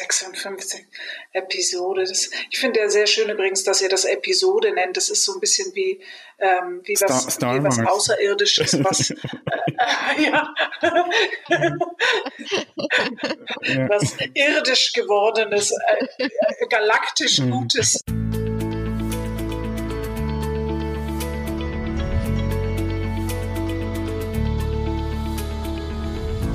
56 0.00 0.86
Episode. 1.32 2.04
Das, 2.04 2.30
ich 2.50 2.58
finde 2.58 2.80
ja 2.80 2.88
sehr 2.88 3.06
schön 3.06 3.28
übrigens, 3.28 3.64
dass 3.64 3.82
ihr 3.82 3.88
das 3.88 4.04
Episode 4.04 4.72
nennt. 4.72 4.96
Das 4.96 5.10
ist 5.10 5.24
so 5.24 5.34
ein 5.34 5.40
bisschen 5.40 5.74
wie, 5.74 6.00
ähm, 6.38 6.80
wie, 6.84 6.96
Star, 6.96 7.10
was, 7.10 7.34
Star 7.34 7.54
wie 7.54 7.64
was 7.64 7.78
Außerirdisches, 7.78 8.82
was, 8.82 9.10
äh, 9.10 9.14
äh, 10.18 10.30
ja. 10.30 10.54
was 13.88 14.16
irdisch 14.34 14.92
gewordenes, 14.92 15.72
äh, 15.72 16.06
äh 16.24 16.66
galaktisch 16.68 17.38
mhm. 17.38 17.50
Gutes. 17.50 18.02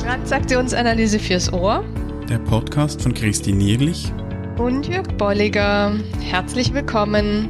Transaktionsanalyse 0.02 1.20
fürs 1.20 1.52
Ohr 1.52 1.84
der 2.30 2.40
Podcast 2.40 3.04
von 3.04 3.14
Christine 3.14 3.58
Nierlich 3.58 4.12
und 4.58 4.88
Jörg 4.88 5.08
Bolliger. 5.18 5.96
Herzlich 6.22 6.74
willkommen. 6.74 7.50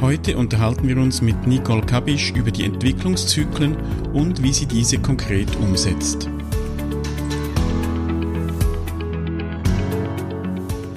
Heute 0.00 0.36
unterhalten 0.36 0.86
wir 0.86 0.98
uns 0.98 1.22
mit 1.22 1.46
Nicole 1.46 1.80
Kabisch 1.80 2.32
über 2.32 2.50
die 2.50 2.64
Entwicklungszyklen 2.64 3.76
und 4.12 4.42
wie 4.42 4.52
sie 4.52 4.66
diese 4.66 4.98
konkret 4.98 5.48
umsetzt. 5.56 6.28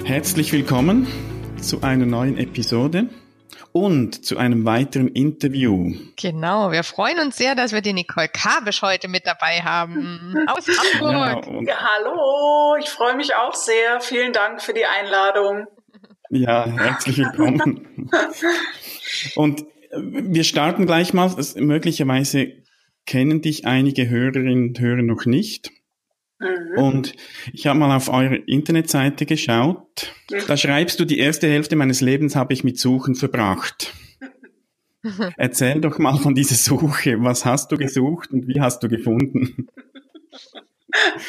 Herzlich 0.04 0.52
willkommen 0.52 1.06
zu 1.62 1.80
einer 1.80 2.04
neuen 2.04 2.36
Episode 2.36 3.08
und 3.72 4.24
zu 4.24 4.36
einem 4.36 4.64
weiteren 4.64 5.08
Interview. 5.08 5.94
Genau, 6.16 6.72
wir 6.72 6.82
freuen 6.82 7.20
uns 7.20 7.36
sehr, 7.36 7.54
dass 7.54 7.72
wir 7.72 7.80
die 7.80 7.92
Nicole 7.92 8.28
Kabisch 8.28 8.82
heute 8.82 9.08
mit 9.08 9.26
dabei 9.26 9.60
haben 9.62 10.34
aus 10.48 10.66
Hamburg. 10.66 11.46
Ja, 11.46 11.62
ja, 11.62 11.88
hallo, 11.96 12.76
ich 12.80 12.88
freue 12.88 13.16
mich 13.16 13.34
auch 13.34 13.54
sehr. 13.54 14.00
Vielen 14.00 14.32
Dank 14.32 14.62
für 14.62 14.72
die 14.72 14.84
Einladung. 14.84 15.66
Ja, 16.30 16.66
herzlich 16.66 17.18
willkommen. 17.18 18.08
und 19.34 19.64
wir 19.92 20.44
starten 20.44 20.86
gleich 20.86 21.12
mal. 21.12 21.34
Möglicherweise 21.56 22.52
kennen 23.06 23.42
dich 23.42 23.66
einige 23.66 24.08
Hörerinnen 24.08 24.68
und 24.68 24.80
Hörer 24.80 25.02
noch 25.02 25.26
nicht. 25.26 25.72
Mhm. 26.40 26.78
Und 26.78 27.14
ich 27.52 27.66
habe 27.66 27.78
mal 27.78 27.94
auf 27.94 28.08
eure 28.08 28.36
Internetseite 28.36 29.26
geschaut. 29.26 30.12
Mhm. 30.30 30.46
Da 30.46 30.56
schreibst 30.56 30.98
du, 30.98 31.04
die 31.04 31.18
erste 31.18 31.48
Hälfte 31.48 31.76
meines 31.76 32.00
Lebens 32.00 32.34
habe 32.34 32.54
ich 32.54 32.64
mit 32.64 32.78
Suchen 32.78 33.14
verbracht. 33.14 33.92
Erzähl 35.36 35.80
doch 35.80 35.98
mal 35.98 36.18
von 36.18 36.34
dieser 36.34 36.56
Suche. 36.56 37.22
Was 37.22 37.44
hast 37.44 37.70
du 37.72 37.76
gesucht 37.76 38.30
und 38.32 38.48
wie 38.48 38.60
hast 38.60 38.82
du 38.82 38.88
gefunden? 38.88 39.68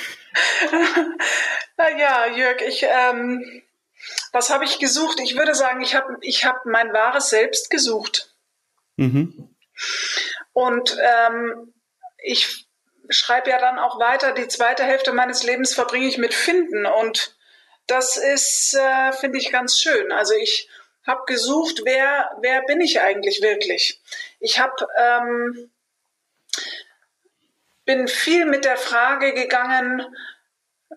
ja, 1.78 2.28
Jörg, 2.36 2.62
ich, 2.68 2.84
ähm, 2.84 3.44
was 4.32 4.50
habe 4.50 4.64
ich 4.64 4.80
gesucht? 4.80 5.20
Ich 5.22 5.36
würde 5.38 5.56
sagen, 5.56 5.82
ich 5.82 5.96
habe 5.96 6.18
ich 6.22 6.46
hab 6.46 6.66
mein 6.66 6.94
wahres 6.94 7.30
Selbst 7.30 7.70
gesucht. 7.70 8.34
Mhm. 8.96 9.50
Und 10.54 10.98
ähm, 11.02 11.74
ich 12.24 12.68
schreibe 13.12 13.50
ja 13.50 13.60
dann 13.60 13.80
auch 13.80 14.00
weiter, 14.00 14.34
die 14.34 14.48
zweite 14.48 14.84
Hälfte 14.84 15.12
meines 15.12 15.44
Lebens 15.44 15.74
verbringe 15.74 16.08
ich 16.08 16.18
mit 16.18 16.34
Finden 16.34 16.86
und 16.86 17.36
das 17.88 18.18
ist, 18.18 18.74
äh, 18.74 19.12
finde 19.12 19.38
ich, 19.38 19.52
ganz 19.52 19.80
schön. 19.80 20.12
Also 20.12 20.34
ich 20.36 20.70
habe 21.06 21.24
gesucht, 21.26 21.82
wer, 21.84 22.32
wer 22.42 22.62
bin 22.64 22.80
ich 22.80 23.02
eigentlich 23.02 23.42
wirklich? 23.42 24.02
Ich 24.40 24.60
habe 24.60 24.88
ähm, 24.98 25.72
bin 27.86 28.08
viel 28.08 28.46
mit 28.46 28.66
der 28.66 28.78
Frage 28.78 29.34
gegangen, 29.34 30.06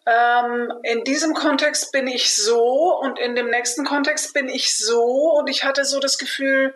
ähm, 0.07 0.73
in 0.83 1.05
diesem 1.05 1.35
Kontext 1.35 1.93
bin 1.93 2.07
ich 2.07 2.35
so 2.35 2.99
und 2.99 3.19
in 3.19 3.35
dem 3.35 3.49
nächsten 3.49 3.85
Kontext 3.85 4.35
bin 4.35 4.49
ich 4.49 4.77
so 4.77 5.33
und 5.39 5.49
ich 5.49 5.65
hatte 5.65 5.85
so 5.85 6.01
das 6.01 6.19
Gefühl, 6.19 6.75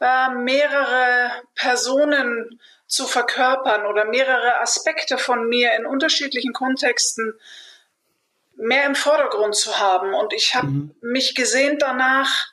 äh, 0.00 0.30
mehrere 0.30 1.30
Personen 1.54 2.60
zu 2.92 3.06
verkörpern 3.06 3.86
oder 3.86 4.04
mehrere 4.04 4.60
Aspekte 4.60 5.16
von 5.16 5.48
mir 5.48 5.72
in 5.78 5.86
unterschiedlichen 5.86 6.52
Kontexten 6.52 7.40
mehr 8.54 8.84
im 8.84 8.94
Vordergrund 8.94 9.56
zu 9.56 9.78
haben. 9.78 10.12
Und 10.12 10.34
ich 10.34 10.54
habe 10.54 10.66
mhm. 10.66 10.94
mich 11.00 11.34
gesehnt 11.34 11.80
danach, 11.80 12.52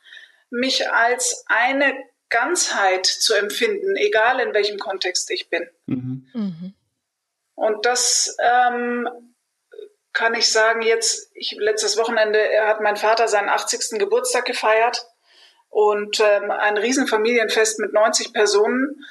mich 0.49 0.89
als 0.89 1.43
eine 1.47 1.93
Ganzheit 2.29 3.05
zu 3.05 3.33
empfinden, 3.33 3.97
egal 3.97 4.39
in 4.39 4.53
welchem 4.53 4.79
Kontext 4.79 5.29
ich 5.29 5.49
bin. 5.49 5.69
Mhm. 5.87 6.29
Mhm. 6.33 6.73
Und 7.55 7.85
das 7.85 8.37
ähm, 8.41 9.09
kann 10.13 10.35
ich 10.35 10.49
sagen, 10.49 10.81
jetzt, 10.83 11.31
ich, 11.33 11.57
letztes 11.59 11.97
Wochenende 11.97 12.39
hat 12.65 12.79
mein 12.79 12.95
Vater 12.95 13.27
seinen 13.27 13.49
80. 13.49 13.99
Geburtstag 13.99 14.45
gefeiert 14.45 15.05
und 15.67 16.21
ähm, 16.21 16.49
ein 16.49 16.77
Riesenfamilienfest 16.77 17.79
mit 17.79 17.91
90 17.91 18.31
Personen. 18.31 19.05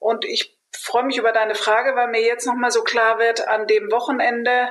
Und 0.00 0.24
ich 0.24 0.51
freue 0.72 1.04
mich 1.04 1.18
über 1.18 1.32
deine 1.32 1.54
Frage, 1.54 1.94
weil 1.96 2.08
mir 2.08 2.22
jetzt 2.22 2.46
nochmal 2.46 2.70
so 2.70 2.82
klar 2.82 3.18
wird, 3.18 3.46
an 3.48 3.66
dem 3.66 3.90
Wochenende 3.90 4.70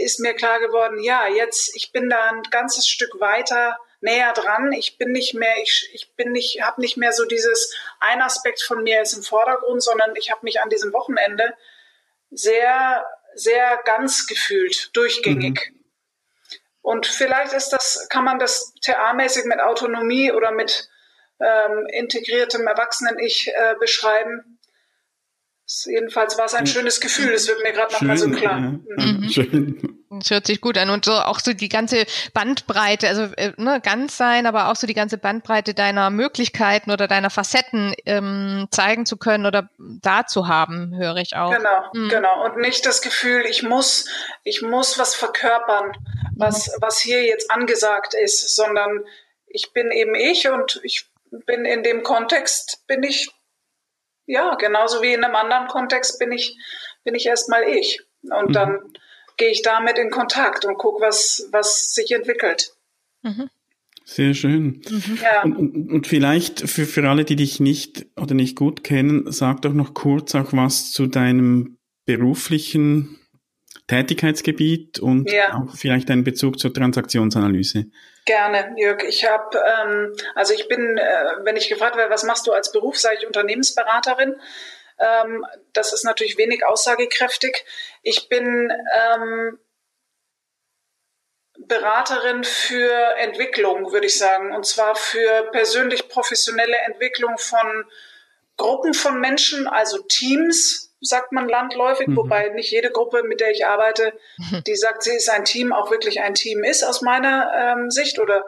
ist 0.00 0.20
mir 0.20 0.34
klar 0.34 0.60
geworden, 0.60 1.02
ja, 1.02 1.26
jetzt, 1.28 1.74
ich 1.76 1.92
bin 1.92 2.08
da 2.08 2.30
ein 2.30 2.42
ganzes 2.50 2.88
Stück 2.88 3.20
weiter 3.20 3.76
näher 4.04 4.32
dran. 4.32 4.72
Ich 4.72 4.98
bin 4.98 5.12
nicht 5.12 5.34
mehr, 5.34 5.54
ich, 5.62 5.90
ich 5.92 6.14
bin 6.14 6.32
nicht, 6.32 6.62
habe 6.62 6.80
nicht 6.80 6.96
mehr 6.96 7.12
so 7.12 7.24
dieses, 7.24 7.74
ein 8.00 8.22
Aspekt 8.22 8.62
von 8.62 8.82
mir 8.82 9.02
ist 9.02 9.14
im 9.14 9.22
Vordergrund, 9.22 9.82
sondern 9.82 10.14
ich 10.16 10.30
habe 10.30 10.40
mich 10.44 10.60
an 10.60 10.68
diesem 10.68 10.92
Wochenende 10.92 11.54
sehr, 12.30 13.04
sehr 13.34 13.80
ganz 13.84 14.26
gefühlt, 14.26 14.94
durchgängig. 14.94 15.70
Mhm. 15.70 15.84
Und 16.82 17.06
vielleicht 17.06 17.54
ist 17.54 17.70
das, 17.70 18.08
kann 18.10 18.24
man 18.24 18.38
das 18.38 18.74
TA-mäßig 18.82 19.46
mit 19.46 19.58
Autonomie 19.60 20.32
oder 20.32 20.52
mit 20.52 20.88
ähm, 21.40 21.86
integriertem 21.90 22.66
Erwachsenen-Ich 22.66 23.48
äh, 23.48 23.74
beschreiben. 23.80 24.53
Jedenfalls 25.66 26.36
war 26.36 26.44
es 26.44 26.54
ein 26.54 26.66
schönes 26.66 27.00
Gefühl, 27.00 27.32
das 27.32 27.48
wird 27.48 27.62
mir 27.62 27.72
gerade 27.72 27.92
nochmal 27.94 28.18
so 28.18 28.30
klar. 28.30 28.58
Ja. 28.58 29.04
Mhm. 29.04 29.28
Schön. 29.32 29.98
Das 30.10 30.30
hört 30.30 30.46
sich 30.46 30.60
gut 30.60 30.76
an. 30.76 30.90
Und 30.90 31.06
so 31.06 31.12
auch 31.12 31.40
so 31.40 31.54
die 31.54 31.70
ganze 31.70 32.04
Bandbreite, 32.34 33.08
also 33.08 33.22
äh, 33.36 33.52
ne, 33.56 33.80
ganz 33.82 34.16
sein, 34.18 34.46
aber 34.46 34.68
auch 34.68 34.76
so 34.76 34.86
die 34.86 34.94
ganze 34.94 35.16
Bandbreite 35.16 35.72
deiner 35.72 36.10
Möglichkeiten 36.10 36.90
oder 36.90 37.08
deiner 37.08 37.30
Facetten 37.30 37.94
ähm, 38.04 38.68
zeigen 38.70 39.06
zu 39.06 39.16
können 39.16 39.46
oder 39.46 39.70
da 39.78 40.26
zu 40.26 40.48
haben, 40.48 40.94
höre 40.96 41.16
ich 41.16 41.34
auch. 41.34 41.50
Genau, 41.56 41.90
mhm. 41.94 42.08
genau. 42.10 42.44
Und 42.44 42.58
nicht 42.58 42.84
das 42.84 43.00
Gefühl, 43.00 43.44
ich 43.48 43.62
muss, 43.62 44.04
ich 44.44 44.60
muss 44.60 44.98
was 44.98 45.14
verkörpern, 45.14 45.92
was, 46.36 46.68
mhm. 46.68 46.72
was 46.80 47.00
hier 47.00 47.24
jetzt 47.24 47.50
angesagt 47.50 48.12
ist, 48.12 48.54
sondern 48.54 49.04
ich 49.46 49.72
bin 49.72 49.90
eben 49.90 50.14
ich 50.14 50.48
und 50.48 50.80
ich 50.84 51.06
bin 51.46 51.64
in 51.64 51.82
dem 51.82 52.02
Kontext, 52.02 52.86
bin 52.86 53.02
ich 53.02 53.30
ja, 54.26 54.54
genauso 54.54 55.02
wie 55.02 55.12
in 55.12 55.24
einem 55.24 55.36
anderen 55.36 55.68
Kontext 55.68 56.18
bin 56.18 56.32
ich, 56.32 56.56
bin 57.04 57.14
ich 57.14 57.26
erstmal 57.26 57.64
ich. 57.64 58.02
Und 58.22 58.50
mhm. 58.50 58.52
dann 58.52 58.78
gehe 59.36 59.50
ich 59.50 59.62
damit 59.62 59.98
in 59.98 60.10
Kontakt 60.10 60.64
und 60.64 60.78
gucke, 60.78 61.00
was, 61.00 61.48
was 61.52 61.94
sich 61.94 62.12
entwickelt. 62.12 62.72
Mhm. 63.22 63.50
Sehr 64.04 64.34
schön. 64.34 64.82
Mhm. 64.88 65.18
Ja. 65.22 65.42
Und, 65.42 65.56
und, 65.56 65.92
und, 65.92 66.06
vielleicht 66.06 66.68
für, 66.68 66.84
für 66.84 67.08
alle, 67.08 67.24
die 67.24 67.36
dich 67.36 67.58
nicht 67.58 68.06
oder 68.16 68.34
nicht 68.34 68.56
gut 68.56 68.84
kennen, 68.84 69.30
sag 69.32 69.62
doch 69.62 69.72
noch 69.72 69.94
kurz 69.94 70.34
auch 70.34 70.52
was 70.52 70.92
zu 70.92 71.06
deinem 71.06 71.78
beruflichen 72.04 73.18
Tätigkeitsgebiet 73.86 74.98
und 74.98 75.30
ja. 75.30 75.54
auch 75.54 75.74
vielleicht 75.74 76.10
einen 76.10 76.24
Bezug 76.24 76.58
zur 76.58 76.72
Transaktionsanalyse. 76.72 77.86
Gerne, 78.24 78.72
Jörg. 78.76 79.02
Ich 79.02 79.26
habe, 79.26 79.58
ähm, 79.58 80.16
also 80.34 80.54
ich 80.54 80.66
bin, 80.68 80.96
äh, 80.96 81.24
wenn 81.40 81.56
ich 81.56 81.68
gefragt 81.68 81.96
werde, 81.96 82.10
was 82.10 82.22
machst 82.22 82.46
du 82.46 82.52
als 82.52 82.72
Beruf, 82.72 82.98
sage 82.98 83.16
ich 83.18 83.26
Unternehmensberaterin. 83.26 84.40
Ähm, 84.98 85.44
das 85.72 85.92
ist 85.92 86.04
natürlich 86.04 86.38
wenig 86.38 86.64
aussagekräftig. 86.64 87.64
Ich 88.02 88.28
bin 88.28 88.72
ähm, 88.96 89.58
Beraterin 91.58 92.44
für 92.44 92.92
Entwicklung, 93.18 93.92
würde 93.92 94.06
ich 94.06 94.18
sagen, 94.18 94.54
und 94.54 94.66
zwar 94.66 94.96
für 94.96 95.50
persönlich 95.52 96.08
professionelle 96.08 96.76
Entwicklung 96.86 97.38
von 97.38 97.84
Gruppen 98.56 98.94
von 98.94 99.20
Menschen, 99.20 99.66
also 99.66 99.98
Teams, 100.02 100.83
sagt 101.04 101.32
man 101.32 101.48
landläufig, 101.48 102.08
mhm. 102.08 102.16
wobei 102.16 102.48
nicht 102.48 102.70
jede 102.70 102.90
Gruppe, 102.90 103.22
mit 103.22 103.40
der 103.40 103.50
ich 103.50 103.66
arbeite, 103.66 104.12
die 104.66 104.76
sagt, 104.76 105.02
sie 105.02 105.14
ist 105.14 105.30
ein 105.30 105.44
Team, 105.44 105.72
auch 105.72 105.90
wirklich 105.90 106.20
ein 106.20 106.34
Team 106.34 106.64
ist 106.64 106.82
aus 106.82 107.02
meiner 107.02 107.52
ähm, 107.54 107.90
Sicht 107.90 108.18
oder 108.18 108.44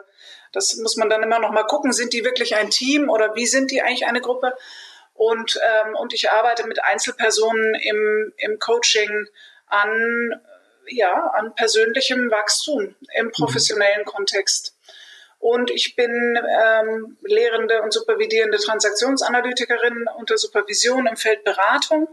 das 0.51 0.77
muss 0.77 0.95
man 0.97 1.09
dann 1.09 1.23
immer 1.23 1.39
noch 1.39 1.51
mal 1.51 1.63
gucken, 1.63 1.91
sind 1.91 2.13
die 2.13 2.23
wirklich 2.23 2.55
ein 2.55 2.69
Team 2.69 3.09
oder 3.09 3.35
wie 3.35 3.45
sind 3.45 3.71
die 3.71 3.81
eigentlich 3.81 4.07
eine 4.07 4.21
Gruppe? 4.21 4.53
Und, 5.13 5.59
ähm, 5.63 5.95
und 5.95 6.13
ich 6.13 6.31
arbeite 6.31 6.67
mit 6.67 6.83
Einzelpersonen 6.83 7.75
im, 7.75 8.33
im 8.37 8.59
Coaching 8.59 9.27
an, 9.65 10.39
ja, 10.87 11.31
an 11.33 11.55
persönlichem 11.55 12.31
Wachstum 12.31 12.95
im 13.15 13.25
mhm. 13.27 13.31
professionellen 13.31 14.01
mhm. 14.01 14.05
Kontext. 14.05 14.75
Und 15.39 15.69
ich 15.69 15.95
bin 15.95 16.39
ähm, 16.61 17.17
lehrende 17.21 17.81
und 17.81 17.93
supervidierende 17.93 18.57
Transaktionsanalytikerin 18.57 20.07
unter 20.17 20.37
Supervision 20.37 21.07
im 21.07 21.15
Feld 21.15 21.43
Beratung 21.43 22.07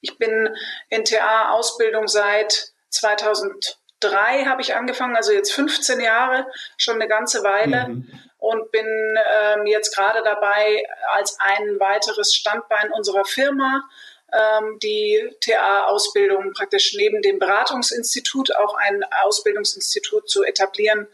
Ich 0.00 0.18
bin 0.18 0.54
in 0.88 1.04
TA-Ausbildung 1.04 2.08
seit 2.08 2.72
2003 2.90 4.44
habe 4.46 4.62
ich 4.62 4.74
angefangen, 4.74 5.16
also 5.16 5.32
jetzt 5.32 5.52
15 5.52 6.00
Jahre, 6.00 6.46
schon 6.76 6.96
eine 6.96 7.08
ganze 7.08 7.42
Weile. 7.42 7.88
Mhm. 7.88 8.20
Und 8.38 8.70
bin 8.70 8.86
ähm, 8.86 9.66
jetzt 9.66 9.96
gerade 9.96 10.22
dabei, 10.22 10.86
als 11.14 11.36
ein 11.40 11.80
weiteres 11.80 12.34
Standbein 12.34 12.92
unserer 12.92 13.24
Firma 13.24 13.82
ähm, 14.32 14.78
die 14.80 15.30
TA-Ausbildung 15.40 16.52
praktisch 16.52 16.94
neben 16.94 17.22
dem 17.22 17.38
Beratungsinstitut 17.38 18.54
auch 18.56 18.74
ein 18.74 19.04
Ausbildungsinstitut 19.22 20.28
zu 20.28 20.44
etablieren 20.44 21.08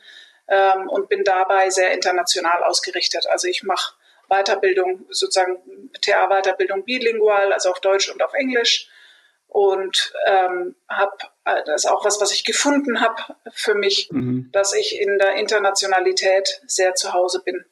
ähm, 0.49 0.89
und 0.89 1.09
bin 1.09 1.25
dabei 1.25 1.71
sehr 1.71 1.93
international 1.93 2.65
ausgerichtet. 2.65 3.27
Also 3.27 3.49
ich 3.49 3.63
mache 3.63 3.95
Weiterbildung, 4.33 5.07
sozusagen 5.11 5.59
TA-Weiterbildung 6.01 6.85
bilingual, 6.85 7.53
also 7.53 7.71
auf 7.71 7.81
Deutsch 7.81 8.11
und 8.11 8.23
auf 8.23 8.33
Englisch. 8.35 8.89
Und 9.47 10.15
ähm, 10.27 10.75
habe 10.89 11.13
äh, 11.45 11.63
das 11.67 11.85
ist 11.85 11.91
auch 11.91 12.05
was, 12.05 12.21
was 12.21 12.33
ich 12.33 12.45
gefunden 12.45 13.01
habe 13.01 13.23
für 13.53 13.75
mich, 13.75 14.09
mhm. 14.11 14.49
dass 14.53 14.75
ich 14.75 14.99
in 14.99 15.19
der 15.19 15.35
Internationalität 15.35 16.63
sehr 16.67 16.95
zu 16.95 17.13
Hause 17.13 17.43
bin. 17.45 17.65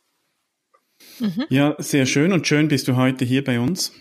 Mhm. 1.19 1.47
Ja, 1.49 1.75
sehr 1.79 2.07
schön 2.07 2.33
und 2.33 2.47
schön 2.47 2.69
bist 2.69 2.89
du 2.89 2.97
heute 2.97 3.25
hier 3.25 3.45
bei 3.45 3.59
uns. 3.59 3.93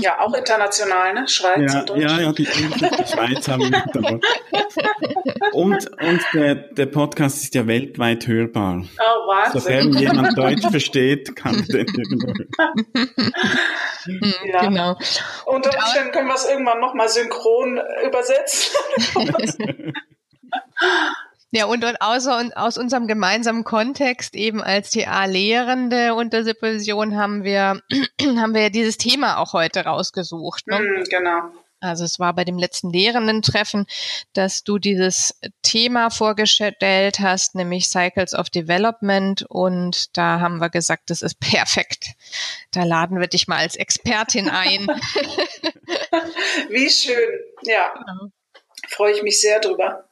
Ja, 0.00 0.20
auch 0.20 0.34
international, 0.34 1.14
ne? 1.14 1.28
Schweiz 1.28 1.72
ja, 1.72 1.80
und 1.80 1.90
Deutschland. 1.90 2.20
Ja, 2.20 2.26
ja, 2.26 2.32
die, 2.32 2.44
die 2.44 3.06
Schweiz 3.06 3.48
haben 3.48 3.70
wir 3.70 3.84
dabei. 3.92 4.20
Und, 5.52 5.90
und 6.00 6.20
der, 6.34 6.54
der 6.54 6.86
Podcast 6.86 7.42
ist 7.42 7.54
ja 7.54 7.66
weltweit 7.66 8.26
hörbar. 8.26 8.84
Oh, 8.98 9.28
Wahnsinn. 9.28 9.60
Sofern 9.60 9.92
jemand 9.94 10.38
Deutsch 10.38 10.66
versteht, 10.70 11.36
kann 11.36 11.64
den 11.66 11.86
hm, 14.04 14.34
ja. 14.46 14.60
Genau. 14.60 14.98
Unter 15.46 15.70
Umständen 15.76 16.12
können 16.12 16.28
wir 16.28 16.34
es 16.34 16.48
irgendwann 16.48 16.80
nochmal 16.80 17.08
synchron 17.08 17.80
übersetzen. 18.04 18.74
Ja, 21.54 21.66
und, 21.66 21.84
und 21.84 22.00
außer, 22.00 22.50
aus 22.54 22.78
unserem 22.78 23.06
gemeinsamen 23.06 23.62
Kontext 23.62 24.34
eben 24.34 24.62
als 24.62 24.90
TA-Lehrende 24.90 26.14
unter 26.14 26.44
Supervision 26.44 27.16
haben 27.16 27.44
wir, 27.44 27.82
haben 28.22 28.54
wir 28.54 28.62
ja 28.62 28.70
dieses 28.70 28.96
Thema 28.96 29.36
auch 29.36 29.52
heute 29.52 29.84
rausgesucht. 29.84 30.66
Ne? 30.66 30.80
Mm, 30.80 31.04
genau. 31.10 31.52
Also 31.82 32.04
es 32.04 32.18
war 32.18 32.32
bei 32.32 32.44
dem 32.44 32.56
letzten 32.56 32.90
Lehrenden-Treffen, 32.90 33.86
dass 34.32 34.64
du 34.64 34.78
dieses 34.78 35.38
Thema 35.62 36.08
vorgestellt 36.08 37.18
hast, 37.18 37.54
nämlich 37.54 37.88
Cycles 37.88 38.32
of 38.34 38.48
Development. 38.48 39.44
Und 39.48 40.16
da 40.16 40.40
haben 40.40 40.58
wir 40.58 40.70
gesagt, 40.70 41.10
das 41.10 41.20
ist 41.20 41.38
perfekt. 41.40 42.06
Da 42.70 42.84
laden 42.84 43.20
wir 43.20 43.26
dich 43.26 43.46
mal 43.46 43.58
als 43.58 43.76
Expertin 43.76 44.48
ein. 44.48 44.86
Wie 46.70 46.88
schön. 46.88 47.28
Ja. 47.64 47.92
Genau. 47.92 48.32
Freue 48.88 49.12
ich 49.12 49.22
mich 49.22 49.38
sehr 49.40 49.60
drüber. 49.60 50.08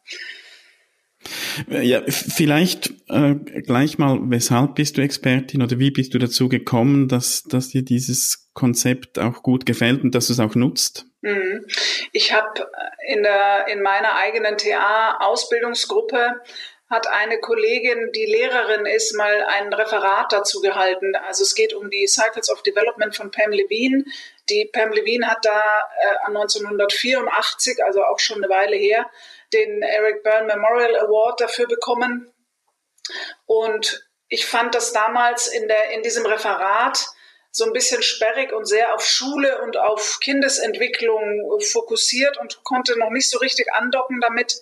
Ja, 1.68 2.02
vielleicht 2.08 2.90
äh, 3.08 3.34
gleich 3.34 3.98
mal, 3.98 4.18
weshalb 4.22 4.74
bist 4.74 4.96
du 4.96 5.02
Expertin 5.02 5.62
oder 5.62 5.78
wie 5.78 5.90
bist 5.90 6.14
du 6.14 6.18
dazu 6.18 6.48
gekommen, 6.48 7.08
dass, 7.08 7.44
dass 7.44 7.68
dir 7.68 7.82
dieses 7.82 8.50
Konzept 8.54 9.18
auch 9.18 9.42
gut 9.42 9.66
gefällt 9.66 10.02
und 10.02 10.14
dass 10.14 10.26
du 10.26 10.32
es 10.32 10.40
auch 10.40 10.54
nutzt? 10.54 11.06
Mhm. 11.22 11.66
Ich 12.12 12.32
habe 12.32 12.66
in, 13.06 13.22
der, 13.22 13.68
in 13.68 13.82
meiner 13.82 14.16
eigenen 14.16 14.56
TA-Ausbildungsgruppe 14.56 16.40
hat 16.90 17.06
eine 17.06 17.38
Kollegin, 17.38 18.10
die 18.12 18.26
Lehrerin 18.26 18.84
ist, 18.84 19.14
mal 19.16 19.44
ein 19.44 19.72
Referat 19.72 20.32
dazu 20.32 20.60
gehalten. 20.60 21.14
Also 21.28 21.44
es 21.44 21.54
geht 21.54 21.72
um 21.72 21.88
die 21.88 22.08
Cycles 22.08 22.50
of 22.50 22.62
Development 22.64 23.14
von 23.14 23.30
Pam 23.30 23.52
Levine. 23.52 24.04
Die 24.48 24.68
Pam 24.72 24.90
Levine 24.92 25.28
hat 25.28 25.44
da 25.44 25.62
äh, 26.26 26.26
1984, 26.26 27.84
also 27.84 28.02
auch 28.02 28.18
schon 28.18 28.42
eine 28.42 28.52
Weile 28.52 28.74
her, 28.74 29.08
den 29.52 29.82
Eric 29.82 30.22
Byrne 30.22 30.46
Memorial 30.46 30.96
Award 30.96 31.40
dafür 31.40 31.66
bekommen. 31.66 32.32
Und 33.46 34.08
ich 34.28 34.46
fand 34.46 34.74
das 34.74 34.92
damals 34.92 35.48
in, 35.48 35.66
der, 35.68 35.90
in 35.90 36.02
diesem 36.02 36.24
Referat 36.26 37.06
so 37.50 37.64
ein 37.64 37.72
bisschen 37.72 38.02
sperrig 38.02 38.52
und 38.52 38.64
sehr 38.64 38.94
auf 38.94 39.04
Schule 39.04 39.60
und 39.62 39.76
auf 39.76 40.18
Kindesentwicklung 40.20 41.60
fokussiert 41.60 42.38
und 42.38 42.62
konnte 42.62 42.96
noch 42.96 43.10
nicht 43.10 43.28
so 43.28 43.38
richtig 43.38 43.72
andocken 43.74 44.20
damit, 44.20 44.60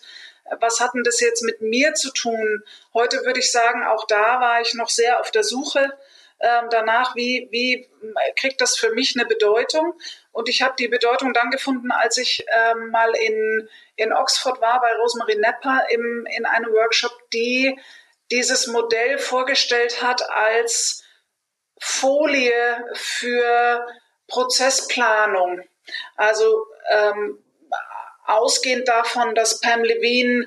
was 0.60 0.80
hat 0.80 0.94
denn 0.94 1.04
das 1.04 1.20
jetzt 1.20 1.42
mit 1.42 1.60
mir 1.60 1.92
zu 1.92 2.10
tun? 2.10 2.64
Heute 2.94 3.22
würde 3.26 3.40
ich 3.40 3.52
sagen, 3.52 3.84
auch 3.84 4.06
da 4.06 4.40
war 4.40 4.62
ich 4.62 4.72
noch 4.72 4.88
sehr 4.88 5.20
auf 5.20 5.30
der 5.30 5.44
Suche 5.44 5.92
äh, 6.38 6.62
danach, 6.70 7.16
wie, 7.16 7.48
wie 7.50 7.88
kriegt 8.36 8.60
das 8.60 8.76
für 8.76 8.92
mich 8.92 9.16
eine 9.16 9.26
Bedeutung? 9.26 9.94
Und 10.38 10.48
ich 10.48 10.62
habe 10.62 10.76
die 10.78 10.86
Bedeutung 10.86 11.34
dann 11.34 11.50
gefunden, 11.50 11.90
als 11.90 12.16
ich 12.16 12.46
äh, 12.46 12.74
mal 12.76 13.12
in, 13.16 13.68
in 13.96 14.12
Oxford 14.12 14.60
war 14.60 14.80
bei 14.80 14.94
Rosemary 14.94 15.34
Nepper 15.34 15.86
im, 15.90 16.28
in 16.36 16.46
einem 16.46 16.72
Workshop, 16.72 17.10
die 17.32 17.76
dieses 18.30 18.68
Modell 18.68 19.18
vorgestellt 19.18 20.00
hat 20.00 20.22
als 20.30 21.02
Folie 21.80 22.84
für 22.94 23.84
Prozessplanung. 24.28 25.62
Also 26.14 26.66
ähm, 26.88 27.42
ausgehend 28.24 28.86
davon, 28.86 29.34
dass 29.34 29.58
Pam 29.58 29.82
Levine 29.82 30.46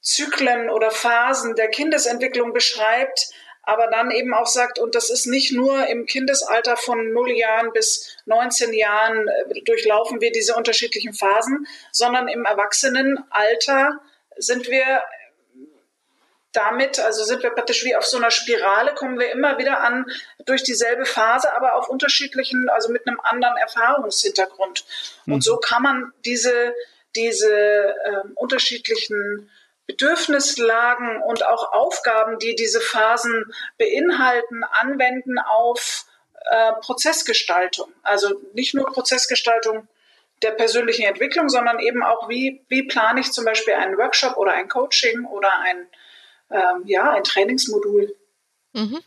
Zyklen 0.00 0.70
oder 0.70 0.90
Phasen 0.90 1.56
der 1.56 1.68
Kindesentwicklung 1.68 2.54
beschreibt, 2.54 3.34
aber 3.66 3.88
dann 3.88 4.10
eben 4.10 4.34
auch 4.34 4.46
sagt, 4.46 4.78
und 4.78 4.94
das 4.94 5.10
ist 5.10 5.26
nicht 5.26 5.52
nur 5.52 5.86
im 5.86 6.06
Kindesalter 6.06 6.76
von 6.76 7.12
0 7.12 7.32
Jahren 7.32 7.72
bis 7.72 8.16
19 8.26 8.72
Jahren 8.72 9.28
äh, 9.28 9.62
durchlaufen 9.62 10.20
wir 10.20 10.32
diese 10.32 10.54
unterschiedlichen 10.54 11.14
Phasen, 11.14 11.66
sondern 11.92 12.28
im 12.28 12.44
Erwachsenenalter 12.44 14.00
sind 14.36 14.68
wir 14.68 15.02
damit, 16.54 17.00
also 17.00 17.24
sind 17.24 17.42
wir 17.42 17.50
praktisch 17.50 17.84
wie 17.84 17.96
auf 17.96 18.06
so 18.06 18.16
einer 18.16 18.30
Spirale, 18.30 18.94
kommen 18.94 19.18
wir 19.18 19.32
immer 19.32 19.58
wieder 19.58 19.80
an 19.80 20.06
durch 20.46 20.62
dieselbe 20.62 21.04
Phase, 21.04 21.54
aber 21.54 21.74
auf 21.74 21.88
unterschiedlichen, 21.88 22.68
also 22.68 22.92
mit 22.92 23.06
einem 23.06 23.20
anderen 23.20 23.56
Erfahrungshintergrund. 23.56 24.84
Und 25.26 25.34
mhm. 25.34 25.40
so 25.40 25.56
kann 25.56 25.82
man 25.82 26.12
diese, 26.24 26.74
diese 27.16 27.52
äh, 27.52 28.28
unterschiedlichen 28.36 29.50
Bedürfnislagen 29.86 31.22
und 31.22 31.46
auch 31.46 31.72
Aufgaben, 31.72 32.38
die 32.38 32.54
diese 32.54 32.80
Phasen 32.80 33.52
beinhalten, 33.78 34.64
anwenden 34.64 35.38
auf 35.38 36.06
äh, 36.50 36.72
Prozessgestaltung. 36.80 37.92
Also 38.02 38.40
nicht 38.54 38.74
nur 38.74 38.86
Prozessgestaltung 38.86 39.88
der 40.42 40.50
persönlichen 40.52 41.04
Entwicklung, 41.04 41.48
sondern 41.48 41.78
eben 41.78 42.02
auch, 42.02 42.28
wie, 42.28 42.64
wie 42.68 42.84
plane 42.84 43.20
ich 43.20 43.32
zum 43.32 43.44
Beispiel 43.44 43.74
einen 43.74 43.96
Workshop 43.96 44.36
oder 44.36 44.52
ein 44.52 44.68
Coaching 44.68 45.24
oder 45.26 45.50
ein, 45.60 45.86
ähm, 46.50 46.82
ja, 46.86 47.12
ein 47.12 47.24
Trainingsmodul. 47.24 48.14
Mhm. 48.72 48.98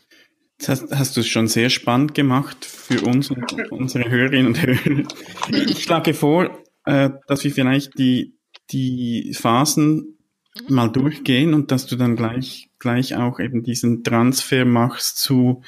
Das 0.58 0.68
hast, 0.68 0.92
hast 0.92 1.16
du 1.16 1.20
es 1.20 1.28
schon 1.28 1.46
sehr 1.46 1.70
spannend 1.70 2.14
gemacht 2.14 2.64
für 2.64 3.02
uns 3.02 3.30
und 3.30 3.52
unsere 3.70 4.10
Hörerinnen 4.10 4.46
und 4.48 4.62
Hörer. 4.62 5.04
Ich 5.50 5.84
schlage 5.84 6.14
vor, 6.14 6.64
äh, 6.84 7.10
dass 7.28 7.44
wir 7.44 7.52
vielleicht 7.52 7.98
die, 7.98 8.36
die 8.70 9.34
Phasen 9.34 10.17
Mhm. 10.66 10.74
mal 10.74 10.88
durchgehen 10.88 11.54
und 11.54 11.70
dass 11.70 11.86
du 11.86 11.96
dann 11.96 12.16
gleich, 12.16 12.70
gleich 12.78 13.16
auch 13.16 13.40
eben 13.40 13.62
diesen 13.62 14.04
Transfer 14.04 14.64
machst 14.64 15.18
zu, 15.18 15.62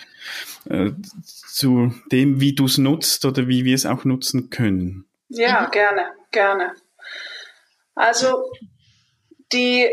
äh, 0.68 0.90
zu 1.24 1.94
dem, 2.10 2.40
wie 2.40 2.54
du 2.54 2.66
es 2.66 2.78
nutzt 2.78 3.24
oder 3.24 3.48
wie 3.48 3.64
wir 3.64 3.74
es 3.74 3.86
auch 3.86 4.04
nutzen 4.04 4.50
können. 4.50 5.06
Ja, 5.28 5.66
mhm. 5.66 5.70
gerne, 5.70 6.06
gerne. 6.30 6.74
Also 7.94 8.50
die, 9.52 9.88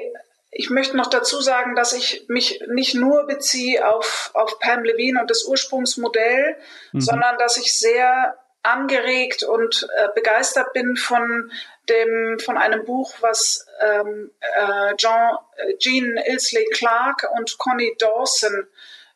ich 0.52 0.70
möchte 0.70 0.98
noch 0.98 1.10
dazu 1.10 1.42
sagen, 1.42 1.76
dass 1.76 1.94
ich 1.94 2.26
mich 2.28 2.62
nicht 2.74 2.96
nur 2.96 3.26
beziehe 3.26 3.88
auf, 3.88 4.32
auf 4.34 4.60
Pam 4.60 4.84
Levine 4.84 5.22
und 5.22 5.30
das 5.30 5.46
Ursprungsmodell, 5.46 6.56
mhm. 6.92 7.02
sondern 7.02 7.38
dass 7.38 7.58
ich 7.58 7.74
sehr 7.74 8.38
angeregt 8.68 9.44
und 9.44 9.88
äh, 9.98 10.10
begeistert 10.14 10.74
bin 10.74 10.96
von 10.96 11.52
dem 11.90 12.40
von 12.40 12.58
einem 12.58 12.86
Buch, 12.86 13.14
was 13.22 13.66
ähm, 13.82 14.32
äh, 14.40 14.96
Jean, 14.98 15.38
äh, 15.56 15.78
Jean 15.78 16.18
Ilsley 16.18 16.66
Clark 16.74 17.28
und 17.38 17.58
Connie 17.58 17.96
Dawson 17.98 18.68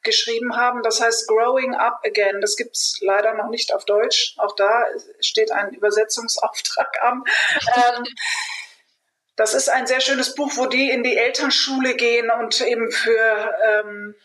geschrieben 0.04 0.56
haben. 0.56 0.82
Das 0.84 1.02
heißt 1.02 1.28
Growing 1.28 1.76
Up 1.76 2.00
Again. 2.06 2.42
Das 2.42 2.56
gibt's 2.56 3.00
leider 3.02 3.34
noch 3.34 3.50
nicht 3.50 3.74
auf 3.74 3.86
Deutsch. 3.86 4.36
Auch 4.38 4.56
da 4.56 4.84
steht 5.20 5.52
ein 5.52 5.74
Übersetzungsauftrag 5.74 7.04
an. 7.04 7.24
Ähm, 7.76 8.04
das 9.36 9.54
ist 9.54 9.70
ein 9.70 9.88
sehr 9.88 10.02
schönes 10.02 10.36
Buch, 10.36 10.52
wo 10.56 10.66
die 10.66 10.90
in 10.92 11.04
die 11.04 11.18
Elternschule 11.18 11.96
gehen 11.96 12.30
und 12.30 12.62
eben 12.62 12.92
für 12.92 13.56
ähm, 13.66 14.16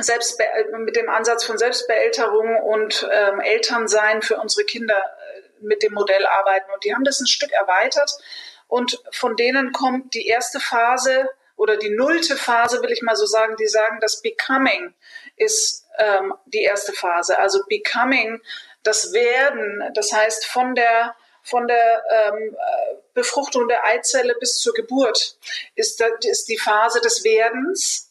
Selbstbe 0.00 0.44
mit 0.78 0.96
dem 0.96 1.08
Ansatz 1.08 1.44
von 1.44 1.58
Selbstbeälterung 1.58 2.56
und 2.62 3.08
ähm, 3.10 3.40
Elternsein 3.40 4.22
für 4.22 4.36
unsere 4.36 4.64
Kinder 4.64 4.96
äh, 4.96 5.42
mit 5.60 5.82
dem 5.82 5.94
Modell 5.94 6.26
arbeiten. 6.26 6.70
Und 6.72 6.84
die 6.84 6.94
haben 6.94 7.04
das 7.04 7.20
ein 7.20 7.26
Stück 7.26 7.52
erweitert. 7.52 8.10
Und 8.68 9.02
von 9.10 9.36
denen 9.36 9.72
kommt 9.72 10.14
die 10.14 10.26
erste 10.26 10.60
Phase 10.60 11.30
oder 11.56 11.76
die 11.76 11.90
nullte 11.90 12.36
Phase, 12.36 12.82
will 12.82 12.92
ich 12.92 13.02
mal 13.02 13.16
so 13.16 13.26
sagen. 13.26 13.56
Die 13.56 13.66
sagen, 13.66 13.98
das 14.00 14.20
Becoming 14.20 14.94
ist 15.36 15.86
ähm, 15.98 16.34
die 16.46 16.62
erste 16.62 16.92
Phase. 16.92 17.38
Also 17.38 17.64
Becoming, 17.68 18.42
das 18.82 19.12
Werden, 19.12 19.90
das 19.94 20.12
heißt 20.12 20.46
von 20.46 20.74
der 20.74 21.14
von 21.42 21.68
der 21.68 22.02
ähm, 22.10 22.56
äh, 22.56 22.94
Befruchtung 23.14 23.68
der 23.68 23.84
Eizelle 23.84 24.34
bis 24.40 24.58
zur 24.58 24.74
Geburt 24.74 25.38
ist, 25.76 26.02
ist 26.24 26.48
die 26.48 26.58
Phase 26.58 27.00
des 27.00 27.22
Werdens. 27.22 28.05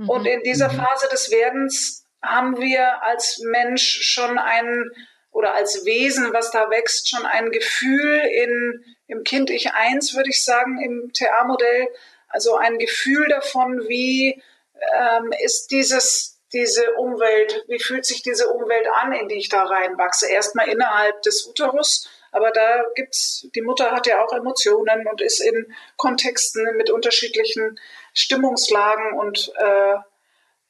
Mhm. 0.00 0.08
Und 0.08 0.26
in 0.26 0.42
dieser 0.42 0.72
mhm. 0.72 0.78
Phase 0.78 1.08
des 1.10 1.30
Werdens 1.30 2.06
haben 2.22 2.58
wir 2.58 3.02
als 3.02 3.38
Mensch 3.44 4.00
schon 4.02 4.38
ein 4.38 4.90
oder 5.30 5.54
als 5.54 5.84
Wesen, 5.84 6.32
was 6.32 6.50
da 6.50 6.70
wächst, 6.70 7.08
schon 7.08 7.24
ein 7.24 7.50
Gefühl 7.50 8.20
in, 8.34 8.84
im 9.06 9.22
Kind 9.24 9.50
Ich 9.50 9.72
eins 9.72 10.14
würde 10.14 10.30
ich 10.30 10.42
sagen, 10.42 10.80
im 10.82 11.12
TA-Modell, 11.12 11.88
also 12.28 12.56
ein 12.56 12.78
Gefühl 12.78 13.28
davon, 13.28 13.88
wie 13.88 14.42
ähm, 14.74 15.32
ist 15.44 15.70
dieses, 15.70 16.40
diese 16.52 16.94
Umwelt, 16.94 17.64
wie 17.68 17.78
fühlt 17.78 18.06
sich 18.06 18.22
diese 18.22 18.48
Umwelt 18.48 18.86
an, 18.94 19.12
in 19.12 19.28
die 19.28 19.36
ich 19.36 19.48
da 19.48 19.62
reinwachse? 19.62 20.28
Erstmal 20.28 20.68
innerhalb 20.68 21.22
des 21.22 21.46
Uterus, 21.46 22.08
aber 22.32 22.50
da 22.50 22.84
gibt's, 22.94 23.46
die 23.54 23.62
Mutter 23.62 23.92
hat 23.92 24.06
ja 24.06 24.24
auch 24.24 24.32
Emotionen 24.32 25.06
und 25.06 25.20
ist 25.20 25.40
in 25.40 25.72
Kontexten 25.96 26.76
mit 26.76 26.90
unterschiedlichen 26.90 27.78
Stimmungslagen 28.14 29.18
und 29.18 29.52
äh, 29.56 29.94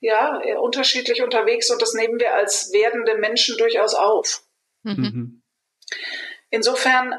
ja, 0.01 0.41
unterschiedlich 0.59 1.23
unterwegs 1.23 1.71
und 1.71 1.83
das 1.83 1.93
nehmen 1.95 2.19
wir 2.19 2.35
als 2.35 2.73
werdende 2.73 3.17
Menschen 3.17 3.57
durchaus 3.59 3.95
auf. 3.95 4.43
Mhm. 4.83 4.93
mhm. 4.95 5.43
Insofern, 6.51 7.15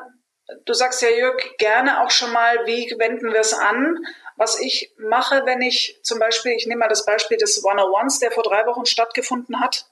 du 0.66 0.74
sagst 0.74 1.02
ja, 1.02 1.10
Jörg, 1.10 1.58
gerne 1.58 2.04
auch 2.04 2.12
schon 2.12 2.34
mal, 2.34 2.66
wie 2.66 2.94
wenden 2.98 3.32
wir 3.32 3.40
es 3.40 3.54
an? 3.54 3.98
Was 4.36 4.60
ich 4.60 4.94
mache, 4.98 5.44
wenn 5.46 5.62
ich 5.62 6.00
zum 6.04 6.20
Beispiel, 6.20 6.52
ich 6.52 6.68
nehme 6.68 6.80
mal 6.80 6.90
das 6.90 7.06
Beispiel 7.06 7.38
des 7.38 7.64
One-on-Ones, 7.64 8.20
der 8.20 8.32
vor 8.32 8.44
drei 8.44 8.66
Wochen 8.66 8.86
stattgefunden 8.86 9.62
hat, 9.62 9.86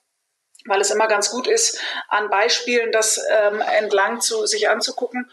weil 0.65 0.81
es 0.81 0.91
immer 0.91 1.07
ganz 1.07 1.29
gut 1.29 1.47
ist, 1.47 1.79
an 2.09 2.29
Beispielen 2.29 2.91
das 2.91 3.21
ähm, 3.29 3.61
entlang 3.61 4.19
zu 4.19 4.45
sich 4.45 4.67
anzugucken. 4.67 5.31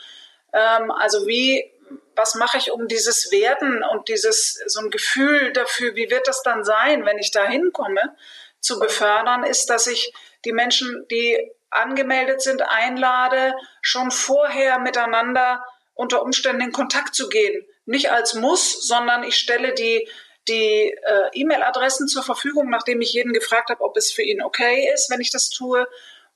Ähm, 0.52 0.90
also 0.92 1.26
wie, 1.26 1.68
was 2.14 2.34
mache 2.34 2.58
ich, 2.58 2.70
um 2.72 2.88
dieses 2.88 3.30
Werden 3.30 3.82
und 3.84 4.08
dieses 4.08 4.62
so 4.66 4.80
ein 4.80 4.90
Gefühl 4.90 5.52
dafür, 5.52 5.94
wie 5.94 6.10
wird 6.10 6.26
das 6.26 6.42
dann 6.42 6.64
sein, 6.64 7.04
wenn 7.04 7.18
ich 7.18 7.30
da 7.30 7.46
hinkomme, 7.46 8.16
zu 8.60 8.78
befördern, 8.78 9.44
ist, 9.44 9.70
dass 9.70 9.86
ich 9.86 10.12
die 10.44 10.52
Menschen, 10.52 11.06
die 11.10 11.52
angemeldet 11.70 12.40
sind, 12.40 12.62
einlade, 12.62 13.54
schon 13.82 14.10
vorher 14.10 14.78
miteinander 14.78 15.64
unter 15.94 16.22
Umständen 16.22 16.62
in 16.62 16.72
Kontakt 16.72 17.14
zu 17.14 17.28
gehen. 17.28 17.66
Nicht 17.84 18.10
als 18.10 18.34
Muss, 18.34 18.86
sondern 18.86 19.24
ich 19.24 19.36
stelle 19.36 19.74
die, 19.74 20.08
die 20.48 20.92
äh, 21.02 21.30
E-Mail-Adressen 21.32 22.08
zur 22.08 22.22
Verfügung, 22.22 22.70
nachdem 22.70 23.00
ich 23.00 23.12
jeden 23.12 23.32
gefragt 23.32 23.70
habe, 23.70 23.82
ob 23.82 23.96
es 23.96 24.12
für 24.12 24.22
ihn 24.22 24.42
okay 24.42 24.90
ist, 24.92 25.10
wenn 25.10 25.20
ich 25.20 25.30
das 25.30 25.50
tue. 25.50 25.86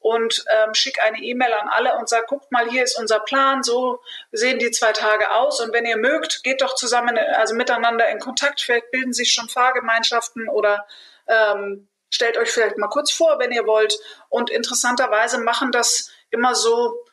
Und 0.00 0.44
ähm, 0.48 0.74
schicke 0.74 1.02
eine 1.02 1.18
E-Mail 1.18 1.52
an 1.52 1.68
alle 1.68 1.96
und 1.98 2.08
sage, 2.08 2.24
guckt 2.26 2.50
mal, 2.50 2.68
hier 2.68 2.82
ist 2.82 2.98
unser 2.98 3.20
Plan, 3.20 3.62
so 3.62 4.00
sehen 4.32 4.58
die 4.58 4.70
zwei 4.70 4.92
Tage 4.92 5.30
aus. 5.32 5.60
Und 5.60 5.74
wenn 5.74 5.84
ihr 5.84 5.98
mögt, 5.98 6.42
geht 6.42 6.62
doch 6.62 6.74
zusammen, 6.74 7.18
also 7.18 7.54
miteinander 7.54 8.08
in 8.08 8.18
Kontakt. 8.18 8.62
Vielleicht 8.62 8.90
bilden 8.90 9.12
sich 9.12 9.32
schon 9.32 9.48
Fahrgemeinschaften 9.48 10.48
oder 10.48 10.86
ähm, 11.26 11.86
stellt 12.08 12.38
euch 12.38 12.50
vielleicht 12.50 12.78
mal 12.78 12.88
kurz 12.88 13.10
vor, 13.10 13.38
wenn 13.38 13.52
ihr 13.52 13.66
wollt. 13.66 13.94
Und 14.28 14.50
interessanterweise 14.50 15.38
machen 15.38 15.70
das 15.70 16.10
immer 16.30 16.54
so 16.54 17.04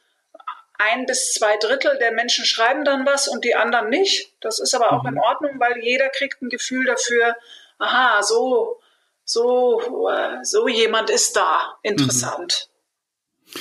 ein 0.77 1.06
bis 1.06 1.34
zwei 1.34 1.58
Drittel 1.58 1.98
der 1.98 2.12
Menschen 2.12 2.46
schreiben 2.46 2.86
dann 2.86 3.06
was 3.06 3.27
und 3.27 3.44
die 3.44 3.56
anderen 3.56 3.89
nicht. 3.89 4.34
Das 4.41 4.60
ist 4.60 4.75
aber 4.75 4.94
auch 4.94 5.03
mhm. 5.03 5.10
in 5.10 5.20
Ordnung, 5.20 5.60
weil 5.60 5.77
jeder 5.79 6.10
kriegt 6.10 6.41
ein 6.41 6.50
Gefühl 6.50 6.86
dafür, 6.86 7.36
aha, 7.79 8.22
so, 8.24 8.79
so, 9.24 10.10
äh, 10.10 10.44
so 10.44 10.67
jemand 10.67 11.10
ist 11.10 11.36
da. 11.36 11.77
Interessant. 11.82 12.67
Mhm. 12.70 12.76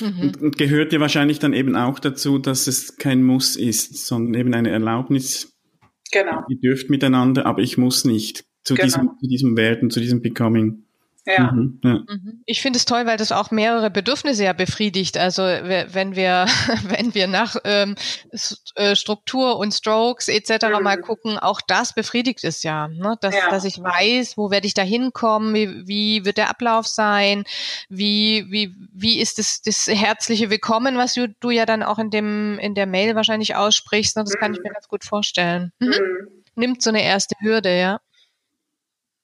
Und, 0.01 0.41
und 0.43 0.59
gehört 0.59 0.93
ja 0.93 1.01
wahrscheinlich 1.01 1.39
dann 1.39 1.53
eben 1.53 1.77
auch 1.77 1.99
dazu, 1.99 2.39
dass 2.39 2.67
es 2.67 2.97
kein 2.97 3.23
Muss 3.23 3.57
ist, 3.57 4.07
sondern 4.07 4.41
eben 4.41 4.55
eine 4.55 4.71
Erlaubnis. 4.71 5.57
Genau. 6.13 6.43
Ihr 6.49 6.59
dürft 6.59 6.91
miteinander, 6.91 7.47
aber 7.47 7.63
ich 7.63 7.79
muss 7.79 8.05
nicht 8.05 8.45
zu, 8.65 8.75
genau. 8.75 8.87
diesem, 8.87 9.11
zu 9.21 9.29
diesem 9.29 9.57
Werden, 9.57 9.91
zu 9.91 10.01
diesem 10.01 10.23
Becoming. 10.23 10.86
Ja. 11.27 11.51
Mhm, 11.51 11.81
ja. 11.83 11.91
Mhm. 11.91 12.43
Ich 12.47 12.63
finde 12.63 12.77
es 12.77 12.85
toll, 12.85 13.05
weil 13.05 13.17
das 13.17 13.33
auch 13.33 13.51
mehrere 13.51 13.91
Bedürfnisse 13.91 14.45
ja 14.45 14.53
befriedigt. 14.53 15.19
Also 15.19 15.43
wenn 15.43 16.15
wir, 16.15 16.47
wenn 16.89 17.15
wir 17.15 17.27
nach 17.27 17.57
ähm, 17.65 17.97
äh, 18.77 18.95
Struktur 18.95 19.59
und 19.59 19.73
Strokes 19.73 20.29
etc. 20.29 20.67
Mhm. 20.77 20.83
mal 20.85 21.01
gucken, 21.01 21.39
auch 21.39 21.61
das 21.61 21.95
befriedigt 21.95 22.45
es 22.45 22.63
ja, 22.63 22.87
ne? 22.89 23.17
dass, 23.21 23.35
ja. 23.35 23.51
dass 23.51 23.65
ich 23.65 23.83
weiß, 23.83 24.37
wo 24.37 24.51
werde 24.51 24.69
ich 24.69 24.75
da 24.75 24.83
hinkommen, 24.83 25.53
wie, 25.55 25.87
wie 25.89 26.25
wird 26.25 26.37
der 26.37 26.49
Ablauf 26.49 26.87
sein, 26.87 27.45
wie, 27.89 28.47
wie, 28.51 28.75
wie 28.93 29.19
ist 29.19 29.39
das, 29.39 29.63
das 29.63 29.89
herzliche 29.89 30.49
Willkommen, 30.49 30.97
was 30.97 31.15
du, 31.15 31.29
du 31.41 31.51
ja 31.51 31.67
dann 31.67 31.83
auch 31.83 31.99
in 31.99 32.11
dem 32.11 32.59
in 32.61 32.75
der 32.75 32.87
Mail 32.87 33.17
wahrscheinlich 33.17 33.57
aussprichst. 33.57 34.17
Ne? 34.17 34.23
Das 34.25 34.35
kann 34.35 34.53
ich 34.53 34.61
mir 34.61 34.71
mhm. 34.71 34.75
ganz 34.75 34.89
gut 34.89 35.05
vorstellen. 35.05 35.73
Mhm. 35.81 35.89
mhm. 35.89 36.29
Nimmt 36.59 36.83
so 36.83 36.89
eine 36.89 37.03
erste 37.03 37.35
Hürde, 37.41 37.79
ja. 37.79 38.01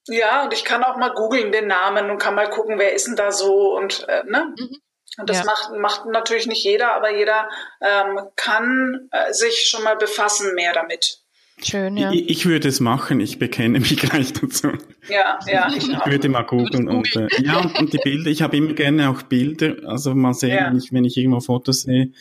Ja, 0.09 0.44
und 0.44 0.52
ich 0.52 0.64
kann 0.64 0.82
auch 0.82 0.97
mal 0.97 1.12
googeln 1.12 1.52
den 1.52 1.68
Namen 1.68 2.11
und 2.11 2.18
kann 2.18 2.35
mal 2.35 2.50
gucken, 2.50 2.78
wer 2.78 2.94
ist 2.94 3.06
denn 3.06 3.16
da 3.16 3.30
so 3.30 3.76
und 3.76 4.06
äh, 4.09 4.25
ne? 4.25 4.54
Mhm. 4.59 4.76
Und 5.18 5.28
das 5.28 5.38
ja. 5.38 5.44
macht, 5.44 5.71
macht 5.78 6.06
natürlich 6.06 6.47
nicht 6.47 6.64
jeder, 6.64 6.94
aber 6.94 7.14
jeder 7.14 7.49
ähm, 7.82 8.21
kann 8.35 9.09
äh, 9.11 9.32
sich 9.32 9.68
schon 9.68 9.85
mal 9.85 9.97
befassen 9.97 10.54
mehr 10.54 10.73
damit. 10.73 11.18
Schön, 11.62 11.97
ja. 11.97 12.11
Ich, 12.11 12.28
ich, 12.30 12.47
würde 12.47 12.68
es 12.68 12.80
machen, 12.80 13.21
ich 13.21 13.38
bekenne 13.38 13.78
mich 13.78 13.97
gleich 14.00 14.32
dazu. 14.32 14.68
Ja, 15.09 15.38
ja. 15.47 15.68
Ich, 15.68 15.88
ich 15.88 16.06
würde 16.06 16.28
mal 16.28 16.42
googeln 16.42 16.88
und 16.88 17.14
äh, 17.14 17.28
ja, 17.42 17.61
und, 17.61 17.78
und, 17.78 17.92
die 17.92 17.99
Bilder, 17.99 18.30
ich 18.30 18.42
habe 18.42 18.56
immer 18.56 18.73
gerne 18.73 19.11
auch 19.11 19.23
Bilder, 19.23 19.76
also 19.87 20.14
mal 20.14 20.35
sehen, 20.35 20.56
ja. 20.56 20.66
wenn, 20.66 20.78
ich, 20.78 20.92
wenn 20.92 21.04
ich 21.04 21.16
irgendwo 21.16 21.40
Fotos 21.40 21.82
sehe, 21.82 22.12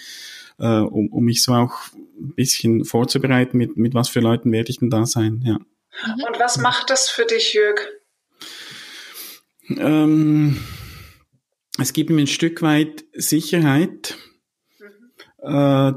äh, 0.60 0.66
um, 0.66 1.08
um 1.08 1.24
mich 1.24 1.44
so 1.44 1.54
auch 1.54 1.74
ein 1.94 2.36
bisschen 2.36 2.84
vorzubereiten, 2.84 3.58
mit, 3.58 3.78
mit 3.78 3.94
was 3.94 4.10
für 4.10 4.20
Leuten 4.20 4.52
werde 4.52 4.70
ich 4.70 4.80
denn 4.80 4.90
da 4.90 5.06
sein, 5.06 5.42
ja. 5.46 5.58
Mhm. 6.06 6.24
Und 6.24 6.40
was 6.40 6.58
macht 6.58 6.90
das 6.90 7.10
für 7.10 7.26
dich, 7.26 7.54
Jörg? 7.54 7.80
Ähm, 9.70 10.62
es 11.80 11.94
gibt 11.94 12.10
mir 12.10 12.22
ein 12.22 12.28
Stück 12.28 12.62
weit 12.62 13.06
Sicherheit, 13.14 14.16
mhm. 14.80 15.12
äh, 15.42 15.94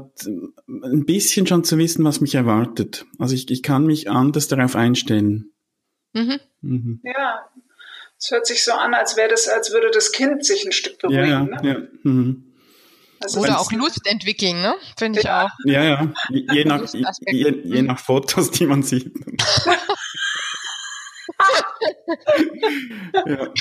ein 0.67 1.05
bisschen 1.05 1.47
schon 1.47 1.63
zu 1.63 1.77
wissen, 1.77 2.05
was 2.05 2.21
mich 2.21 2.35
erwartet. 2.35 3.05
Also 3.19 3.35
ich, 3.35 3.49
ich 3.49 3.63
kann 3.63 3.85
mich 3.85 4.09
anders 4.09 4.47
darauf 4.47 4.75
einstellen. 4.75 5.51
Mhm. 6.13 6.39
Mhm. 6.61 7.01
Ja, 7.03 7.49
es 8.17 8.31
hört 8.31 8.47
sich 8.47 8.63
so 8.63 8.71
an, 8.71 8.93
als 8.93 9.17
wäre 9.17 9.29
das, 9.29 9.47
als 9.47 9.71
würde 9.71 9.91
das 9.91 10.11
Kind 10.11 10.45
sich 10.45 10.65
ein 10.65 10.71
Stück 10.71 10.99
beruhigen. 10.99 11.27
Ja, 11.27 11.43
ne? 11.43 11.59
ja. 11.63 11.77
Mhm. 12.03 12.44
Also 13.21 13.39
Oder 13.41 13.59
auch 13.59 13.71
Lust 13.71 14.05
entwickeln, 14.05 14.61
ne? 14.61 14.75
Finde 14.97 15.19
ich 15.19 15.25
ja. 15.25 15.45
auch. 15.45 15.49
Ja, 15.65 15.83
ja. 15.83 16.13
Je 16.29 16.65
nach, 16.65 16.81
je, 17.27 17.61
je 17.63 17.81
nach 17.81 17.99
Fotos, 17.99 18.51
die 18.51 18.65
man 18.65 18.83
sieht. 18.83 19.11
ja. 23.25 23.51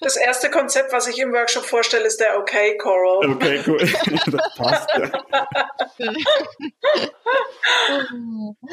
Das 0.00 0.16
erste 0.16 0.50
Konzept, 0.50 0.92
was 0.92 1.08
ich 1.08 1.18
im 1.18 1.32
Workshop 1.32 1.64
vorstelle, 1.64 2.06
ist 2.06 2.20
der 2.20 2.38
Okay 2.38 2.76
Coral. 2.76 3.30
Okay, 3.30 3.62
cool. 3.66 3.78
Das 4.30 4.54
passt, 4.56 4.88
ja. 4.96 5.10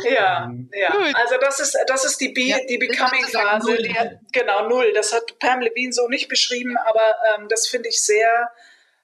ja, 0.03 0.51
ja. 0.73 0.89
Also 1.13 1.37
das 1.39 1.59
ist, 1.59 1.77
das 1.87 2.05
ist 2.05 2.19
die, 2.19 2.29
Be 2.29 2.41
ja, 2.41 2.57
die 2.67 2.77
Becoming-Phase. 2.77 4.19
Genau, 4.31 4.67
null. 4.67 4.91
Das 4.93 5.13
hat 5.13 5.39
Pam 5.39 5.61
Levine 5.61 5.93
so 5.93 6.07
nicht 6.07 6.27
beschrieben, 6.27 6.75
aber 6.77 7.15
ähm, 7.35 7.47
das 7.47 7.67
finde 7.67 7.89
ich 7.89 8.03
sehr 8.03 8.51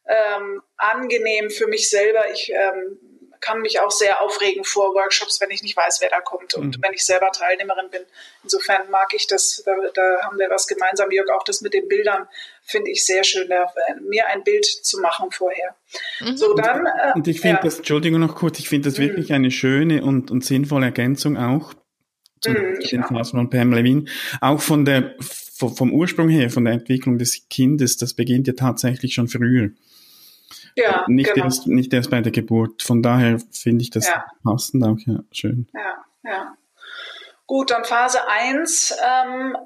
ähm, 0.08 0.62
angenehm 0.78 1.50
für 1.50 1.68
mich 1.68 1.90
selber. 1.90 2.30
Ich 2.32 2.52
ähm, 2.52 3.11
kann 3.42 3.62
mich 3.62 3.80
auch 3.80 3.92
sehr 3.92 4.22
aufregen 4.22 4.64
vor 4.64 4.94
Workshops, 4.94 5.42
wenn 5.42 5.50
ich 5.50 5.64
nicht 5.64 5.76
weiß, 5.76 6.00
wer 6.00 6.10
da 6.10 6.22
kommt 6.22 6.54
und 6.54 6.78
mhm. 6.78 6.84
wenn 6.84 6.94
ich 6.94 7.04
selber 7.04 7.32
Teilnehmerin 7.32 7.90
bin. 7.90 8.02
Insofern 8.44 8.90
mag 8.92 9.14
ich 9.16 9.28
das, 9.28 9.64
da, 9.66 9.74
da 9.94 10.22
haben 10.22 10.38
wir 10.38 10.50
was 10.50 10.68
gemeinsam, 10.68 11.12
Jörg, 11.12 11.30
auch 11.32 11.44
das 11.44 11.62
mit 11.62 11.74
den 11.74 11.88
Bildern 11.88 12.28
finde 12.64 12.92
ich 12.92 13.04
sehr 13.06 13.24
schön, 13.24 13.50
da, 13.50 13.74
mir 14.08 14.28
ein 14.28 14.44
Bild 14.44 14.66
zu 14.66 15.00
machen 15.02 15.32
vorher. 15.32 15.76
Mhm. 16.20 16.38
So, 16.38 16.54
dann, 16.54 16.86
äh, 16.86 17.14
und 17.16 17.28
ich 17.28 17.42
finde 17.42 17.58
ja. 17.58 17.64
das, 17.64 17.78
Entschuldigung 17.78 18.20
noch 18.20 18.36
kurz, 18.36 18.60
ich 18.60 18.70
finde 18.70 18.90
das 18.90 19.00
mhm. 19.00 19.04
wirklich 19.04 19.34
eine 19.34 19.50
schöne 19.50 20.04
und, 20.04 20.30
und 20.30 20.46
sinnvolle 20.46 20.86
Ergänzung 20.86 21.36
auch 21.36 21.74
zu 22.42 22.52
mhm, 22.52 22.80
den 22.80 23.04
Phasen 23.04 23.40
von 23.40 23.50
Pam 23.50 23.74
Levine. 23.74 24.06
Auch 24.40 24.62
von 24.62 24.86
der, 24.86 25.16
vom 25.20 25.94
Ursprung 25.94 26.30
her, 26.30 26.50
von 26.50 26.66
der 26.66 26.74
Entwicklung 26.74 27.18
des 27.18 27.48
Kindes, 27.50 27.98
das 27.98 28.14
beginnt 28.14 28.48
ja 28.48 28.54
tatsächlich 28.54 29.14
schon 29.14 29.28
früher. 29.28 29.72
Ja, 30.76 31.06
nicht, 31.08 31.34
genau. 31.34 31.46
erst, 31.46 31.68
nicht 31.68 31.94
erst 31.94 32.10
bei 32.10 32.22
der 32.22 32.32
Geburt. 32.32 32.84
Von 32.84 33.02
daher 33.02 33.40
finde 33.52 33.84
ich 33.84 33.90
das 33.90 34.08
ja. 34.08 34.26
passend 34.44 34.84
auch, 34.86 34.98
ja, 35.06 35.20
schön. 35.32 35.68
Ja, 35.74 36.06
ja. 36.24 36.56
Gut, 37.46 37.72
dann 37.72 37.84
Phase 37.84 38.20
1. 38.28 38.96
Ähm, 39.06 39.58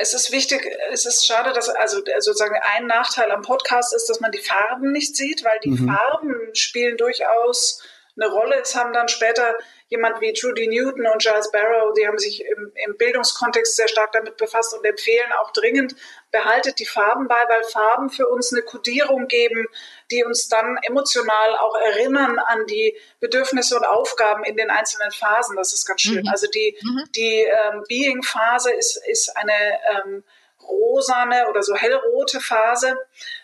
es 0.00 0.14
ist 0.14 0.30
wichtig, 0.32 0.64
es 0.92 1.06
ist 1.06 1.26
schade, 1.26 1.52
dass 1.52 1.68
also 1.68 1.98
sozusagen 2.18 2.56
ein 2.76 2.86
Nachteil 2.86 3.30
am 3.32 3.42
Podcast 3.42 3.94
ist, 3.94 4.08
dass 4.08 4.20
man 4.20 4.30
die 4.30 4.38
Farben 4.38 4.92
nicht 4.92 5.16
sieht, 5.16 5.44
weil 5.44 5.58
die 5.64 5.70
mhm. 5.70 5.88
Farben 5.88 6.54
spielen 6.54 6.96
durchaus 6.96 7.82
eine 8.18 8.30
Rolle. 8.30 8.60
Es 8.60 8.74
haben 8.74 8.92
dann 8.92 9.08
später 9.08 9.56
jemand 9.88 10.20
wie 10.20 10.32
Trudy 10.32 10.68
Newton 10.68 11.06
und 11.06 11.22
Giles 11.22 11.50
Barrow, 11.50 11.92
die 11.94 12.06
haben 12.06 12.18
sich 12.18 12.44
im, 12.44 12.72
im 12.86 12.96
Bildungskontext 12.96 13.76
sehr 13.76 13.88
stark 13.88 14.12
damit 14.12 14.36
befasst 14.36 14.74
und 14.74 14.84
empfehlen 14.84 15.32
auch 15.40 15.52
dringend, 15.52 15.94
behaltet 16.32 16.78
die 16.78 16.86
Farben 16.86 17.28
bei, 17.28 17.38
weil 17.48 17.62
Farben 17.64 18.10
für 18.10 18.28
uns 18.28 18.52
eine 18.52 18.62
Kodierung 18.62 19.28
geben, 19.28 19.66
die 20.10 20.24
uns 20.24 20.48
dann 20.48 20.78
emotional 20.82 21.56
auch 21.58 21.76
erinnern 21.76 22.38
an 22.38 22.66
die 22.66 22.96
Bedürfnisse 23.20 23.76
und 23.76 23.84
Aufgaben 23.84 24.44
in 24.44 24.56
den 24.56 24.70
einzelnen 24.70 25.10
Phasen. 25.10 25.56
Das 25.56 25.72
ist 25.72 25.86
ganz 25.86 26.00
schön. 26.00 26.22
Mhm. 26.22 26.28
Also 26.28 26.46
die, 26.48 26.76
mhm. 26.82 27.04
die 27.14 27.42
ähm, 27.42 27.84
Being-Phase 27.88 28.72
ist, 28.72 29.00
ist 29.08 29.36
eine 29.36 29.78
ähm, 30.04 30.24
rosane 30.62 31.48
oder 31.48 31.62
so 31.62 31.74
hellrote 31.74 32.40
Phase. 32.40 32.96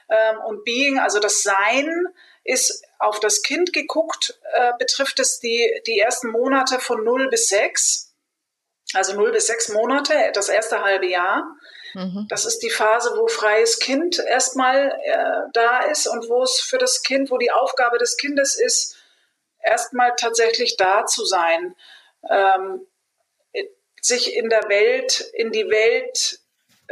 Ähm, 0.09 0.39
und 0.47 0.65
Being, 0.65 0.99
also 0.99 1.19
das 1.19 1.43
Sein, 1.43 2.07
ist 2.45 2.85
auf 2.99 3.21
das 3.21 3.43
Kind 3.43 3.73
geguckt, 3.73 4.39
äh, 4.53 4.73
betrifft 4.79 5.21
es 5.21 5.39
die, 5.39 5.81
die 5.87 5.99
ersten 5.99 6.31
Monate 6.31 6.79
von 6.81 7.05
0 7.05 7.29
bis 7.29 7.49
6. 7.49 8.13
Also 8.95 9.15
0 9.15 9.33
bis 9.33 9.47
6 9.47 9.71
Monate, 9.71 10.15
das 10.35 10.49
erste 10.49 10.83
halbe 10.83 11.07
Jahr. 11.07 11.57
Mhm. 11.95 12.27
Das 12.29 12.45
ist 12.45 12.61
die 12.61 12.71
Phase, 12.71 13.17
wo 13.17 13.27
freies 13.27 13.79
Kind 13.79 14.19
erstmal 14.19 14.93
äh, 15.05 15.51
da 15.53 15.81
ist 15.81 16.07
und 16.07 16.29
wo 16.29 16.43
es 16.43 16.61
für 16.61 16.79
das 16.79 17.03
Kind, 17.03 17.31
wo 17.31 17.39
die 17.39 17.51
Aufgabe 17.51 17.99
des 17.99 18.17
Kindes 18.17 18.55
ist, 18.59 18.97
erstmal 19.63 20.15
tatsächlich 20.17 20.77
da 20.77 21.07
zu 21.07 21.25
sein, 21.25 21.75
ähm, 22.31 22.87
sich 24.01 24.35
in 24.35 24.49
der 24.49 24.69
Welt, 24.69 25.21
in 25.35 25.53
die 25.53 25.69
Welt 25.69 26.41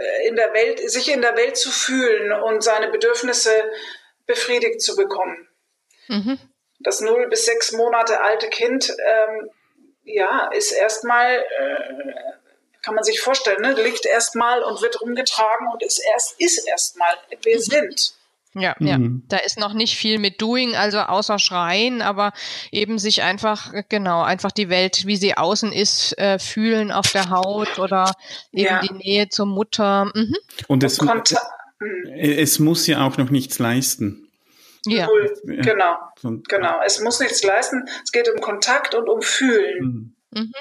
äh, 0.00 0.28
in 0.28 0.36
der 0.36 0.52
Welt, 0.54 0.78
sich 0.90 1.10
in 1.10 1.22
der 1.22 1.36
Welt 1.36 1.56
zu 1.56 1.70
fühlen 1.70 2.32
und 2.32 2.62
seine 2.62 2.88
Bedürfnisse 2.88 3.52
befriedigt 4.26 4.80
zu 4.80 4.96
bekommen. 4.96 5.48
Mhm. 6.08 6.38
Das 6.80 7.00
null 7.00 7.28
bis 7.28 7.44
sechs 7.44 7.72
Monate 7.72 8.20
alte 8.20 8.48
Kind, 8.48 8.94
ähm, 9.04 9.50
ja, 10.04 10.48
ist 10.52 10.72
erstmal, 10.72 11.36
äh, 11.36 12.12
kann 12.82 12.94
man 12.94 13.04
sich 13.04 13.20
vorstellen, 13.20 13.60
ne, 13.60 13.74
liegt 13.82 14.06
erstmal 14.06 14.62
und 14.62 14.82
wird 14.82 15.00
rumgetragen 15.00 15.68
und 15.72 15.82
ist 15.82 16.02
erst, 16.12 16.40
ist 16.40 16.66
erstmal, 16.66 17.14
wir 17.42 17.56
mhm. 17.56 17.60
sind. 17.60 18.14
Ja, 18.54 18.74
mhm. 18.78 18.86
ja. 18.86 18.98
Da 19.28 19.36
ist 19.38 19.58
noch 19.58 19.74
nicht 19.74 19.96
viel 19.96 20.18
mit 20.18 20.40
Doing, 20.42 20.74
also 20.74 20.98
außer 20.98 21.38
Schreien, 21.38 22.02
aber 22.02 22.32
eben 22.72 22.98
sich 22.98 23.22
einfach, 23.22 23.72
genau, 23.88 24.22
einfach 24.22 24.50
die 24.50 24.68
Welt, 24.68 25.06
wie 25.06 25.16
sie 25.16 25.36
außen 25.36 25.72
ist, 25.72 26.18
äh, 26.18 26.38
fühlen 26.38 26.90
auf 26.90 27.10
der 27.12 27.30
Haut 27.30 27.78
oder 27.78 28.12
eben 28.52 28.64
ja. 28.66 28.80
die 28.80 28.94
Nähe 28.94 29.28
zur 29.28 29.46
Mutter. 29.46 30.10
Mhm. 30.14 30.36
Und 30.66 30.82
es, 30.82 30.98
und 30.98 31.34
es 32.16 32.58
muss 32.58 32.86
ja 32.86 33.06
auch 33.06 33.16
noch 33.18 33.30
nichts 33.30 33.58
leisten. 33.58 34.26
Ja. 34.86 35.08
Genau, 35.44 35.96
genau. 36.48 36.80
Es 36.84 37.00
muss 37.00 37.20
nichts 37.20 37.42
leisten. 37.42 37.84
Es 38.02 38.12
geht 38.12 38.28
um 38.28 38.40
Kontakt 38.40 38.94
und 38.94 39.08
um 39.08 39.22
Fühlen. 39.22 40.16
Mhm. 40.30 40.40
mhm. 40.40 40.52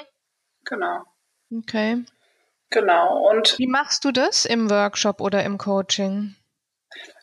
Genau. 0.64 1.04
Okay. 1.52 2.04
Genau. 2.70 3.28
Und 3.28 3.58
wie 3.58 3.66
machst 3.66 4.04
du 4.04 4.12
das 4.12 4.44
im 4.44 4.70
Workshop 4.70 5.20
oder 5.20 5.44
im 5.44 5.58
Coaching? 5.58 6.36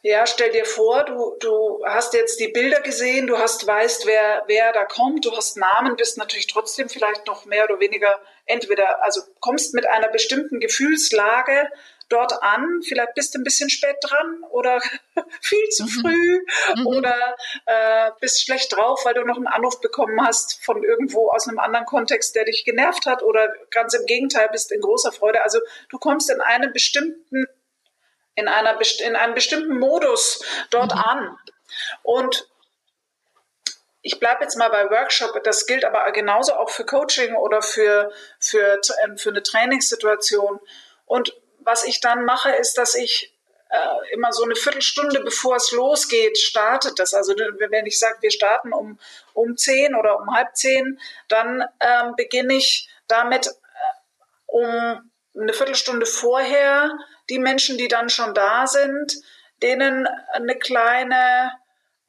Ja, 0.02 0.26
stell 0.26 0.52
dir 0.52 0.66
vor, 0.66 1.04
du, 1.04 1.36
du 1.40 1.84
hast 1.86 2.14
jetzt 2.14 2.40
die 2.40 2.48
Bilder 2.48 2.80
gesehen, 2.82 3.28
du 3.28 3.38
hast 3.38 3.68
weißt, 3.68 4.06
wer, 4.06 4.44
wer 4.48 4.72
da 4.72 4.86
kommt, 4.86 5.26
du 5.26 5.36
hast 5.36 5.58
Namen, 5.58 5.98
bist 5.98 6.18
natürlich 6.18 6.48
trotzdem 6.48 6.88
vielleicht 6.88 7.28
noch 7.28 7.46
mehr 7.46 7.66
oder 7.66 7.80
weniger 7.80 8.14
entweder, 8.46 9.04
also 9.04 9.22
kommst 9.42 9.74
mit 9.74 9.86
einer 9.86 10.08
bestimmten 10.08 10.60
Gefühlslage 10.60 11.70
dort 12.10 12.42
an, 12.42 12.82
vielleicht 12.84 13.14
bist 13.16 13.34
du 13.34 13.40
ein 13.40 13.44
bisschen 13.44 13.70
spät 13.70 13.98
dran 14.02 14.44
oder 14.50 14.82
viel 15.42 15.68
zu 15.70 15.84
mhm. 15.84 15.88
früh 15.88 16.46
mhm. 16.76 16.88
oder 16.88 17.36
äh, 17.66 18.12
bist 18.20 18.44
schlecht 18.44 18.76
drauf, 18.76 19.04
weil 19.06 19.14
du 19.14 19.24
noch 19.24 19.38
einen 19.38 19.48
Anruf 19.48 19.82
bekommen 19.82 20.26
hast 20.26 20.64
von 20.64 20.84
irgendwo 20.84 21.30
aus 21.30 21.48
einem 21.48 21.60
anderen 21.60 21.86
Kontext, 21.86 22.36
der 22.36 22.46
dich 22.46 22.66
genervt 22.66 23.06
hat 23.06 23.24
oder 23.24 23.54
ganz 23.72 23.94
im 23.94 24.06
Gegenteil 24.06 24.50
bist 24.52 24.72
in 24.72 24.82
großer 24.82 25.12
Freude. 25.12 25.42
Also 25.44 25.60
du 25.90 25.98
kommst 25.98 26.30
in 26.30 26.42
einem 26.42 26.72
bestimmten 26.74 27.48
in, 28.36 28.48
einer, 28.48 28.80
in 29.04 29.16
einem 29.16 29.34
bestimmten 29.34 29.80
Modus 29.80 30.44
dort 30.70 30.94
mhm. 30.94 31.02
an. 31.02 31.38
Und 32.04 32.48
ich 34.02 34.20
bleibe 34.20 34.44
jetzt 34.44 34.56
mal 34.56 34.70
bei 34.70 34.90
Workshop, 34.90 35.44
das 35.44 35.66
gilt 35.66 35.84
aber 35.84 36.10
genauso 36.12 36.54
auch 36.54 36.70
für 36.70 36.86
Coaching 36.86 37.36
oder 37.36 37.62
für, 37.62 38.12
für, 38.40 38.80
ähm, 39.04 39.18
für 39.18 39.30
eine 39.30 39.44
Trainingssituation. 39.44 40.60
Und 41.06 41.34
was 41.68 41.84
ich 41.84 42.00
dann 42.00 42.24
mache, 42.24 42.52
ist, 42.52 42.78
dass 42.78 42.96
ich 42.96 43.34
äh, 43.70 44.14
immer 44.14 44.32
so 44.32 44.44
eine 44.44 44.56
Viertelstunde 44.56 45.20
bevor 45.20 45.58
es 45.58 45.72
losgeht, 45.72 46.38
startet 46.38 46.98
das. 46.98 47.14
Also 47.14 47.34
wenn 47.36 47.86
ich 47.86 48.00
sage, 48.00 48.16
wir 48.22 48.32
starten 48.32 48.72
um, 48.72 48.98
um 49.34 49.58
zehn 49.58 49.94
oder 49.94 50.18
um 50.18 50.34
halb 50.34 50.56
zehn, 50.56 50.98
dann 51.28 51.66
ähm, 51.82 52.16
beginne 52.16 52.54
ich 52.54 52.90
damit 53.10 53.48
äh, 53.48 53.52
um 54.46 55.12
eine 55.38 55.54
Viertelstunde 55.54 56.06
vorher 56.06 56.98
die 57.30 57.40
Menschen, 57.40 57.78
die 57.78 57.90
dann 57.90 58.10
schon 58.10 58.34
da 58.34 58.66
sind, 58.66 59.18
denen 59.62 60.08
eine 60.32 60.58
kleine, 60.58 61.52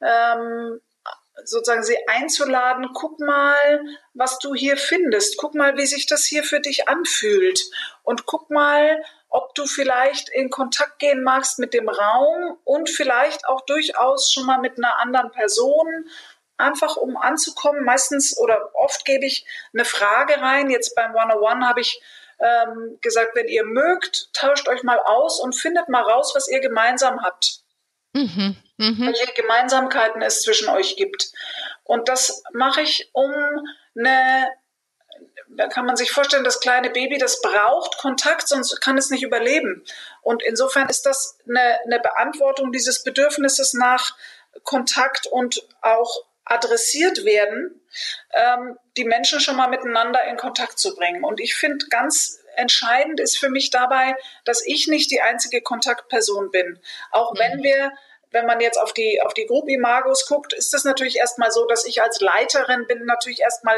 ähm, 0.01 0.79
sozusagen 1.43 1.83
sie 1.83 1.97
einzuladen, 2.07 2.91
guck 2.93 3.19
mal, 3.19 3.81
was 4.13 4.39
du 4.39 4.55
hier 4.55 4.77
findest, 4.77 5.37
guck 5.37 5.55
mal, 5.55 5.75
wie 5.75 5.85
sich 5.85 6.05
das 6.05 6.23
hier 6.23 6.45
für 6.45 6.61
dich 6.61 6.87
anfühlt 6.87 7.59
und 8.03 8.25
guck 8.25 8.49
mal, 8.49 9.03
ob 9.29 9.53
du 9.55 9.65
vielleicht 9.65 10.29
in 10.29 10.49
Kontakt 10.49 10.99
gehen 10.99 11.23
magst 11.23 11.59
mit 11.59 11.73
dem 11.73 11.87
Raum 11.87 12.57
und 12.63 12.89
vielleicht 12.89 13.47
auch 13.47 13.61
durchaus 13.61 14.31
schon 14.31 14.45
mal 14.45 14.59
mit 14.59 14.77
einer 14.77 14.97
anderen 14.99 15.31
Person, 15.31 16.09
einfach 16.57 16.97
um 16.97 17.15
anzukommen. 17.15 17.83
Meistens 17.85 18.37
oder 18.37 18.71
oft 18.73 19.05
gebe 19.05 19.25
ich 19.25 19.45
eine 19.73 19.85
Frage 19.85 20.41
rein. 20.41 20.69
Jetzt 20.69 20.95
beim 20.95 21.15
101 21.15 21.65
habe 21.65 21.81
ich 21.81 22.01
ähm, 22.39 22.97
gesagt, 23.01 23.35
wenn 23.35 23.47
ihr 23.47 23.65
mögt, 23.65 24.33
tauscht 24.33 24.67
euch 24.67 24.83
mal 24.83 24.99
aus 24.99 25.39
und 25.39 25.55
findet 25.55 25.89
mal 25.89 26.03
raus, 26.03 26.33
was 26.35 26.47
ihr 26.47 26.59
gemeinsam 26.59 27.21
habt. 27.21 27.61
Mhm, 28.13 28.55
mh. 28.77 29.07
Welche 29.07 29.33
Gemeinsamkeiten 29.33 30.21
es 30.21 30.41
zwischen 30.41 30.69
euch 30.69 30.95
gibt. 30.95 31.31
Und 31.83 32.09
das 32.09 32.43
mache 32.53 32.81
ich, 32.81 33.09
um 33.13 33.31
eine 33.97 34.49
da 35.47 35.67
kann 35.67 35.85
man 35.85 35.95
sich 35.95 36.11
vorstellen, 36.11 36.43
das 36.43 36.59
kleine 36.59 36.89
Baby, 36.89 37.17
das 37.17 37.41
braucht 37.41 37.97
Kontakt, 37.97 38.47
sonst 38.47 38.79
kann 38.81 38.97
es 38.97 39.09
nicht 39.09 39.23
überleben. 39.23 39.83
Und 40.21 40.43
insofern 40.43 40.89
ist 40.89 41.05
das 41.05 41.37
eine, 41.47 41.79
eine 41.85 41.99
Beantwortung 41.99 42.71
dieses 42.71 43.03
Bedürfnisses 43.03 43.73
nach 43.73 44.15
Kontakt 44.63 45.27
und 45.27 45.67
auch 45.81 46.25
adressiert 46.45 47.25
werden, 47.25 47.81
ähm, 48.33 48.77
die 48.97 49.05
Menschen 49.05 49.39
schon 49.39 49.55
mal 49.55 49.69
miteinander 49.69 50.23
in 50.25 50.37
Kontakt 50.37 50.79
zu 50.79 50.95
bringen. 50.95 51.23
Und 51.23 51.39
ich 51.39 51.55
finde 51.55 51.85
ganz 51.89 52.39
entscheidend 52.55 53.19
ist 53.19 53.37
für 53.37 53.49
mich 53.49 53.69
dabei, 53.69 54.15
dass 54.45 54.65
ich 54.65 54.87
nicht 54.87 55.11
die 55.11 55.21
einzige 55.21 55.61
Kontaktperson 55.61 56.51
bin. 56.51 56.79
Auch 57.11 57.33
mhm. 57.33 57.39
wenn 57.39 57.63
wir 57.63 57.91
wenn 58.31 58.45
man 58.45 58.61
jetzt 58.61 58.77
auf 58.77 58.93
die, 58.93 59.21
auf 59.21 59.33
die 59.33 59.45
Group 59.45 59.69
Imagos 59.69 60.27
guckt, 60.27 60.53
ist 60.53 60.73
es 60.73 60.83
natürlich 60.83 61.17
erstmal 61.17 61.51
so, 61.51 61.65
dass 61.65 61.85
ich 61.85 62.01
als 62.01 62.21
Leiterin 62.21 62.85
bin 62.87 63.05
natürlich 63.05 63.41
erstmal 63.41 63.77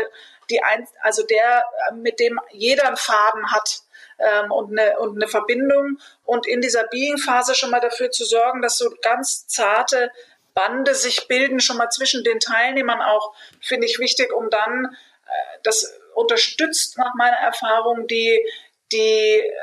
die 0.49 0.61
ein, 0.61 0.87
also 1.01 1.23
der, 1.23 1.63
mit 1.93 2.19
dem 2.19 2.39
jeder 2.51 2.87
einen 2.87 2.97
Faden 2.97 3.51
hat 3.51 3.81
ähm, 4.19 4.51
und, 4.51 4.77
eine, 4.77 4.99
und 4.99 5.15
eine 5.15 5.29
Verbindung. 5.29 5.99
Und 6.25 6.47
in 6.47 6.61
dieser 6.61 6.85
Being-Phase 6.87 7.55
schon 7.55 7.71
mal 7.71 7.79
dafür 7.79 8.11
zu 8.11 8.25
sorgen, 8.25 8.61
dass 8.61 8.77
so 8.77 8.93
ganz 9.01 9.47
zarte 9.47 10.11
Bande 10.53 10.95
sich 10.95 11.27
bilden, 11.27 11.61
schon 11.61 11.77
mal 11.77 11.89
zwischen 11.89 12.23
den 12.23 12.39
Teilnehmern 12.39 13.01
auch, 13.01 13.33
finde 13.61 13.87
ich 13.87 13.99
wichtig, 13.99 14.33
um 14.33 14.49
dann, 14.49 14.85
äh, 15.25 15.59
das 15.63 15.97
unterstützt 16.13 16.97
nach 16.97 17.13
meiner 17.15 17.37
Erfahrung 17.37 18.07
die, 18.07 18.45
die, 18.91 19.39
äh, 19.39 19.53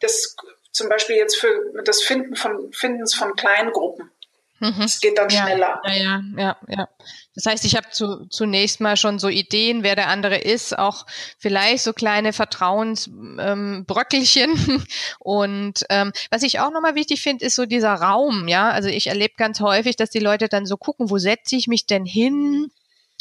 das 0.00 0.36
zum 0.78 0.88
Beispiel 0.88 1.16
jetzt 1.16 1.36
für 1.36 1.52
das 1.84 2.02
Finden 2.02 2.36
von, 2.36 2.72
Findens 2.72 3.14
von 3.14 3.36
Kleingruppen. 3.36 4.10
Mhm. 4.60 4.82
Es 4.82 5.00
geht 5.00 5.18
dann 5.18 5.28
ja, 5.28 5.42
schneller. 5.42 5.82
Ja, 5.84 5.92
ja, 5.92 6.22
ja, 6.36 6.56
ja. 6.68 6.88
Das 7.34 7.46
heißt, 7.46 7.64
ich 7.64 7.74
habe 7.76 7.90
zu, 7.90 8.26
zunächst 8.26 8.80
mal 8.80 8.96
schon 8.96 9.20
so 9.20 9.28
Ideen, 9.28 9.84
wer 9.84 9.94
der 9.94 10.08
andere 10.08 10.36
ist, 10.36 10.76
auch 10.76 11.06
vielleicht 11.38 11.84
so 11.84 11.92
kleine 11.92 12.32
Vertrauensbröckelchen. 12.32 14.50
Ähm, 14.50 14.84
und 15.20 15.84
ähm, 15.90 16.10
was 16.30 16.42
ich 16.42 16.58
auch 16.58 16.72
nochmal 16.72 16.96
wichtig 16.96 17.22
finde, 17.22 17.44
ist 17.44 17.54
so 17.54 17.66
dieser 17.66 17.94
Raum, 17.94 18.48
ja. 18.48 18.70
Also 18.70 18.88
ich 18.88 19.06
erlebe 19.06 19.34
ganz 19.36 19.60
häufig, 19.60 19.94
dass 19.94 20.10
die 20.10 20.18
Leute 20.18 20.48
dann 20.48 20.66
so 20.66 20.76
gucken, 20.76 21.08
wo 21.10 21.18
setze 21.18 21.54
ich 21.54 21.68
mich 21.68 21.86
denn 21.86 22.04
hin? 22.04 22.72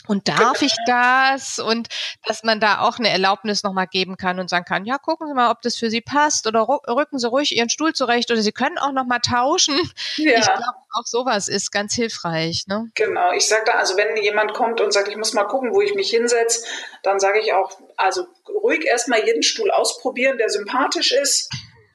Und 0.07 0.27
darf 0.27 0.61
ich 0.61 0.75
das? 0.85 1.59
Und 1.59 1.87
dass 2.25 2.43
man 2.43 2.59
da 2.59 2.81
auch 2.81 2.99
eine 2.99 3.09
Erlaubnis 3.09 3.63
nochmal 3.63 3.87
geben 3.87 4.17
kann 4.17 4.39
und 4.39 4.49
sagen 4.49 4.65
kann, 4.65 4.85
ja, 4.85 4.97
gucken 4.97 5.27
Sie 5.27 5.33
mal, 5.33 5.51
ob 5.51 5.61
das 5.61 5.75
für 5.75 5.89
Sie 5.89 6.01
passt 6.01 6.47
oder 6.47 6.67
rücken 6.67 7.19
Sie 7.19 7.27
ruhig 7.27 7.55
Ihren 7.55 7.69
Stuhl 7.69 7.93
zurecht 7.93 8.31
oder 8.31 8.41
Sie 8.41 8.51
können 8.51 8.77
auch 8.77 8.91
nochmal 8.91 9.19
tauschen. 9.19 9.75
Ja. 10.17 10.39
Ich 10.39 10.45
glaube, 10.45 10.63
auch 10.93 11.05
sowas 11.05 11.47
ist 11.47 11.71
ganz 11.71 11.93
hilfreich. 11.93 12.65
Ne? 12.67 12.89
Genau, 12.95 13.31
ich 13.31 13.47
sage 13.47 13.63
da, 13.65 13.73
also 13.73 13.97
wenn 13.97 14.15
jemand 14.17 14.53
kommt 14.53 14.81
und 14.81 14.91
sagt, 14.91 15.07
ich 15.07 15.17
muss 15.17 15.33
mal 15.33 15.45
gucken, 15.45 15.73
wo 15.73 15.81
ich 15.81 15.93
mich 15.93 16.09
hinsetze, 16.09 16.65
dann 17.03 17.19
sage 17.19 17.39
ich 17.39 17.53
auch, 17.53 17.71
also 17.97 18.25
ruhig 18.49 18.85
erstmal 18.85 19.25
jeden 19.25 19.43
Stuhl 19.43 19.71
ausprobieren, 19.71 20.37
der 20.37 20.49
sympathisch 20.49 21.11
ist. 21.11 21.49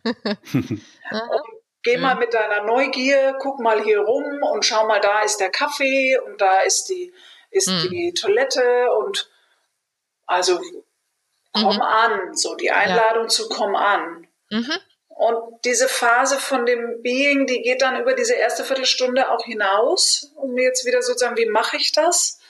Geh 1.85 1.97
mal 1.97 2.15
mit 2.15 2.33
deiner 2.33 2.63
Neugier, 2.63 3.37
guck 3.41 3.59
mal 3.59 3.83
hier 3.83 4.01
rum 4.01 4.41
und 4.53 4.65
schau 4.65 4.87
mal, 4.87 5.01
da 5.01 5.23
ist 5.23 5.39
der 5.39 5.51
Kaffee 5.51 6.17
und 6.17 6.41
da 6.41 6.61
ist 6.61 6.85
die 6.85 7.13
ist 7.53 7.69
mhm. 7.69 7.89
die 7.91 8.15
Toilette 8.15 8.91
und 8.99 9.31
also 10.27 10.61
komm 11.53 11.77
mhm. 11.77 11.83
an, 11.83 12.35
so 12.35 12.55
die 12.57 12.71
Einladung 12.71 13.25
ja. 13.25 13.29
zu 13.29 13.49
komm 13.49 13.77
an. 13.77 14.27
Mhm. 14.51 14.73
Und 15.09 15.65
diese 15.65 15.89
Phase 15.89 16.39
von 16.39 16.67
dem 16.67 17.03
Being, 17.03 17.47
die 17.47 17.63
geht 17.63 17.83
dann 17.83 18.01
über 18.01 18.15
diese 18.15 18.35
erste 18.35 18.65
Viertelstunde 18.65 19.31
auch 19.31 19.45
hinaus, 19.45 20.33
um 20.37 20.57
jetzt 20.57 20.87
wieder 20.87 21.03
sozusagen, 21.03 21.37
wie 21.37 21.47
mache 21.47 21.77
ich 21.77 21.93
das? 21.93 22.41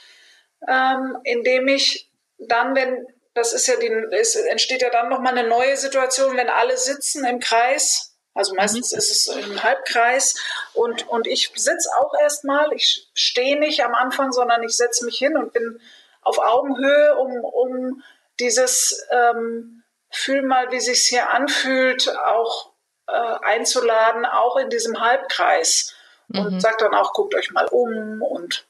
Ähm, 0.68 1.18
indem 1.24 1.68
ich 1.68 2.08
dann, 2.38 2.74
wenn, 2.76 3.06
das 3.34 3.52
ist 3.52 3.66
ja 3.66 3.76
die, 3.76 3.90
es 4.12 4.36
entsteht 4.36 4.80
ja 4.80 4.90
dann 4.90 5.08
nochmal 5.08 5.36
eine 5.36 5.48
neue 5.48 5.76
Situation, 5.76 6.36
wenn 6.36 6.48
alle 6.48 6.78
sitzen 6.78 7.24
im 7.24 7.40
Kreis, 7.40 8.11
also 8.34 8.54
meistens 8.54 8.92
mhm. 8.92 8.98
ist 8.98 9.10
es 9.10 9.26
im 9.28 9.62
Halbkreis 9.62 10.34
und, 10.74 11.08
und 11.08 11.26
ich 11.26 11.52
sitze 11.54 11.88
auch 11.98 12.12
erstmal, 12.20 12.72
ich 12.72 13.08
stehe 13.14 13.58
nicht 13.58 13.84
am 13.84 13.94
Anfang, 13.94 14.32
sondern 14.32 14.62
ich 14.62 14.76
setze 14.76 15.04
mich 15.04 15.18
hin 15.18 15.36
und 15.36 15.52
bin 15.52 15.80
auf 16.22 16.38
Augenhöhe, 16.38 17.16
um, 17.16 17.44
um 17.44 18.02
dieses 18.40 19.06
ähm, 19.10 19.82
Fühl 20.10 20.42
mal, 20.42 20.70
wie 20.70 20.80
sich's 20.80 21.06
hier 21.06 21.30
anfühlt, 21.30 22.14
auch 22.16 22.72
äh, 23.06 23.12
einzuladen, 23.12 24.24
auch 24.24 24.56
in 24.56 24.70
diesem 24.70 25.00
Halbkreis. 25.00 25.94
Und 26.32 26.54
mhm. 26.54 26.60
sagt 26.60 26.80
dann 26.80 26.94
auch, 26.94 27.12
guckt 27.12 27.34
euch 27.34 27.50
mal 27.50 27.66
um 27.66 28.22
und 28.22 28.66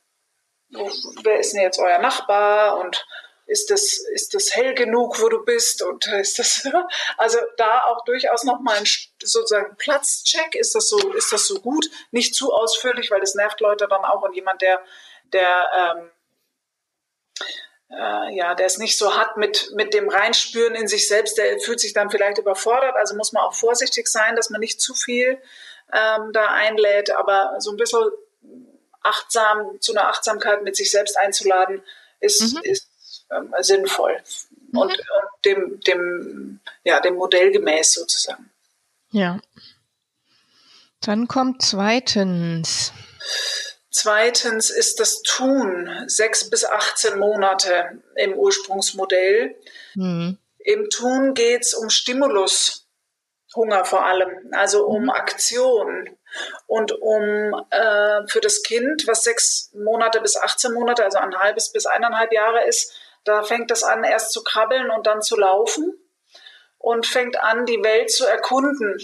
wer 1.22 1.38
ist 1.38 1.52
denn 1.52 1.62
jetzt 1.62 1.78
euer 1.78 1.98
Nachbar 1.98 2.78
und 2.78 3.06
ist 3.46 3.70
das, 3.70 3.98
ist 3.98 4.34
das 4.34 4.54
hell 4.54 4.74
genug, 4.74 5.20
wo 5.20 5.28
du 5.28 5.44
bist? 5.44 5.82
Und 5.82 6.06
ist 6.06 6.38
das, 6.38 6.68
also 7.18 7.38
da 7.56 7.82
auch 7.84 8.04
durchaus 8.04 8.44
nochmal 8.44 8.78
ein 8.78 8.86
sozusagen 9.22 9.76
Platzcheck, 9.76 10.54
ist 10.54 10.74
das 10.74 10.88
so, 10.88 10.98
ist 11.12 11.32
das 11.32 11.46
so 11.46 11.60
gut, 11.60 11.86
nicht 12.10 12.34
zu 12.34 12.52
ausführlich, 12.52 13.10
weil 13.10 13.20
das 13.20 13.34
nervt 13.34 13.60
Leute 13.60 13.86
dann 13.88 14.04
auch. 14.04 14.22
Und 14.22 14.34
jemand, 14.34 14.62
der, 14.62 14.80
der, 15.32 15.68
ähm, 15.74 16.10
äh, 17.90 18.36
ja, 18.36 18.54
der 18.54 18.66
es 18.66 18.78
nicht 18.78 18.96
so 18.96 19.16
hat 19.16 19.36
mit, 19.36 19.70
mit 19.74 19.92
dem 19.92 20.08
Reinspüren 20.08 20.74
in 20.74 20.88
sich 20.88 21.08
selbst, 21.08 21.36
der 21.36 21.58
fühlt 21.60 21.80
sich 21.80 21.92
dann 21.92 22.10
vielleicht 22.10 22.38
überfordert. 22.38 22.96
Also 22.96 23.14
muss 23.16 23.32
man 23.32 23.44
auch 23.44 23.54
vorsichtig 23.54 24.08
sein, 24.08 24.36
dass 24.36 24.50
man 24.50 24.60
nicht 24.60 24.80
zu 24.80 24.94
viel 24.94 25.40
ähm, 25.92 26.32
da 26.32 26.46
einlädt, 26.46 27.10
aber 27.10 27.56
so 27.58 27.70
ein 27.70 27.76
bisschen 27.76 28.10
achtsam, 29.02 29.80
zu 29.80 29.92
einer 29.92 30.08
Achtsamkeit 30.08 30.62
mit 30.62 30.76
sich 30.76 30.90
selbst 30.90 31.18
einzuladen, 31.18 31.82
ist, 32.20 32.54
mhm. 32.54 32.60
ist 32.62 32.88
ähm, 33.36 33.54
sinnvoll. 33.60 34.16
Mhm. 34.70 34.78
Und, 34.78 34.90
und 34.90 35.44
dem, 35.44 35.80
dem, 35.80 36.60
ja, 36.84 37.00
dem 37.00 37.14
Modell 37.14 37.50
gemäß 37.50 37.94
sozusagen. 37.94 38.50
Ja. 39.10 39.40
Dann 41.00 41.28
kommt 41.28 41.62
zweitens. 41.62 42.92
Zweitens 43.90 44.70
ist 44.70 45.00
das 45.00 45.22
Tun 45.22 45.90
sechs 46.06 46.48
bis 46.48 46.64
18 46.64 47.18
Monate 47.18 48.02
im 48.16 48.34
Ursprungsmodell. 48.34 49.54
Mhm. 49.94 50.38
Im 50.58 50.90
Tun 50.90 51.34
geht 51.34 51.62
es 51.62 51.74
um 51.74 51.90
Stimulus, 51.90 52.86
Hunger 53.54 53.84
vor 53.84 54.06
allem, 54.06 54.30
also 54.52 54.86
um 54.86 55.04
mhm. 55.04 55.10
Aktion 55.10 56.08
und 56.66 56.92
um 56.92 57.66
äh, 57.70 58.26
für 58.28 58.40
das 58.40 58.62
Kind, 58.62 59.06
was 59.06 59.24
sechs 59.24 59.70
Monate 59.74 60.20
bis 60.20 60.36
18 60.36 60.72
Monate, 60.72 61.04
also 61.04 61.18
ein 61.18 61.36
halbes 61.36 61.70
bis 61.70 61.84
eineinhalb 61.84 62.32
Jahre 62.32 62.66
ist, 62.66 62.94
da 63.24 63.42
fängt 63.42 63.70
es 63.70 63.82
an, 63.82 64.04
erst 64.04 64.32
zu 64.32 64.42
krabbeln 64.42 64.90
und 64.90 65.06
dann 65.06 65.22
zu 65.22 65.36
laufen 65.36 65.98
und 66.78 67.06
fängt 67.06 67.36
an, 67.40 67.66
die 67.66 67.82
Welt 67.82 68.10
zu 68.10 68.26
erkunden. 68.26 68.98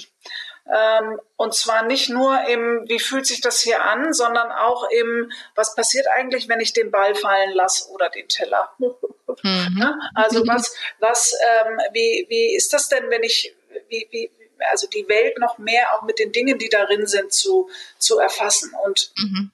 Ähm, 0.70 1.18
und 1.36 1.54
zwar 1.54 1.84
nicht 1.84 2.10
nur 2.10 2.46
im, 2.46 2.84
wie 2.88 2.98
fühlt 2.98 3.26
sich 3.26 3.40
das 3.40 3.60
hier 3.60 3.82
an, 3.84 4.12
sondern 4.12 4.50
auch 4.52 4.88
im, 4.90 5.32
was 5.54 5.74
passiert 5.74 6.06
eigentlich, 6.08 6.48
wenn 6.48 6.60
ich 6.60 6.74
den 6.74 6.90
Ball 6.90 7.14
fallen 7.14 7.52
lasse 7.52 7.88
oder 7.90 8.10
den 8.10 8.28
Teller. 8.28 8.70
Mhm. 8.78 9.94
Also 10.14 10.46
was, 10.46 10.74
was, 10.98 11.32
ähm, 11.32 11.78
wie, 11.92 12.26
wie 12.28 12.54
ist 12.54 12.72
das 12.72 12.88
denn, 12.88 13.08
wenn 13.08 13.22
ich, 13.22 13.54
wie, 13.88 14.08
wie, 14.10 14.30
also 14.70 14.88
die 14.88 15.08
Welt 15.08 15.38
noch 15.38 15.58
mehr 15.58 15.94
auch 15.94 16.02
mit 16.02 16.18
den 16.18 16.32
Dingen, 16.32 16.58
die 16.58 16.68
darin 16.68 17.06
sind, 17.06 17.32
zu, 17.32 17.70
zu 17.98 18.18
erfassen 18.18 18.74
und 18.84 19.12
mhm. 19.16 19.52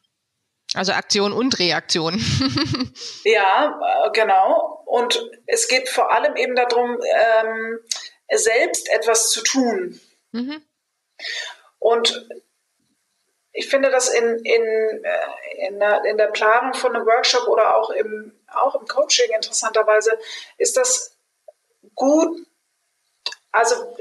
Also 0.75 0.93
Aktion 0.93 1.33
und 1.33 1.59
Reaktion. 1.59 2.15
ja, 3.25 4.07
äh, 4.07 4.11
genau. 4.13 4.83
Und 4.87 5.31
es 5.47 5.69
geht 5.69 5.89
vor 5.89 6.13
allem 6.13 6.37
eben 6.37 6.57
darum, 6.57 6.99
ähm, 7.01 7.79
selbst 8.33 8.89
etwas 8.93 9.31
zu 9.31 9.43
tun. 9.43 10.01
Mhm. 10.33 10.63
Und 11.79 12.29
ich 13.53 13.69
finde 13.69 13.91
das 13.91 14.09
in, 14.09 14.39
in, 14.41 15.05
äh, 15.05 15.69
in, 15.69 15.79
der, 15.79 16.05
in 16.05 16.17
der 16.17 16.27
Planung 16.27 16.75
von 16.75 16.95
einem 16.95 17.07
Workshop 17.07 17.47
oder 17.47 17.77
auch 17.77 17.91
im, 17.91 18.33
auch 18.49 18.75
im 18.75 18.87
Coaching 18.87 19.31
interessanterweise 19.35 20.19
ist 20.59 20.77
das 20.77 21.17
gut. 21.95 22.47
Also 23.53 23.97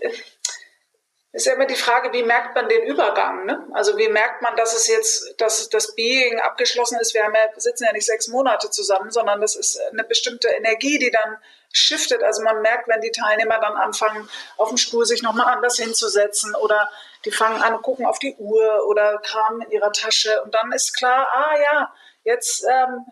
ist 1.33 1.47
ja 1.47 1.53
immer 1.53 1.65
die 1.65 1.75
Frage, 1.75 2.13
wie 2.13 2.21
merkt 2.21 2.55
man 2.55 2.69
den 2.69 2.83
Übergang? 2.83 3.45
Ne? 3.45 3.67
Also 3.73 3.97
wie 3.97 4.07
merkt 4.07 4.43
man, 4.43 4.55
dass 4.55 4.75
es 4.75 4.87
jetzt, 4.87 5.33
dass 5.41 5.67
das 5.67 5.95
Being 5.95 6.39
abgeschlossen 6.39 6.99
ist? 6.99 7.15
Wir 7.15 7.23
haben 7.23 7.33
ja, 7.33 7.49
sitzen 7.57 7.85
ja 7.85 7.91
nicht 7.91 8.05
sechs 8.05 8.27
Monate 8.27 8.69
zusammen, 8.69 9.09
sondern 9.09 9.41
das 9.41 9.55
ist 9.55 9.81
eine 9.91 10.03
bestimmte 10.03 10.49
Energie, 10.49 10.99
die 10.99 11.09
dann 11.09 11.37
shiftet. 11.71 12.21
Also 12.21 12.43
man 12.43 12.61
merkt, 12.61 12.87
wenn 12.87 13.01
die 13.01 13.09
Teilnehmer 13.09 13.59
dann 13.59 13.75
anfangen, 13.75 14.29
auf 14.57 14.69
dem 14.69 14.77
Stuhl 14.77 15.07
sich 15.07 15.23
nochmal 15.23 15.47
anders 15.47 15.75
hinzusetzen 15.77 16.53
oder 16.53 16.87
die 17.25 17.31
fangen 17.31 17.63
an, 17.63 17.81
gucken 17.81 18.05
auf 18.05 18.19
die 18.19 18.35
Uhr 18.35 18.85
oder 18.87 19.17
kramen 19.17 19.61
in 19.63 19.71
ihrer 19.71 19.91
Tasche 19.91 20.43
und 20.43 20.53
dann 20.53 20.71
ist 20.71 20.95
klar, 20.95 21.27
ah 21.33 21.55
ja, 21.59 21.93
jetzt 22.25 22.63
ähm, 22.69 23.07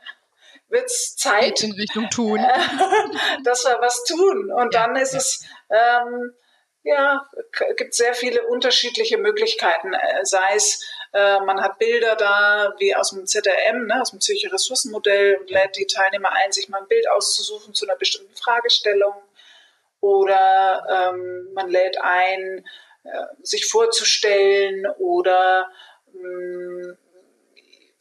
wird's 0.69 1.15
Zeit. 1.15 1.63
In 1.63 1.71
Richtung 1.71 2.07
tun. 2.11 2.39
dass 3.43 3.65
wir 3.65 3.77
was 3.81 4.03
tun. 4.03 4.51
Und 4.51 4.75
ja, 4.75 4.85
dann 4.85 4.95
ist 4.95 5.13
ja. 5.13 5.17
es, 5.17 5.45
ähm, 5.71 6.35
ja, 6.83 7.29
gibt 7.77 7.93
sehr 7.93 8.13
viele 8.13 8.47
unterschiedliche 8.47 9.17
Möglichkeiten, 9.17 9.93
äh, 9.93 10.23
sei 10.23 10.55
es 10.55 10.83
äh, 11.13 11.41
man 11.41 11.61
hat 11.61 11.77
Bilder 11.77 12.15
da, 12.15 12.73
wie 12.79 12.95
aus 12.95 13.09
dem 13.11 13.25
ZRM, 13.25 13.85
ne, 13.85 14.01
aus 14.01 14.11
dem 14.11 14.21
Zürcher 14.21 14.53
Ressourcenmodell, 14.53 15.37
und 15.37 15.49
lädt 15.49 15.75
die 15.75 15.85
Teilnehmer 15.85 16.29
ein, 16.31 16.51
sich 16.51 16.69
mal 16.69 16.79
ein 16.79 16.87
Bild 16.87 17.09
auszusuchen 17.09 17.73
zu 17.73 17.85
einer 17.85 17.97
bestimmten 17.97 18.35
Fragestellung. 18.35 19.13
Oder 19.99 21.11
ähm, 21.13 21.49
man 21.53 21.69
lädt 21.69 22.01
ein, 22.01 22.65
äh, 23.03 23.25
sich 23.43 23.67
vorzustellen 23.67 24.87
oder 24.99 25.69
mm, 26.13 26.91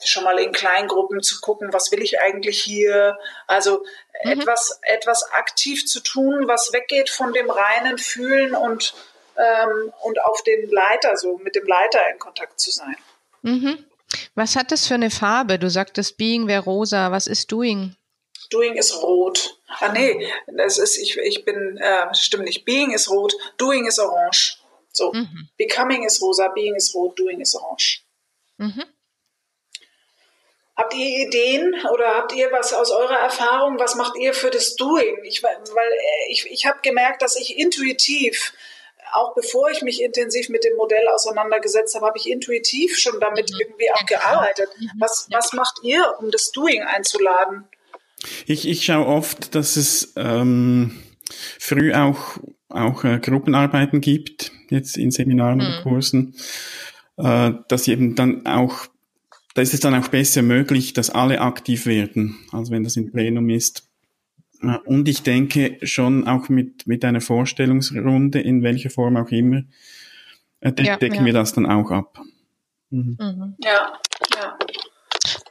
schon 0.04 0.24
mal 0.24 0.38
in 0.38 0.52
Kleingruppen 0.52 1.22
zu 1.22 1.40
gucken, 1.40 1.72
was 1.72 1.92
will 1.92 2.02
ich 2.02 2.20
eigentlich 2.20 2.62
hier? 2.62 3.18
Also 3.46 3.84
mhm. 4.24 4.32
etwas, 4.32 4.80
etwas 4.82 5.30
aktiv 5.32 5.86
zu 5.86 6.00
tun, 6.00 6.48
was 6.48 6.72
weggeht 6.72 7.10
von 7.10 7.32
dem 7.32 7.50
reinen 7.50 7.98
Fühlen 7.98 8.54
und 8.54 8.94
ähm, 9.36 9.92
und 10.02 10.20
auf 10.22 10.42
den 10.42 10.70
Leiter, 10.70 11.16
so 11.16 11.38
mit 11.38 11.54
dem 11.54 11.66
Leiter 11.66 12.00
in 12.12 12.18
Kontakt 12.18 12.60
zu 12.60 12.70
sein. 12.70 12.96
Mhm. 13.42 13.84
Was 14.34 14.56
hat 14.56 14.72
das 14.72 14.86
für 14.86 14.94
eine 14.94 15.10
Farbe? 15.10 15.58
Du 15.58 15.70
sagtest 15.70 16.16
Being 16.16 16.48
wäre 16.48 16.64
rosa. 16.64 17.12
Was 17.12 17.26
ist 17.26 17.52
Doing? 17.52 17.96
Doing 18.50 18.74
ist 18.74 19.02
rot. 19.02 19.56
Ah 19.78 19.92
nee, 19.92 20.28
das 20.46 20.78
ist 20.78 20.98
ich, 20.98 21.16
ich 21.18 21.44
bin 21.44 21.78
äh, 21.78 22.12
stimmt 22.14 22.44
nicht. 22.44 22.64
Being 22.64 22.92
ist 22.92 23.08
rot, 23.08 23.34
Doing 23.56 23.86
ist 23.86 24.00
orange. 24.00 24.58
So, 24.92 25.12
mhm. 25.12 25.48
Becoming 25.56 26.04
ist 26.04 26.20
rosa, 26.20 26.48
Being 26.48 26.74
ist 26.74 26.94
rot, 26.94 27.16
Doing 27.18 27.40
ist 27.40 27.54
orange. 27.54 28.02
Mhm. 28.56 28.84
Habt 30.80 30.94
ihr 30.94 31.26
Ideen 31.26 31.74
oder 31.92 32.14
habt 32.14 32.34
ihr 32.34 32.50
was 32.52 32.72
aus 32.72 32.90
eurer 32.90 33.18
Erfahrung? 33.18 33.78
Was 33.78 33.96
macht 33.96 34.16
ihr 34.16 34.32
für 34.32 34.48
das 34.48 34.76
Doing? 34.76 35.18
Ich, 35.24 35.42
weil 35.42 35.52
äh, 35.52 36.32
ich, 36.32 36.50
ich 36.50 36.64
habe 36.64 36.78
gemerkt, 36.82 37.20
dass 37.20 37.36
ich 37.36 37.58
intuitiv 37.58 38.54
auch 39.12 39.34
bevor 39.34 39.70
ich 39.70 39.82
mich 39.82 40.00
intensiv 40.00 40.48
mit 40.48 40.64
dem 40.64 40.76
Modell 40.76 41.06
auseinandergesetzt 41.12 41.94
habe, 41.96 42.06
habe 42.06 42.18
ich 42.18 42.30
intuitiv 42.30 42.96
schon 42.96 43.18
damit 43.20 43.50
mhm. 43.50 43.60
irgendwie 43.60 43.90
auch 43.92 44.06
gearbeitet. 44.06 44.68
Mhm. 44.78 44.88
Was, 45.00 45.26
was 45.30 45.52
macht 45.52 45.80
ihr, 45.82 46.14
um 46.20 46.30
das 46.30 46.52
Doing 46.52 46.82
einzuladen? 46.82 47.64
Ich, 48.46 48.68
ich 48.68 48.84
schaue 48.84 49.06
oft, 49.06 49.54
dass 49.54 49.76
es 49.76 50.12
ähm, 50.16 51.02
früh 51.58 51.92
auch, 51.92 52.38
auch 52.68 53.04
äh, 53.04 53.18
Gruppenarbeiten 53.18 54.00
gibt, 54.00 54.52
jetzt 54.68 54.96
in 54.96 55.10
Seminaren 55.10 55.58
mhm. 55.58 55.64
oder 55.64 55.82
Kursen, 55.82 56.36
äh, 57.16 57.52
dass 57.68 57.88
eben 57.88 58.14
dann 58.14 58.46
auch, 58.46 58.86
da 59.54 59.62
ist 59.62 59.74
es 59.74 59.80
dann 59.80 59.94
auch 59.94 60.08
besser 60.08 60.42
möglich, 60.42 60.92
dass 60.92 61.10
alle 61.10 61.40
aktiv 61.40 61.86
werden, 61.86 62.38
als 62.52 62.70
wenn 62.70 62.84
das 62.84 62.96
im 62.96 63.10
Plenum 63.10 63.48
ist. 63.48 63.88
Und 64.84 65.08
ich 65.08 65.22
denke 65.22 65.78
schon 65.82 66.28
auch 66.28 66.48
mit, 66.48 66.86
mit 66.86 67.04
einer 67.04 67.20
Vorstellungsrunde, 67.20 68.40
in 68.40 68.62
welcher 68.62 68.90
Form 68.90 69.16
auch 69.16 69.30
immer, 69.30 69.62
äh, 70.60 70.72
de 70.72 70.86
ja, 70.86 70.96
decken 70.96 71.20
ja. 71.20 71.24
wir 71.24 71.32
das 71.32 71.54
dann 71.54 71.66
auch 71.66 71.90
ab. 71.90 72.20
Mhm. 72.90 73.16
Mhm. 73.18 73.54
Ja, 73.64 73.98
ja. 74.34 74.58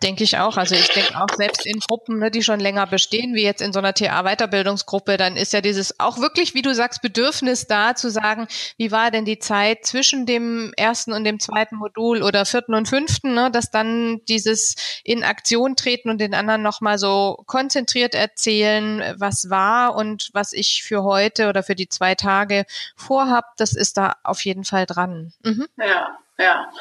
Denke 0.01 0.23
ich 0.23 0.37
auch. 0.37 0.57
Also 0.57 0.75
ich 0.75 0.87
denke 0.89 1.15
auch 1.19 1.33
selbst 1.35 1.65
in 1.65 1.79
Gruppen, 1.79 2.19
ne, 2.19 2.31
die 2.31 2.41
schon 2.41 2.59
länger 2.59 2.87
bestehen, 2.87 3.35
wie 3.35 3.43
jetzt 3.43 3.61
in 3.61 3.73
so 3.73 3.79
einer 3.79 3.93
TA-Weiterbildungsgruppe, 3.93 5.17
dann 5.17 5.35
ist 5.35 5.51
ja 5.51 5.61
dieses 5.61 5.99
auch 5.99 6.19
wirklich, 6.19 6.53
wie 6.53 6.61
du 6.61 6.73
sagst, 6.73 7.01
Bedürfnis 7.01 7.67
da 7.67 7.95
zu 7.95 8.09
sagen, 8.09 8.47
wie 8.77 8.91
war 8.91 9.11
denn 9.11 9.25
die 9.25 9.39
Zeit 9.39 9.85
zwischen 9.85 10.25
dem 10.25 10.71
ersten 10.77 11.11
und 11.11 11.25
dem 11.25 11.39
zweiten 11.39 11.75
Modul 11.75 12.23
oder 12.23 12.45
vierten 12.45 12.73
und 12.73 12.87
fünften, 12.87 13.33
ne, 13.33 13.51
dass 13.51 13.71
dann 13.71 14.21
dieses 14.29 14.75
in 15.03 15.23
Aktion 15.23 15.75
treten 15.75 16.09
und 16.09 16.19
den 16.19 16.33
anderen 16.33 16.61
nochmal 16.61 16.97
so 16.97 17.43
konzentriert 17.45 18.15
erzählen, 18.15 19.15
was 19.17 19.49
war 19.49 19.95
und 19.95 20.29
was 20.33 20.53
ich 20.53 20.83
für 20.83 21.03
heute 21.03 21.49
oder 21.49 21.63
für 21.63 21.75
die 21.75 21.89
zwei 21.89 22.15
Tage 22.15 22.65
vorhab, 22.95 23.57
das 23.57 23.73
ist 23.73 23.97
da 23.97 24.15
auf 24.23 24.45
jeden 24.45 24.63
Fall 24.63 24.85
dran. 24.85 25.33
Mhm. 25.43 25.67
Ja. 25.77 26.17
Ja, 26.39 26.71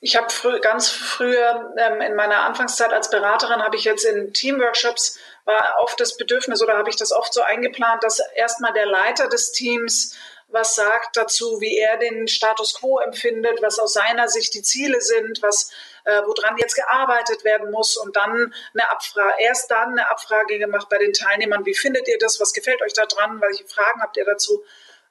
ich 0.00 0.16
habe 0.16 0.28
frü 0.28 0.58
ganz 0.58 0.90
früher 0.90 1.72
ähm, 1.78 2.00
in 2.00 2.16
meiner 2.16 2.40
Anfangszeit 2.40 2.92
als 2.92 3.10
Beraterin 3.10 3.62
habe 3.62 3.76
ich 3.76 3.84
jetzt 3.84 4.04
in 4.04 4.32
Teamworkshops 4.32 5.20
war 5.44 5.76
oft 5.78 6.00
das 6.00 6.16
Bedürfnis 6.16 6.62
oder 6.62 6.76
habe 6.76 6.90
ich 6.90 6.96
das 6.96 7.12
oft 7.12 7.32
so 7.32 7.42
eingeplant, 7.42 8.02
dass 8.02 8.18
erstmal 8.34 8.72
der 8.72 8.86
Leiter 8.86 9.28
des 9.28 9.52
Teams 9.52 10.16
was 10.48 10.74
sagt 10.76 11.16
dazu, 11.16 11.60
wie 11.60 11.78
er 11.78 11.96
den 11.96 12.28
Status 12.28 12.74
quo 12.74 12.98
empfindet, 13.00 13.60
was 13.62 13.78
aus 13.78 13.92
seiner 13.92 14.28
Sicht 14.28 14.54
die 14.54 14.62
Ziele 14.62 15.00
sind, 15.00 15.42
was 15.42 15.70
äh, 16.04 16.22
woran 16.24 16.56
jetzt 16.58 16.74
gearbeitet 16.74 17.44
werden 17.44 17.70
muss 17.70 17.96
und 17.96 18.14
dann 18.14 18.54
eine 18.72 18.90
Abfrage, 18.90 19.34
erst 19.38 19.70
dann 19.70 19.92
eine 19.92 20.10
Abfrage 20.10 20.58
gemacht 20.58 20.88
bei 20.88 20.98
den 20.98 21.12
Teilnehmern, 21.12 21.66
wie 21.66 21.74
findet 21.74 22.08
ihr 22.08 22.18
das, 22.18 22.40
was 22.40 22.52
gefällt 22.52 22.82
euch 22.82 22.92
da 22.92 23.06
dran, 23.06 23.40
welche 23.40 23.64
Fragen 23.66 24.00
habt 24.00 24.16
ihr 24.16 24.24
dazu? 24.24 24.64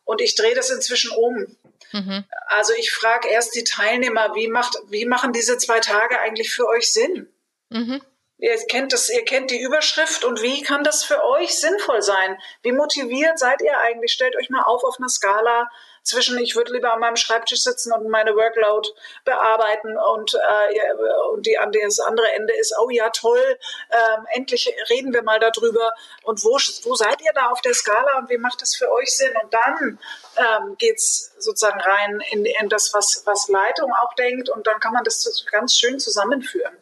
Und 0.05 0.21
ich 0.21 0.35
drehe 0.35 0.55
das 0.55 0.69
inzwischen 0.69 1.11
um. 1.11 1.47
Mhm. 1.91 2.25
Also 2.47 2.73
ich 2.73 2.91
frage 2.91 3.29
erst 3.29 3.55
die 3.55 3.63
Teilnehmer, 3.63 4.35
wie, 4.35 4.47
macht, 4.47 4.77
wie 4.89 5.05
machen 5.05 5.31
diese 5.31 5.57
zwei 5.57 5.79
Tage 5.79 6.19
eigentlich 6.19 6.51
für 6.51 6.67
euch 6.67 6.91
Sinn? 6.91 7.31
Mhm. 7.69 8.01
Ihr 8.37 8.57
kennt 8.67 8.91
das, 8.91 9.09
ihr 9.09 9.23
kennt 9.23 9.51
die 9.51 9.61
Überschrift 9.61 10.25
und 10.25 10.41
wie 10.41 10.63
kann 10.63 10.83
das 10.83 11.03
für 11.03 11.23
euch 11.23 11.57
sinnvoll 11.57 12.01
sein? 12.01 12.37
Wie 12.61 12.73
motiviert 12.73 13.39
seid 13.39 13.61
ihr 13.61 13.77
eigentlich? 13.79 14.11
Stellt 14.11 14.35
euch 14.35 14.49
mal 14.49 14.63
auf 14.63 14.83
auf 14.83 14.97
einer 14.99 15.07
Skala 15.07 15.69
zwischen 16.03 16.37
ich 16.37 16.55
würde 16.55 16.73
lieber 16.73 16.93
an 16.93 16.99
meinem 16.99 17.15
Schreibtisch 17.15 17.61
sitzen 17.61 17.93
und 17.93 18.09
meine 18.09 18.35
Workload 18.35 18.89
bearbeiten 19.25 19.97
und, 19.97 20.33
äh, 20.33 20.93
und 21.31 21.45
die, 21.45 21.57
das 21.81 21.99
andere 21.99 22.31
Ende 22.33 22.53
ist, 22.53 22.75
oh 22.79 22.89
ja, 22.89 23.09
toll, 23.09 23.57
ähm, 23.91 24.25
endlich 24.33 24.73
reden 24.89 25.13
wir 25.13 25.23
mal 25.23 25.39
darüber 25.39 25.93
und 26.23 26.43
wo, 26.43 26.57
wo 26.83 26.95
seid 26.95 27.21
ihr 27.21 27.31
da 27.33 27.47
auf 27.47 27.61
der 27.61 27.73
Skala 27.73 28.19
und 28.19 28.29
wie 28.29 28.37
macht 28.37 28.61
das 28.61 28.75
für 28.75 28.91
euch 28.91 29.15
Sinn? 29.15 29.33
Und 29.41 29.53
dann 29.53 29.99
ähm, 30.37 30.75
geht 30.77 30.97
es 30.97 31.33
sozusagen 31.39 31.79
rein 31.79 32.21
in, 32.31 32.45
in 32.45 32.69
das, 32.69 32.93
was, 32.93 33.23
was 33.25 33.47
Leitung 33.47 33.91
auch 33.93 34.13
denkt 34.15 34.49
und 34.49 34.67
dann 34.67 34.79
kann 34.79 34.93
man 34.93 35.03
das 35.03 35.45
ganz 35.51 35.75
schön 35.75 35.99
zusammenführen. 35.99 36.77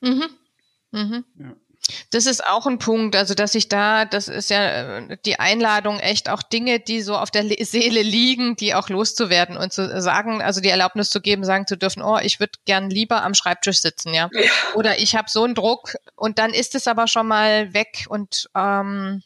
Mhm. 0.00 0.38
Mhm. 0.90 1.24
Ja. 1.38 1.65
Das 2.10 2.26
ist 2.26 2.44
auch 2.46 2.66
ein 2.66 2.78
Punkt, 2.78 3.16
also 3.16 3.34
dass 3.34 3.54
ich 3.54 3.68
da, 3.68 4.04
das 4.04 4.28
ist 4.28 4.50
ja 4.50 4.98
äh, 4.98 5.18
die 5.24 5.38
Einladung, 5.38 5.98
echt 5.98 6.28
auch 6.28 6.42
Dinge, 6.42 6.80
die 6.80 7.02
so 7.02 7.16
auf 7.16 7.30
der 7.30 7.44
Seele 7.64 8.02
liegen, 8.02 8.56
die 8.56 8.74
auch 8.74 8.88
loszuwerden 8.88 9.56
und 9.56 9.72
zu 9.72 10.00
sagen, 10.00 10.42
also 10.42 10.60
die 10.60 10.68
Erlaubnis 10.68 11.10
zu 11.10 11.20
geben, 11.20 11.44
sagen 11.44 11.66
zu 11.66 11.76
dürfen, 11.76 12.02
oh, 12.02 12.18
ich 12.18 12.40
würde 12.40 12.58
gern 12.64 12.90
lieber 12.90 13.22
am 13.22 13.34
Schreibtisch 13.34 13.80
sitzen, 13.80 14.14
ja. 14.14 14.28
ja. 14.32 14.50
Oder 14.74 14.98
ich 14.98 15.16
habe 15.16 15.30
so 15.30 15.44
einen 15.44 15.54
Druck 15.54 15.94
und 16.14 16.38
dann 16.38 16.52
ist 16.52 16.74
es 16.74 16.86
aber 16.86 17.06
schon 17.06 17.26
mal 17.26 17.72
weg 17.72 18.06
und 18.08 18.48
ähm, 18.54 19.22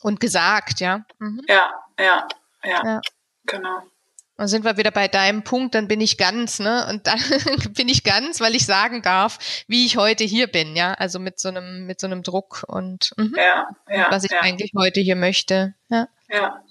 und 0.00 0.20
gesagt, 0.20 0.80
ja. 0.80 1.04
Mhm. 1.18 1.42
Ja, 1.48 1.70
ja, 1.98 2.28
ja, 2.62 2.84
ja, 2.84 3.00
genau. 3.46 3.82
Dann 4.36 4.48
sind 4.48 4.64
wir 4.64 4.76
wieder 4.76 4.90
bei 4.90 5.06
deinem 5.06 5.44
Punkt, 5.44 5.76
dann 5.76 5.86
bin 5.86 6.00
ich 6.00 6.18
ganz, 6.18 6.58
ne? 6.58 6.86
Und 6.90 7.06
dann 7.06 7.20
bin 7.74 7.88
ich 7.88 8.02
ganz, 8.02 8.40
weil 8.40 8.56
ich 8.56 8.66
sagen 8.66 9.00
darf, 9.00 9.38
wie 9.68 9.86
ich 9.86 9.96
heute 9.96 10.24
hier 10.24 10.48
bin, 10.48 10.74
ja. 10.74 10.94
Also 10.94 11.20
mit 11.20 11.38
so 11.38 11.48
einem, 11.48 11.86
mit 11.86 12.00
so 12.00 12.06
einem 12.08 12.22
Druck 12.22 12.64
und 12.66 13.12
mhm. 13.16 13.34
ja, 13.36 13.68
ja, 13.88 14.06
was 14.10 14.24
ich 14.24 14.32
ja. 14.32 14.40
eigentlich 14.40 14.72
heute 14.76 15.00
hier 15.00 15.16
möchte. 15.16 15.74
Ja. 15.88 16.08
ja. 16.28 16.64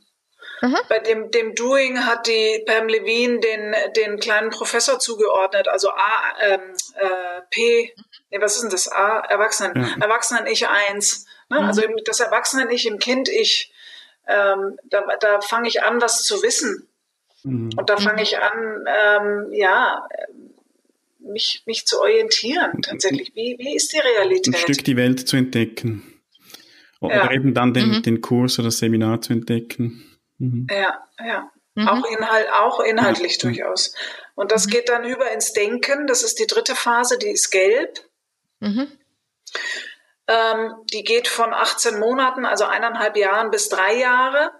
Mhm. 0.61 0.77
Bei 0.89 0.99
dem, 0.99 1.31
dem 1.31 1.55
Doing 1.55 2.05
hat 2.05 2.27
die 2.27 2.63
Pam 2.65 2.87
Levine 2.87 3.39
den, 3.39 3.75
den 3.95 4.19
kleinen 4.19 4.49
Professor 4.49 4.99
zugeordnet, 4.99 5.67
also 5.67 5.89
A, 5.89 6.21
ähm, 6.41 6.61
äh, 6.95 7.41
P, 7.49 7.93
nee, 8.29 8.41
was 8.41 8.55
ist 8.55 8.61
denn 8.63 8.69
das? 8.69 8.89
A, 8.89 9.19
Erwachsenen, 9.19 9.75
ja. 9.75 10.05
Erwachsenen-Ich 10.05 10.67
eins. 10.67 11.25
Ne? 11.49 11.59
Mhm. 11.59 11.65
Also 11.65 11.81
das 12.05 12.19
Erwachsenen-Ich 12.19 12.87
im 12.87 12.99
Kind-Ich, 12.99 13.73
ähm, 14.27 14.77
da, 14.85 15.03
da 15.19 15.41
fange 15.41 15.67
ich 15.67 15.83
an, 15.83 16.01
was 16.01 16.23
zu 16.23 16.41
wissen. 16.43 16.89
Mhm. 17.43 17.71
Und 17.75 17.89
da 17.89 17.97
fange 17.97 18.23
ich 18.23 18.37
an, 18.39 18.85
ähm, 18.87 19.53
ja, 19.53 20.07
mich, 21.19 21.63
mich 21.65 21.85
zu 21.85 21.99
orientieren 21.99 22.81
tatsächlich. 22.81 23.33
Wie, 23.35 23.55
wie 23.59 23.75
ist 23.75 23.93
die 23.93 23.99
Realität? 23.99 24.55
Ein 24.55 24.61
Stück 24.61 24.83
die 24.83 24.97
Welt 24.97 25.27
zu 25.27 25.37
entdecken. 25.37 26.03
Oder 26.99 27.15
ja. 27.15 27.31
eben 27.31 27.53
dann 27.53 27.73
den, 27.73 27.89
mhm. 27.89 28.03
den 28.03 28.21
Kurs 28.21 28.59
oder 28.59 28.67
das 28.67 28.77
Seminar 28.77 29.21
zu 29.21 29.33
entdecken. 29.33 30.17
Mhm. 30.37 30.67
Ja, 30.69 31.05
ja. 31.19 31.51
Mhm. 31.75 31.87
Auch, 31.87 32.05
Inhalt, 32.05 32.47
auch 32.53 32.79
inhaltlich 32.81 33.41
ja. 33.41 33.49
durchaus. 33.49 33.95
Und 34.35 34.51
das 34.51 34.67
mhm. 34.67 34.71
geht 34.71 34.89
dann 34.89 35.03
über 35.03 35.31
ins 35.31 35.53
Denken. 35.53 36.07
Das 36.07 36.23
ist 36.23 36.39
die 36.39 36.47
dritte 36.47 36.75
Phase, 36.75 37.17
die 37.17 37.29
ist 37.29 37.49
gelb. 37.49 37.99
Mhm. 38.59 38.87
Ähm, 40.27 40.73
die 40.93 41.03
geht 41.03 41.27
von 41.27 41.53
18 41.53 41.99
Monaten, 41.99 42.45
also 42.45 42.63
eineinhalb 42.63 43.17
Jahren 43.17 43.51
bis 43.51 43.69
drei 43.69 43.97
Jahre. 43.97 44.51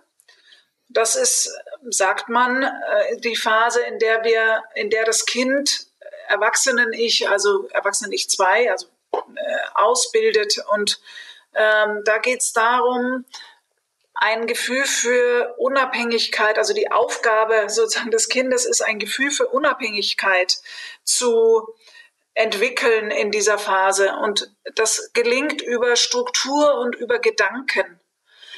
Das 0.90 1.16
ist 1.16 1.50
sagt 1.90 2.30
man, 2.30 2.64
äh, 2.64 3.18
die 3.18 3.36
Phase, 3.36 3.82
in 3.82 4.00
der 4.00 4.24
wir, 4.24 4.64
in 4.76 4.90
der 4.90 5.06
das 5.06 5.26
Kind 5.26 5.88
Erwachsenen-Ich, 6.28 7.30
also 7.30 7.68
Erwachsenen-Ich 7.70 8.30
2, 8.30 8.72
also 8.72 8.88
äh, 9.14 9.18
ausbildet. 9.76 10.58
Und 10.72 11.00
ähm, 11.54 12.02
da 12.06 12.18
geht 12.18 12.42
es 12.42 12.54
darum, 12.54 13.26
ein 14.14 14.48
Gefühl 14.48 14.86
für 14.86 15.56
Unabhängigkeit, 15.58 16.58
also 16.58 16.74
die 16.74 16.92
Aufgabe 16.92 17.70
sozusagen 17.70 18.12
des 18.12 18.30
Kindes 18.30 18.66
ist, 18.66 18.82
ein 18.82 19.00
Gefühl 19.00 19.32
für 19.32 19.48
Unabhängigkeit 19.48 20.58
zu 21.04 21.68
entwickeln 22.36 23.12
in 23.12 23.32
dieser 23.32 23.58
Phase. 23.58 24.16
Und 24.16 24.52
das 24.76 25.12
gelingt 25.14 25.62
über 25.62 25.96
Struktur 25.96 26.76
und 26.80 26.96
über 26.96 27.20
Gedanken. 27.20 28.00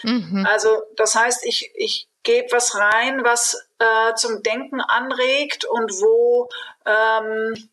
Mhm. 0.04 0.46
Also 0.48 0.84
das 0.96 1.16
heißt, 1.16 1.46
ich, 1.46 1.72
ich 1.76 2.08
gebe 2.26 2.52
was 2.52 2.76
rein, 2.76 3.24
was 3.24 3.56
äh, 3.80 4.14
zum 4.16 4.44
Denken 4.44 4.82
anregt 4.82 5.64
und 5.64 5.92
wo 6.02 6.50
ähm, 6.86 7.70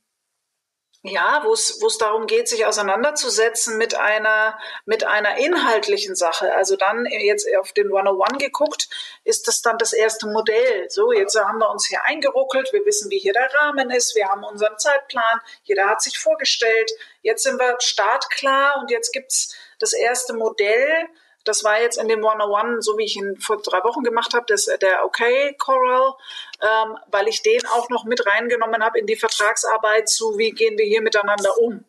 ja, 1.05 1.43
wo 1.45 1.53
es 1.53 1.99
darum 1.99 2.29
geht, 2.29 2.49
sich 2.49 2.65
auseinanderzusetzen 2.65 3.77
mit 3.77 3.97
einer 3.97 4.57
mit 4.85 5.03
einer 5.03 5.37
inhaltlichen 5.37 6.15
Sache. 6.15 6.55
Also 6.55 6.77
dann 6.77 7.07
jetzt 7.07 7.49
auf 7.59 7.73
den 7.73 7.89
101 7.89 8.39
geguckt, 8.39 8.89
ist 9.25 9.49
das 9.49 9.63
dann 9.63 9.79
das 9.79 9.93
erste 9.93 10.29
Modell. 10.29 10.89
So, 10.91 11.11
jetzt 11.11 11.37
haben 11.37 11.59
wir 11.59 11.71
uns 11.71 11.89
hier 11.89 12.05
eingeruckelt, 12.05 12.73
wir 12.73 12.85
wissen, 12.87 13.11
wie 13.11 13.19
hier 13.19 13.33
der 13.33 13.53
Rahmen 13.53 13.91
ist, 13.91 14.15
wir 14.15 14.29
haben 14.29 14.45
unseren 14.45 14.79
Zeitplan, 14.79 15.41
jeder 15.65 15.89
hat 15.89 16.03
sich 16.03 16.19
vorgestellt, 16.19 16.93
jetzt 17.23 17.43
sind 17.43 17.59
wir 17.59 17.77
startklar 17.81 18.79
und 18.81 18.93
jetzt 18.93 19.13
gibt's 19.13 19.57
das 19.81 19.95
erste 19.95 20.35
Modell 20.35 21.09
das 21.45 21.65
war 21.65 21.81
jetzt 21.81 21.99
in 21.99 22.09
dem 22.09 22.25
101, 22.25 22.85
so 22.85 22.97
wie 22.99 23.05
ich 23.05 23.17
ihn 23.17 23.39
vor 23.41 23.61
drei 23.61 23.83
Wochen 23.85 24.03
gemacht 24.03 24.35
habe, 24.35 24.47
das, 24.49 24.67
der 24.81 25.05
OK 25.05 25.21
Coral, 25.59 26.15
ähm, 26.61 26.99
weil 27.09 27.29
ich 27.29 27.43
den 27.43 27.65
auch 27.67 27.89
noch 27.89 28.05
mit 28.05 28.27
reingenommen 28.27 28.83
habe 28.83 28.99
in 28.99 29.07
die 29.07 29.17
Vertragsarbeit 29.17 30.09
zu, 30.09 30.39
wie 30.39 30.51
gehen 30.51 30.79
wir 30.79 30.87
hier 30.87 31.03
miteinander 31.03 31.59
um. 31.59 31.85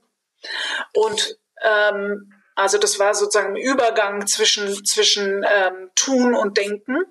Und 0.94 1.38
ähm, 1.62 2.34
also 2.56 2.78
das 2.78 3.00
war 3.00 3.14
sozusagen 3.14 3.56
ein 3.56 3.62
Übergang 3.62 4.28
zwischen, 4.28 4.86
zwischen 4.86 5.46
ähm, 5.48 5.92
Tun 5.96 6.36
und 6.36 6.58
Denken. 6.58 7.06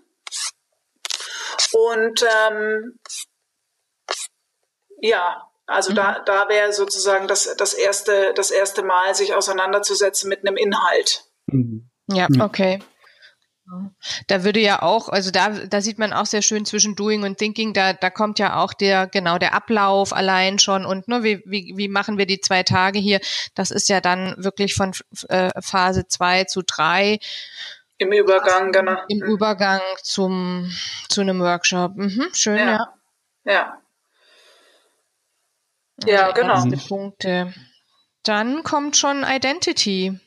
Und 1.72 2.24
ähm, 2.48 2.98
ja, 5.00 5.48
also 5.66 5.90
mhm. 5.90 5.96
da, 5.96 6.18
da 6.20 6.48
wäre 6.48 6.72
sozusagen 6.72 7.28
das, 7.28 7.56
das, 7.56 7.74
erste, 7.74 8.34
das 8.34 8.50
erste 8.50 8.82
Mal, 8.82 9.14
sich 9.14 9.34
auseinanderzusetzen 9.34 10.28
mit 10.28 10.46
einem 10.46 10.56
Inhalt. 10.56 11.24
Mhm. 11.46 11.88
Ja, 12.16 12.28
okay. 12.40 12.80
Da 14.26 14.44
würde 14.44 14.60
ja 14.60 14.82
auch, 14.82 15.08
also 15.08 15.30
da, 15.30 15.50
da 15.50 15.80
sieht 15.80 15.98
man 15.98 16.12
auch 16.12 16.26
sehr 16.26 16.42
schön 16.42 16.66
zwischen 16.66 16.94
Doing 16.94 17.22
und 17.22 17.38
Thinking, 17.38 17.72
da, 17.72 17.92
da 17.92 18.10
kommt 18.10 18.38
ja 18.38 18.56
auch 18.56 18.74
der, 18.74 19.06
genau, 19.06 19.38
der 19.38 19.54
Ablauf 19.54 20.12
allein 20.12 20.58
schon 20.58 20.84
und 20.84 21.08
ne, 21.08 21.22
wie, 21.22 21.42
wie, 21.46 21.72
wie 21.76 21.88
machen 21.88 22.18
wir 22.18 22.26
die 22.26 22.40
zwei 22.40 22.64
Tage 22.64 22.98
hier? 22.98 23.20
Das 23.54 23.70
ist 23.70 23.88
ja 23.88 24.00
dann 24.00 24.34
wirklich 24.36 24.74
von 24.74 24.92
äh, 25.28 25.50
Phase 25.60 26.06
zwei 26.06 26.44
zu 26.44 26.62
drei. 26.62 27.18
Im 27.98 28.12
Übergang, 28.12 28.72
genau. 28.72 28.98
Im 29.08 29.18
mhm. 29.18 29.32
Übergang 29.32 29.80
zum, 30.02 30.70
zu 31.08 31.20
einem 31.20 31.40
Workshop. 31.40 31.96
Mhm, 31.96 32.28
schön, 32.34 32.58
ja. 32.58 32.88
Ja. 33.44 33.78
Ja, 36.04 36.06
ja 36.06 36.30
genau. 36.32 36.64
Punkte. 36.88 37.54
Dann 38.24 38.62
kommt 38.64 38.96
schon 38.96 39.24
Identity. 39.24 40.18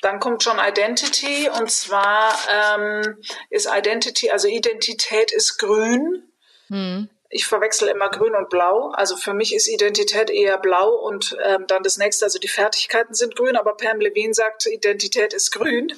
Dann 0.00 0.20
kommt 0.20 0.42
schon 0.42 0.58
Identity 0.58 1.50
und 1.50 1.70
zwar 1.70 2.32
ähm, 2.48 3.16
ist 3.50 3.68
Identity, 3.72 4.30
also 4.30 4.48
Identität 4.48 5.32
ist 5.32 5.58
grün. 5.58 6.24
Mhm. 6.68 7.08
ich 7.30 7.46
verwechsel 7.46 7.88
immer 7.88 8.10
grün 8.10 8.34
und 8.34 8.48
blau. 8.48 8.90
Also 8.90 9.16
für 9.16 9.34
mich 9.34 9.54
ist 9.54 9.68
Identität 9.68 10.30
eher 10.30 10.58
blau 10.58 10.94
und 10.94 11.36
ähm, 11.44 11.66
dann 11.66 11.82
das 11.82 11.98
nächste, 11.98 12.24
also 12.24 12.38
die 12.38 12.48
Fertigkeiten 12.48 13.14
sind 13.14 13.36
grün, 13.36 13.56
aber 13.56 13.76
Pam 13.76 14.00
Levine 14.00 14.32
sagt, 14.32 14.66
Identität 14.66 15.34
ist 15.34 15.50
grün. 15.50 15.92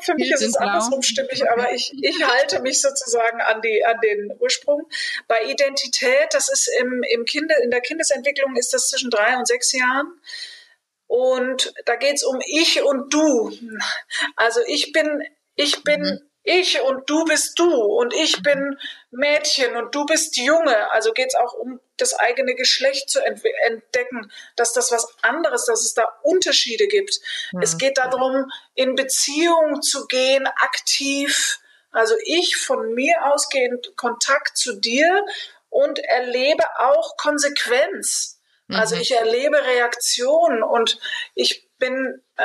für 0.00 0.14
mich 0.14 0.30
ist 0.30 0.42
es 0.42 0.56
andersrum 0.56 1.02
stimmig, 1.02 1.50
aber 1.50 1.72
ich, 1.72 1.92
ich 2.00 2.24
halte 2.24 2.60
mich 2.60 2.80
sozusagen 2.80 3.40
an, 3.40 3.60
die, 3.62 3.84
an 3.84 4.00
den 4.00 4.32
Ursprung. 4.38 4.88
Bei 5.26 5.44
Identität, 5.44 6.28
das 6.32 6.48
ist 6.48 6.70
im, 6.80 7.02
im 7.02 7.24
Kinder, 7.24 7.56
in 7.62 7.70
der 7.70 7.80
Kindesentwicklung 7.80 8.56
ist 8.56 8.72
das 8.72 8.88
zwischen 8.90 9.10
drei 9.10 9.36
und 9.36 9.48
sechs 9.48 9.72
Jahren. 9.72 10.20
Und 11.06 11.74
da 11.84 11.96
geht 11.96 12.14
es 12.14 12.24
um 12.24 12.40
ich 12.46 12.82
und 12.82 13.12
du. 13.12 13.52
Also 14.36 14.60
ich 14.66 14.92
bin, 14.92 15.22
ich 15.54 15.82
bin 15.84 16.00
mhm 16.00 16.30
ich 16.44 16.80
und 16.82 17.08
du 17.08 17.24
bist 17.24 17.58
du 17.58 17.72
und 17.72 18.12
ich 18.12 18.42
bin 18.42 18.78
Mädchen 19.10 19.76
und 19.76 19.94
du 19.94 20.04
bist 20.04 20.36
Junge. 20.36 20.90
Also 20.92 21.12
geht 21.12 21.28
es 21.28 21.34
auch 21.34 21.54
um 21.54 21.80
das 21.96 22.12
eigene 22.12 22.54
Geschlecht 22.54 23.08
zu 23.08 23.20
entdecken, 23.22 24.30
dass 24.54 24.74
das 24.74 24.92
was 24.92 25.08
anderes, 25.22 25.64
dass 25.64 25.84
es 25.84 25.94
da 25.94 26.06
Unterschiede 26.22 26.86
gibt. 26.86 27.18
Mhm. 27.52 27.62
Es 27.62 27.78
geht 27.78 27.96
darum, 27.96 28.50
in 28.74 28.94
Beziehung 28.94 29.80
zu 29.80 30.06
gehen, 30.06 30.46
aktiv. 30.46 31.60
Also 31.90 32.14
ich 32.24 32.56
von 32.58 32.92
mir 32.94 33.32
ausgehend 33.32 33.96
Kontakt 33.96 34.58
zu 34.58 34.78
dir 34.78 35.24
und 35.70 35.98
erlebe 35.98 36.64
auch 36.78 37.16
Konsequenz. 37.16 38.33
Also 38.74 38.96
mhm. 38.96 39.02
ich 39.02 39.12
erlebe 39.12 39.62
Reaktionen 39.64 40.62
und 40.62 40.98
ich 41.34 41.68
bin, 41.78 42.22
äh, 42.36 42.44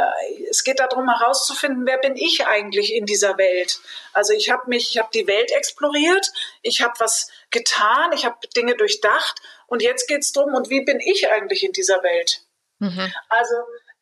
es 0.49 0.63
geht 0.63 0.79
darum 0.79 1.07
herauszufinden, 1.09 1.85
wer 1.85 1.97
bin 1.97 2.15
ich 2.15 2.45
eigentlich 2.45 2.93
in 2.93 3.05
dieser 3.05 3.37
Welt. 3.37 3.79
Also 4.13 4.33
ich 4.33 4.49
habe 4.49 4.63
mich, 4.67 4.89
ich 4.91 4.97
habe 4.97 5.09
die 5.13 5.27
Welt 5.27 5.51
exploriert, 5.51 6.27
ich 6.61 6.81
habe 6.81 6.93
was 6.99 7.29
getan, 7.51 8.11
ich 8.13 8.25
habe 8.25 8.35
Dinge 8.55 8.75
durchdacht 8.75 9.39
und 9.67 9.81
jetzt 9.81 10.07
geht 10.07 10.21
es 10.21 10.31
darum, 10.31 10.55
und 10.55 10.69
wie 10.69 10.83
bin 10.83 10.99
ich 10.99 11.29
eigentlich 11.31 11.63
in 11.63 11.71
dieser 11.71 12.01
Welt? 12.03 12.41
Mhm. 12.79 13.13
Also 13.29 13.55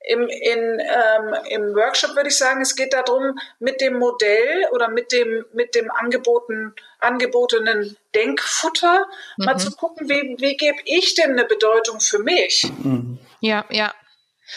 im, 0.08 0.28
in, 0.28 0.80
ähm, 0.80 1.36
im 1.50 1.76
Workshop 1.76 2.16
würde 2.16 2.30
ich 2.30 2.38
sagen, 2.38 2.62
es 2.62 2.76
geht 2.76 2.94
darum, 2.94 3.38
mit 3.60 3.82
dem 3.82 3.98
Modell 3.98 4.66
oder 4.72 4.88
mit 4.90 5.12
dem, 5.12 5.46
mit 5.54 5.76
dem 5.76 5.92
angeboten, 5.92 6.74
angebotenen 7.00 7.98
Denkfutter 8.16 9.08
mhm. 9.38 9.46
mal 9.46 9.58
zu 9.58 9.72
gucken, 9.72 10.10
wie, 10.10 10.36
wie 10.40 10.58
gebe 10.58 10.78
ich 10.86 11.16
denn 11.16 11.32
eine 11.32 11.46
Bedeutung 11.46 12.00
für 12.00 12.20
mich? 12.20 12.72
Mhm. 12.84 13.20
Ja, 13.42 13.66
ja. 13.70 13.94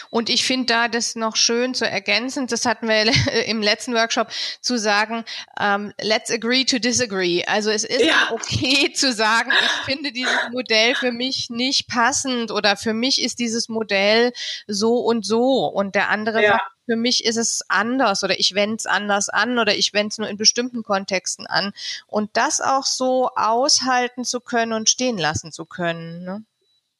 Und 0.09 0.29
ich 0.29 0.45
finde 0.45 0.65
da 0.67 0.87
das 0.87 1.15
noch 1.15 1.35
schön 1.35 1.73
zu 1.73 1.87
ergänzen, 1.87 2.47
das 2.47 2.65
hatten 2.65 2.87
wir 2.87 3.05
im 3.45 3.61
letzten 3.61 3.93
Workshop, 3.93 4.29
zu 4.61 4.77
sagen, 4.77 5.25
um, 5.59 5.65
ähm, 5.65 5.93
let's 6.01 6.31
agree 6.31 6.65
to 6.65 6.79
disagree. 6.79 7.43
Also 7.45 7.69
es 7.69 7.83
ist 7.83 8.05
ja. 8.05 8.31
okay 8.31 8.93
zu 8.95 9.13
sagen, 9.13 9.51
ich 9.51 9.93
finde 9.93 10.11
dieses 10.11 10.49
Modell 10.51 10.95
für 10.95 11.11
mich 11.11 11.49
nicht 11.49 11.87
passend 11.87 12.51
oder 12.51 12.77
für 12.77 12.93
mich 12.93 13.21
ist 13.21 13.39
dieses 13.39 13.69
Modell 13.69 14.33
so 14.67 14.97
und 14.97 15.25
so 15.25 15.65
und 15.67 15.95
der 15.95 16.09
andere 16.09 16.41
ja. 16.43 16.51
sagt, 16.51 16.71
für 16.85 16.95
mich 16.95 17.23
ist 17.23 17.37
es 17.37 17.61
anders 17.69 18.23
oder 18.23 18.39
ich 18.39 18.53
wende 18.53 18.75
es 18.77 18.85
anders 18.85 19.29
an 19.29 19.59
oder 19.59 19.75
ich 19.75 19.93
wende 19.93 20.09
es 20.09 20.17
nur 20.17 20.27
in 20.27 20.37
bestimmten 20.37 20.83
Kontexten 20.83 21.47
an. 21.47 21.71
Und 22.07 22.31
das 22.33 22.59
auch 22.59 22.85
so 22.85 23.29
aushalten 23.35 24.25
zu 24.25 24.41
können 24.41 24.73
und 24.73 24.89
stehen 24.89 25.17
lassen 25.17 25.51
zu 25.51 25.65
können. 25.65 26.23
Ne? 26.23 26.43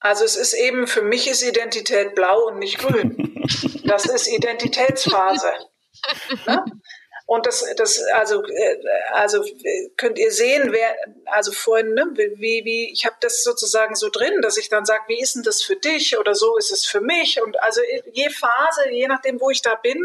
Also 0.01 0.25
es 0.25 0.35
ist 0.35 0.53
eben, 0.53 0.87
für 0.87 1.03
mich 1.03 1.29
ist 1.29 1.43
Identität 1.43 2.15
blau 2.15 2.47
und 2.47 2.59
nicht 2.59 2.79
grün. 2.79 3.27
Das 3.83 4.05
ist 4.05 4.27
Identitätsphase. 4.27 5.51
Ne? 6.45 6.63
Und 7.25 7.45
das, 7.45 7.65
das, 7.75 8.01
also, 8.13 8.43
äh, 8.43 8.77
also 9.11 9.43
könnt 9.97 10.17
ihr 10.17 10.31
sehen, 10.31 10.71
wer, 10.71 10.95
also 11.25 11.51
vorhin, 11.51 11.93
ne, 11.93 12.05
wie, 12.15 12.63
wie, 12.63 12.91
ich 12.91 13.05
habe 13.05 13.15
das 13.19 13.43
sozusagen 13.43 13.95
so 13.95 14.09
drin, 14.09 14.41
dass 14.41 14.57
ich 14.57 14.69
dann 14.69 14.85
sage, 14.85 15.03
wie 15.07 15.19
ist 15.19 15.35
denn 15.35 15.43
das 15.43 15.61
für 15.61 15.75
dich 15.75 16.17
oder 16.17 16.35
so 16.35 16.57
ist 16.57 16.71
es 16.71 16.85
für 16.85 17.01
mich. 17.01 17.41
Und 17.41 17.61
also 17.61 17.81
je 18.13 18.29
Phase, 18.29 18.89
je 18.91 19.07
nachdem, 19.07 19.41
wo 19.41 19.49
ich 19.49 19.61
da 19.61 19.75
bin, 19.75 19.97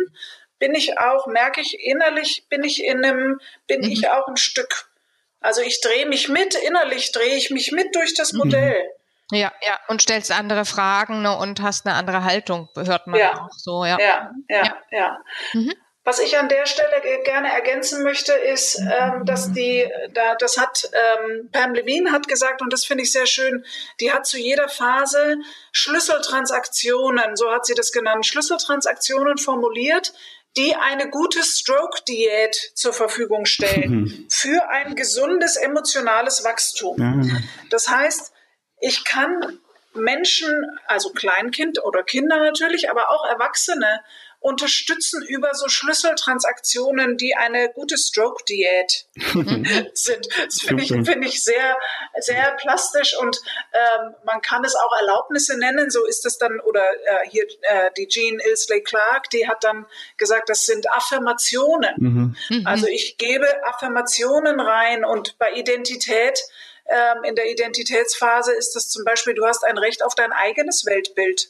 bin 0.59 0.74
ich 0.74 0.98
auch, 0.98 1.26
merke 1.26 1.61
ich 1.61 1.78
innerlich, 1.85 2.46
bin 2.48 2.64
ich 2.64 2.85
in 2.85 3.04
einem, 3.04 3.40
bin 3.66 3.80
mhm. 3.80 3.90
ich 3.90 4.09
auch 4.09 4.26
ein 4.28 4.37
Stück. 4.37 4.88
Also 5.40 5.62
ich 5.62 5.80
drehe 5.80 6.06
mich 6.06 6.28
mit, 6.28 6.54
innerlich 6.54 7.12
drehe 7.12 7.37
ich 7.37 7.50
mich 7.50 7.72
mit 7.72 7.94
durch 7.94 8.14
das 8.14 8.32
mhm. 8.32 8.38
Modell. 8.38 8.82
Mhm. 8.82 8.90
Ja, 9.32 9.52
ja, 9.66 9.78
und 9.88 10.02
stellst 10.02 10.30
andere 10.30 10.64
Fragen 10.64 11.22
ne, 11.22 11.36
und 11.36 11.60
hast 11.60 11.86
eine 11.86 11.96
andere 11.96 12.22
Haltung, 12.24 12.68
hört 12.76 13.06
man 13.06 13.18
ja. 13.18 13.34
auch 13.34 13.50
so, 13.56 13.84
ja. 13.84 13.98
Ja, 13.98 14.30
ja, 14.48 14.62
ja. 14.62 14.76
ja. 14.90 15.18
Mhm. 15.52 15.72
Was 16.06 16.20
ich 16.20 16.38
an 16.38 16.48
der 16.48 16.66
Stelle 16.66 17.02
gerne 17.24 17.52
ergänzen 17.52 18.04
möchte, 18.04 18.32
ist, 18.32 18.78
ähm, 18.78 19.24
dass 19.24 19.52
die, 19.52 19.90
da, 20.12 20.36
das 20.36 20.56
hat 20.56 20.88
ähm, 20.92 21.50
Pam 21.50 21.74
Levine 21.74 22.12
hat 22.12 22.28
gesagt, 22.28 22.62
und 22.62 22.72
das 22.72 22.84
finde 22.84 23.02
ich 23.02 23.10
sehr 23.10 23.26
schön, 23.26 23.64
die 23.98 24.12
hat 24.12 24.24
zu 24.24 24.38
jeder 24.38 24.68
Phase 24.68 25.38
Schlüsseltransaktionen, 25.72 27.34
so 27.34 27.50
hat 27.50 27.66
sie 27.66 27.74
das 27.74 27.90
genannt, 27.90 28.24
Schlüsseltransaktionen 28.24 29.36
formuliert, 29.38 30.12
die 30.56 30.76
eine 30.76 31.10
gute 31.10 31.42
Stroke-Diät 31.42 32.54
zur 32.76 32.92
Verfügung 32.92 33.44
stellen 33.44 34.26
für 34.30 34.68
ein 34.68 34.94
gesundes 34.94 35.56
emotionales 35.56 36.44
Wachstum. 36.44 37.42
Das 37.70 37.88
heißt, 37.88 38.32
ich 38.80 39.04
kann 39.04 39.60
Menschen, 39.94 40.78
also 40.86 41.10
Kleinkind 41.10 41.82
oder 41.82 42.02
Kinder 42.02 42.38
natürlich, 42.38 42.90
aber 42.90 43.10
auch 43.10 43.26
Erwachsene 43.26 44.02
unterstützen 44.40 45.24
über 45.26 45.54
so 45.54 45.68
Schlüsseltransaktionen, 45.68 47.16
die 47.16 47.34
eine 47.34 47.70
gute 47.70 47.98
Stroke-Diät 47.98 49.06
sind. 49.94 50.28
Das 50.44 50.60
finde 50.60 50.82
ich, 50.84 50.88
find 50.88 51.24
ich 51.24 51.42
sehr, 51.42 51.76
sehr 52.20 52.52
plastisch 52.52 53.16
und 53.18 53.40
ähm, 53.72 54.14
man 54.24 54.40
kann 54.42 54.64
es 54.64 54.76
auch 54.76 54.92
Erlaubnisse 55.00 55.58
nennen. 55.58 55.90
So 55.90 56.04
ist 56.04 56.24
es 56.26 56.38
dann, 56.38 56.60
oder 56.60 56.82
äh, 56.82 57.28
hier 57.28 57.44
äh, 57.62 57.90
die 57.96 58.06
Jean 58.06 58.38
Ilsley 58.38 58.82
Clark, 58.82 59.30
die 59.30 59.48
hat 59.48 59.64
dann 59.64 59.86
gesagt, 60.16 60.48
das 60.48 60.64
sind 60.66 60.88
Affirmationen. 60.90 61.94
Mhm. 61.96 62.36
mhm. 62.50 62.66
Also 62.66 62.86
ich 62.86 63.18
gebe 63.18 63.48
Affirmationen 63.64 64.60
rein 64.60 65.04
und 65.04 65.38
bei 65.38 65.54
Identität 65.54 66.38
ähm, 66.88 67.25
in 67.25 67.35
der 67.35 67.51
Identitätsphase 67.51 68.53
ist 68.53 68.75
das 68.75 68.88
zum 68.88 69.05
Beispiel, 69.05 69.35
du 69.35 69.46
hast 69.46 69.64
ein 69.64 69.79
Recht 69.79 70.05
auf 70.05 70.14
dein 70.14 70.33
eigenes 70.33 70.87
Weltbild. 70.87 71.49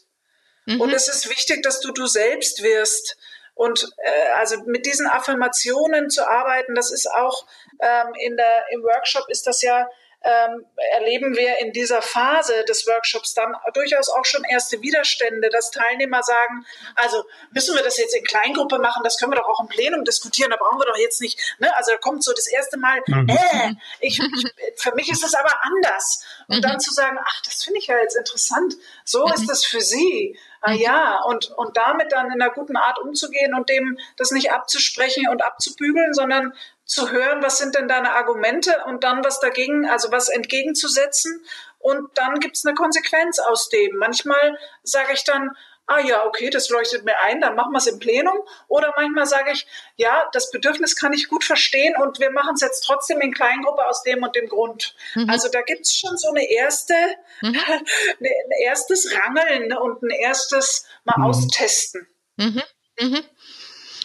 Mhm. 0.66 0.80
Und 0.80 0.92
es 0.92 1.08
ist 1.08 1.28
wichtig, 1.28 1.62
dass 1.62 1.80
du 1.80 1.92
du 1.92 2.06
selbst 2.06 2.62
wirst. 2.62 3.16
Und 3.54 3.88
äh, 3.98 4.32
also 4.36 4.62
mit 4.66 4.86
diesen 4.86 5.06
Affirmationen 5.06 6.10
zu 6.10 6.28
arbeiten, 6.28 6.74
das 6.74 6.90
ist 6.90 7.10
auch 7.10 7.46
ähm, 7.80 8.12
in 8.20 8.36
der, 8.36 8.64
im 8.70 8.82
Workshop 8.82 9.28
ist 9.28 9.46
das 9.46 9.62
ja 9.62 9.88
ähm, 10.22 10.66
erleben 10.94 11.36
wir 11.36 11.58
in 11.60 11.72
dieser 11.72 12.02
Phase 12.02 12.64
des 12.68 12.86
Workshops 12.86 13.34
dann 13.34 13.54
durchaus 13.74 14.08
auch 14.08 14.24
schon 14.24 14.42
erste 14.44 14.82
Widerstände, 14.82 15.50
dass 15.50 15.70
Teilnehmer 15.70 16.22
sagen, 16.22 16.66
also 16.96 17.24
müssen 17.52 17.76
wir 17.76 17.82
das 17.82 17.96
jetzt 17.96 18.16
in 18.16 18.24
Kleingruppe 18.24 18.78
machen, 18.78 19.02
das 19.04 19.18
können 19.18 19.32
wir 19.32 19.36
doch 19.36 19.48
auch 19.48 19.60
im 19.60 19.68
Plenum 19.68 20.04
diskutieren, 20.04 20.50
da 20.50 20.56
brauchen 20.56 20.78
wir 20.78 20.86
doch 20.86 20.98
jetzt 20.98 21.20
nicht, 21.20 21.38
ne? 21.58 21.74
also 21.76 21.92
da 21.92 21.98
kommt 21.98 22.24
so 22.24 22.32
das 22.32 22.48
erste 22.48 22.78
Mal, 22.78 23.00
mhm. 23.06 23.28
äh, 23.28 23.74
ich, 24.00 24.18
ich, 24.18 24.54
für 24.76 24.94
mich 24.94 25.10
ist 25.10 25.24
es 25.24 25.34
aber 25.34 25.52
anders. 25.62 26.24
Und 26.48 26.58
mhm. 26.58 26.62
dann 26.62 26.80
zu 26.80 26.92
sagen, 26.92 27.18
ach, 27.22 27.42
das 27.44 27.64
finde 27.64 27.78
ich 27.80 27.86
ja 27.86 27.96
jetzt 27.98 28.16
interessant, 28.16 28.74
so 29.04 29.26
mhm. 29.26 29.32
ist 29.32 29.48
das 29.48 29.64
für 29.64 29.80
Sie. 29.80 30.38
Ah 30.60 30.72
mhm. 30.72 30.78
ja, 30.78 31.20
und, 31.22 31.50
und 31.56 31.76
damit 31.76 32.12
dann 32.12 32.26
in 32.26 32.40
einer 32.40 32.50
guten 32.50 32.76
Art 32.76 32.98
umzugehen 32.98 33.54
und 33.54 33.68
dem 33.68 33.98
das 34.16 34.30
nicht 34.30 34.50
abzusprechen 34.50 35.28
und 35.28 35.44
abzubügeln, 35.44 36.14
sondern 36.14 36.52
zu 36.86 37.10
hören, 37.10 37.42
was 37.42 37.58
sind 37.58 37.74
denn 37.74 37.88
deine 37.88 38.12
Argumente 38.12 38.84
und 38.86 39.04
dann 39.04 39.24
was 39.24 39.40
dagegen, 39.40 39.86
also 39.86 40.10
was 40.12 40.28
entgegenzusetzen. 40.28 41.44
Und 41.78 42.16
dann 42.16 42.40
gibt 42.40 42.56
es 42.56 42.64
eine 42.64 42.74
Konsequenz 42.74 43.38
aus 43.40 43.68
dem. 43.68 43.96
Manchmal 43.96 44.56
sage 44.82 45.12
ich 45.12 45.24
dann, 45.24 45.50
ah 45.86 46.00
ja, 46.00 46.24
okay, 46.24 46.50
das 46.50 46.68
leuchtet 46.68 47.04
mir 47.04 47.18
ein, 47.20 47.40
dann 47.40 47.54
machen 47.54 47.72
wir 47.72 47.78
es 47.78 47.86
im 47.86 47.98
Plenum. 47.98 48.38
Oder 48.68 48.92
manchmal 48.96 49.26
sage 49.26 49.52
ich, 49.52 49.66
ja, 49.96 50.28
das 50.32 50.50
Bedürfnis 50.50 50.96
kann 50.96 51.12
ich 51.12 51.28
gut 51.28 51.44
verstehen 51.44 51.94
und 52.00 52.20
wir 52.20 52.30
machen 52.30 52.54
es 52.54 52.60
jetzt 52.60 52.80
trotzdem 52.82 53.20
in 53.20 53.32
Kleingruppe 53.32 53.86
aus 53.86 54.02
dem 54.02 54.22
und 54.22 54.34
dem 54.36 54.48
Grund. 54.48 54.94
Mhm. 55.14 55.30
Also 55.30 55.48
da 55.48 55.62
gibt 55.62 55.82
es 55.82 55.96
schon 55.96 56.16
so 56.16 56.28
eine 56.30 56.48
erste, 56.48 56.94
mhm. 57.40 57.56
ein 58.20 58.50
erstes 58.62 59.12
Rangeln 59.14 59.76
und 59.76 60.02
ein 60.02 60.10
erstes 60.10 60.86
Mal 61.04 61.18
mhm. 61.18 61.24
austesten. 61.24 62.06
Mhm. 62.36 62.62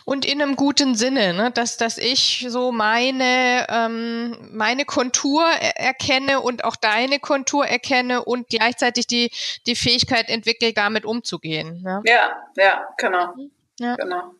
Mhm 0.06 0.12
und 0.12 0.26
in 0.26 0.42
einem 0.42 0.56
guten 0.56 0.96
Sinne, 0.96 1.34
ne? 1.34 1.52
dass, 1.52 1.78
dass 1.78 1.98
ich 1.98 2.46
so 2.50 2.72
meine, 2.72 3.66
ähm, 3.70 4.50
meine 4.52 4.86
Kontur 4.86 5.44
erkenne 5.44 6.42
und 6.42 6.64
auch 6.64 6.76
deine 6.76 7.20
Kontur 7.20 7.66
erkenne 7.66 8.24
und 8.24 8.50
gleichzeitig 8.50 9.08
die, 9.08 9.32
die 9.66 9.76
Fähigkeit 9.76 10.30
entwickle, 10.30 10.74
damit 10.74 11.06
umzugehen. 11.06 11.82
Ne? 11.82 12.02
Ja, 12.06 12.46
ja, 12.56 12.88
genau. 12.98 13.34
Ja. 13.80 13.96
genau. 13.96 14.34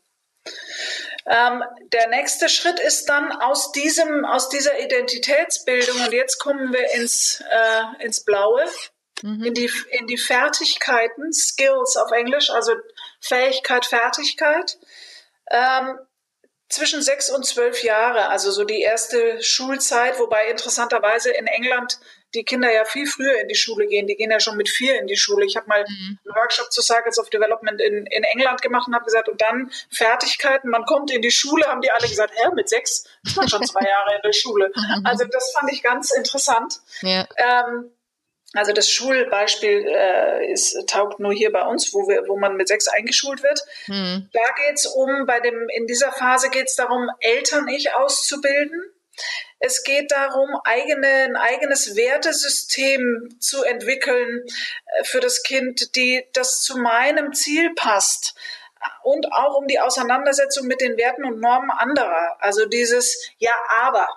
Ähm, 1.28 1.64
der 1.94 2.10
nächste 2.10 2.50
Schritt 2.50 2.80
ist 2.80 3.08
dann 3.08 3.32
aus 3.32 3.72
diesem, 3.72 4.26
aus 4.26 4.50
dieser 4.50 4.80
Identitätsbildung, 4.80 6.02
und 6.02 6.14
jetzt 6.14 6.40
kommen 6.40 6.74
wir 6.74 6.94
ins, 6.96 7.42
äh, 7.50 8.04
ins 8.04 8.26
Blaue, 8.26 8.66
mhm. 9.22 9.44
in, 9.44 9.54
die, 9.54 9.70
in 9.92 10.08
die 10.08 10.18
zwischen 16.72 17.02
sechs 17.02 17.30
und 17.30 17.46
zwölf 17.46 17.84
Jahre, 17.84 18.30
also 18.30 18.50
so 18.50 18.64
die 18.64 18.82
erste 18.82 19.44
Schulzeit, 19.44 20.18
wobei 20.20 20.50
interessanterweise 20.50 21.30
in 21.32 21.48
England 21.48 22.00
die 22.34 22.46
Kinder 22.46 22.72
ja 22.74 22.86
viel 22.86 23.08
früher 23.08 23.40
in 23.42 23.50
die 23.50 23.56
Schule 23.56 23.88
gehen. 23.88 24.08
Die 24.08 24.16
gehen 24.16 24.32
ja 24.32 24.40
schon 24.40 24.56
mit 24.56 24.70
vier 24.70 24.98
in 25.00 25.08
die 25.08 25.18
Schule. 25.18 25.46
Ich 25.46 25.58
habe 25.58 25.68
mal 25.68 25.84
mhm. 25.88 26.18
einen 26.26 26.36
Workshop 26.36 26.72
zu 26.72 26.82
Cycles 26.82 27.20
of 27.20 27.30
Development 27.30 27.82
in, 27.82 28.06
in 28.06 28.24
England 28.24 28.62
gemacht 28.62 28.88
und 28.88 28.96
habe 28.96 29.04
gesagt, 29.04 29.28
und 29.28 29.42
dann 29.42 29.70
Fertigkeiten, 29.90 30.70
man 30.70 30.86
kommt 30.86 31.12
in 31.12 31.22
die 31.22 31.32
Schule, 31.32 31.66
haben 31.68 31.82
die 31.82 31.92
alle 31.92 32.08
gesagt, 32.08 32.34
hä, 32.36 32.50
mit 32.56 32.70
sechs 32.70 33.06
ist 33.24 33.36
man 33.36 33.50
schon 33.50 33.66
zwei 33.66 33.86
Jahre 33.86 34.16
in 34.16 34.22
der 34.24 34.34
Schule. 34.34 34.72
Also 35.04 35.26
das 35.26 35.52
fand 35.52 35.72
ich 35.72 35.82
ganz 35.84 36.12
interessant. 36.12 36.80
Ja. 37.02 37.28
Ähm, 37.38 37.92
also 38.54 38.74
das 38.74 38.90
Schulbeispiel 38.90 39.86
äh, 39.88 40.52
ist, 40.52 40.76
taugt 40.88 41.20
nur 41.20 41.32
hier 41.32 41.52
bei 41.52 41.64
uns, 41.64 41.94
wo, 41.94 42.08
wir, 42.08 42.28
wo 42.28 42.38
man 42.38 42.58
mit 42.58 42.68
sechs 42.68 42.88
eingeschult 42.88 43.44
wird. 43.44 43.64
Hm. 43.86 44.30
Da 44.34 44.66
geht's 44.66 44.86
um, 44.86 45.26
bei 45.26 45.40
dem, 45.40 45.70
in 45.70 45.88
dieser 45.88 46.12
Phase 46.12 46.50
geht's 46.50 46.76
darum, 46.76 47.10
Eltern-Ich 47.22 47.96
auszubilden. 47.96 48.82
Es 49.60 49.84
geht 49.84 50.12
darum, 50.12 50.50
eigene, 50.66 51.08
ein 51.08 51.36
eigenes 51.36 51.96
Wertesystem 51.96 53.38
zu 53.40 53.64
entwickeln 53.64 54.44
äh, 54.46 55.04
für 55.06 55.22
das 55.22 55.44
Kind, 55.44 55.96
die 55.96 56.26
das 56.34 56.62
zu 56.62 56.78
meinem 56.78 57.34
Ziel 57.34 57.74
passt. 57.76 58.36
Und 59.04 59.32
auch 59.32 59.56
um 59.58 59.68
die 59.68 59.80
Auseinandersetzung 59.80 60.66
mit 60.66 60.82
den 60.82 60.98
Werten 60.98 61.24
und 61.24 61.40
Normen 61.40 61.70
anderer. 61.70 62.36
Also 62.40 62.66
dieses 62.66 63.30
Ja, 63.38 63.56
aber 63.80 64.08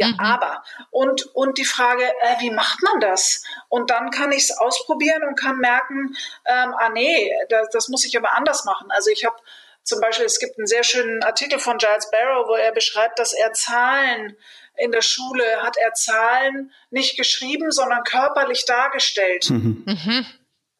ja, 0.00 0.08
mhm. 0.08 0.18
aber. 0.18 0.64
Und, 0.90 1.26
und 1.34 1.58
die 1.58 1.64
Frage, 1.64 2.02
äh, 2.02 2.40
wie 2.40 2.50
macht 2.50 2.82
man 2.82 3.00
das? 3.00 3.44
Und 3.68 3.90
dann 3.90 4.10
kann 4.10 4.32
ich 4.32 4.44
es 4.44 4.56
ausprobieren 4.56 5.22
und 5.24 5.38
kann 5.38 5.58
merken, 5.58 6.16
ähm, 6.46 6.74
ah 6.78 6.88
nee, 6.88 7.30
das, 7.50 7.68
das 7.70 7.88
muss 7.88 8.06
ich 8.06 8.16
aber 8.16 8.34
anders 8.34 8.64
machen. 8.64 8.90
Also 8.90 9.10
ich 9.10 9.26
habe 9.26 9.36
zum 9.82 10.00
Beispiel, 10.00 10.24
es 10.24 10.38
gibt 10.38 10.58
einen 10.58 10.66
sehr 10.66 10.84
schönen 10.84 11.22
Artikel 11.22 11.58
von 11.58 11.76
Giles 11.76 12.10
Barrow, 12.10 12.48
wo 12.48 12.54
er 12.54 12.72
beschreibt, 12.72 13.18
dass 13.18 13.34
er 13.34 13.52
Zahlen 13.52 14.36
in 14.76 14.90
der 14.90 15.02
Schule 15.02 15.44
hat 15.62 15.76
er 15.76 15.92
Zahlen 15.92 16.72
nicht 16.88 17.18
geschrieben, 17.18 17.70
sondern 17.70 18.02
körperlich 18.04 18.64
dargestellt. 18.64 19.50
Mhm. 19.50 19.84
Mhm 19.84 20.26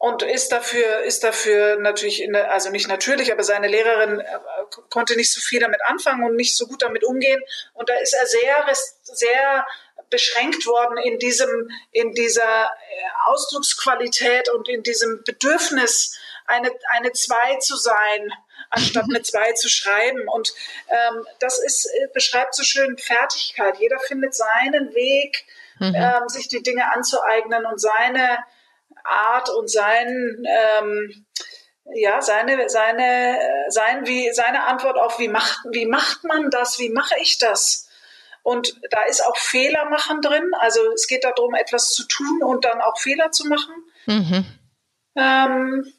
und 0.00 0.22
ist 0.22 0.50
dafür, 0.50 1.00
ist 1.00 1.24
dafür 1.24 1.76
natürlich, 1.78 2.26
der, 2.32 2.50
also 2.50 2.70
nicht 2.70 2.88
natürlich, 2.88 3.32
aber 3.32 3.44
seine 3.44 3.68
Lehrerin 3.68 4.22
konnte 4.90 5.16
nicht 5.16 5.32
so 5.32 5.40
viel 5.40 5.60
damit 5.60 5.80
anfangen 5.86 6.24
und 6.24 6.36
nicht 6.36 6.56
so 6.56 6.66
gut 6.66 6.82
damit 6.82 7.04
umgehen. 7.04 7.40
Und 7.74 7.88
da 7.88 7.94
ist 7.94 8.12
er 8.14 8.26
sehr, 8.26 8.74
sehr 9.02 9.66
beschränkt 10.10 10.66
worden 10.66 10.98
in 10.98 11.18
diesem, 11.18 11.70
in 11.92 12.12
dieser 12.12 12.64
äh, 12.64 13.26
Ausdrucksqualität 13.26 14.48
und 14.50 14.68
in 14.68 14.82
diesem 14.82 15.22
Bedürfnis, 15.24 16.18
eine, 16.46 16.70
eine 16.90 17.12
Zwei 17.12 17.56
zu 17.60 17.76
sein, 17.76 18.32
anstatt 18.70 19.04
eine 19.08 19.22
Zwei 19.22 19.52
zu 19.52 19.68
schreiben. 19.68 20.28
Und 20.28 20.52
ähm, 20.88 21.26
das 21.38 21.58
ist, 21.58 21.86
äh, 21.86 22.08
beschreibt 22.12 22.54
so 22.54 22.64
schön 22.64 22.98
Fertigkeit. 22.98 23.78
Jeder 23.78 23.98
findet 24.00 24.34
seinen 24.34 24.94
Weg, 24.94 25.44
mhm. 25.78 25.94
ähm, 25.94 26.28
sich 26.28 26.48
die 26.48 26.62
Dinge 26.62 26.92
anzueignen 26.92 27.64
und 27.66 27.80
seine 27.80 28.38
Art 29.04 29.48
und 29.50 29.70
sein, 29.70 30.44
ähm, 30.46 31.26
ja, 31.94 32.20
seine, 32.20 32.68
seine, 32.68 33.38
sein, 33.68 34.06
wie, 34.06 34.30
seine 34.32 34.64
Antwort 34.64 34.96
auf, 34.96 35.18
wie 35.18 35.28
macht, 35.28 35.58
wie 35.70 35.86
macht 35.86 36.24
man 36.24 36.50
das, 36.50 36.78
wie 36.78 36.90
mache 36.90 37.14
ich 37.20 37.38
das? 37.38 37.88
Und 38.42 38.80
da 38.90 39.02
ist 39.08 39.24
auch 39.26 39.36
Fehler 39.36 39.88
machen 39.90 40.22
drin. 40.22 40.50
Also 40.58 40.80
es 40.94 41.06
geht 41.06 41.24
darum, 41.24 41.54
etwas 41.54 41.90
zu 41.90 42.06
tun 42.06 42.42
und 42.42 42.64
dann 42.64 42.80
auch 42.80 42.98
Fehler 42.98 43.30
zu 43.32 43.46
machen. 43.48 43.74
Mhm. 44.06 44.46
Ähm, 45.16 45.92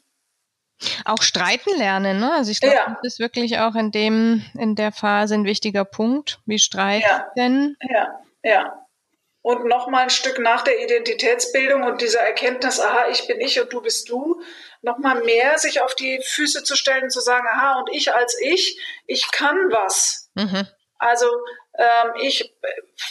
auch 1.04 1.22
streiten 1.22 1.76
lernen, 1.76 2.18
ne? 2.18 2.32
Also 2.32 2.50
ich 2.50 2.60
glaube, 2.60 2.74
ja. 2.74 2.98
das 3.02 3.14
ist 3.14 3.18
wirklich 3.20 3.58
auch 3.60 3.76
in 3.76 3.92
dem, 3.92 4.44
in 4.58 4.74
der 4.74 4.90
Phase 4.90 5.34
ein 5.34 5.44
wichtiger 5.44 5.84
Punkt. 5.84 6.40
Wie 6.44 6.58
streiten 6.58 7.06
ja. 7.06 7.30
denn? 7.36 7.76
Ja, 7.88 8.20
ja 8.42 8.82
und 9.42 9.66
noch 9.66 9.88
mal 9.88 10.04
ein 10.04 10.10
Stück 10.10 10.38
nach 10.38 10.62
der 10.62 10.82
Identitätsbildung 10.82 11.82
und 11.82 12.00
dieser 12.00 12.20
Erkenntnis, 12.20 12.80
aha, 12.80 13.06
ich 13.10 13.26
bin 13.26 13.40
ich 13.40 13.60
und 13.60 13.72
du 13.72 13.82
bist 13.82 14.08
du, 14.08 14.40
noch 14.82 14.98
mal 14.98 15.22
mehr 15.22 15.58
sich 15.58 15.80
auf 15.80 15.94
die 15.94 16.20
Füße 16.22 16.64
zu 16.64 16.76
stellen 16.76 17.04
und 17.04 17.10
zu 17.10 17.20
sagen, 17.20 17.46
aha, 17.50 17.78
und 17.78 17.90
ich 17.92 18.14
als 18.14 18.38
ich, 18.40 18.80
ich 19.06 19.30
kann 19.30 19.56
was. 19.70 20.30
Mhm. 20.34 20.66
Also 20.98 21.26
ähm, 21.74 22.12
ich, 22.20 22.54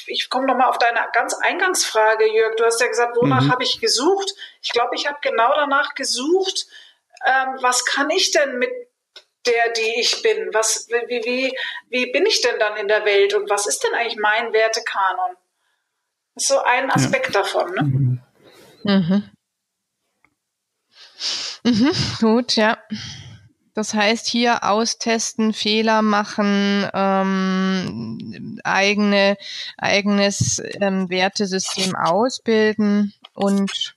ich 0.06 0.30
komme 0.30 0.46
noch 0.46 0.56
mal 0.56 0.70
auf 0.70 0.78
deine 0.78 1.00
ganz 1.14 1.34
Eingangsfrage, 1.34 2.32
Jörg. 2.32 2.56
Du 2.58 2.66
hast 2.66 2.80
ja 2.80 2.88
gesagt, 2.88 3.18
wonach 3.18 3.42
mhm. 3.42 3.52
habe 3.52 3.64
ich 3.64 3.80
gesucht? 3.80 4.34
Ich 4.62 4.72
glaube, 4.72 4.96
ich 4.96 5.08
habe 5.08 5.18
genau 5.22 5.54
danach 5.56 5.96
gesucht, 5.96 6.68
ähm, 7.26 7.58
was 7.62 7.86
kann 7.86 8.10
ich 8.10 8.32
denn 8.32 8.58
mit 8.60 8.72
der, 9.46 9.70
die 9.70 10.00
ich 10.00 10.22
bin? 10.22 10.54
Was, 10.54 10.88
wie, 10.90 11.24
wie, 11.24 11.58
wie 11.90 12.12
bin 12.12 12.26
ich 12.26 12.42
denn 12.42 12.60
dann 12.60 12.78
in 12.78 12.88
der 12.88 13.06
Welt 13.06 13.34
und 13.34 13.50
was 13.50 13.66
ist 13.66 13.84
denn 13.84 13.94
eigentlich 13.94 14.20
mein 14.20 14.54
Wertekanon? 14.54 15.36
Das 16.36 16.44
ist 16.44 16.50
so 16.50 16.62
ein 16.62 16.92
Aspekt 16.92 17.34
ja. 17.34 17.42
davon. 17.42 17.74
Ne? 17.74 18.22
Mhm. 18.84 19.32
Mhm. 21.64 21.92
Gut, 22.20 22.56
ja. 22.56 22.78
Das 23.74 23.94
heißt, 23.94 24.28
hier 24.28 24.64
austesten, 24.64 25.54
Fehler 25.54 26.02
machen, 26.02 26.90
ähm, 26.94 28.60
eigene, 28.64 29.38
eigenes 29.78 30.62
ähm, 30.82 31.10
Wertesystem 31.10 31.96
ausbilden 31.96 33.14
und 33.34 33.96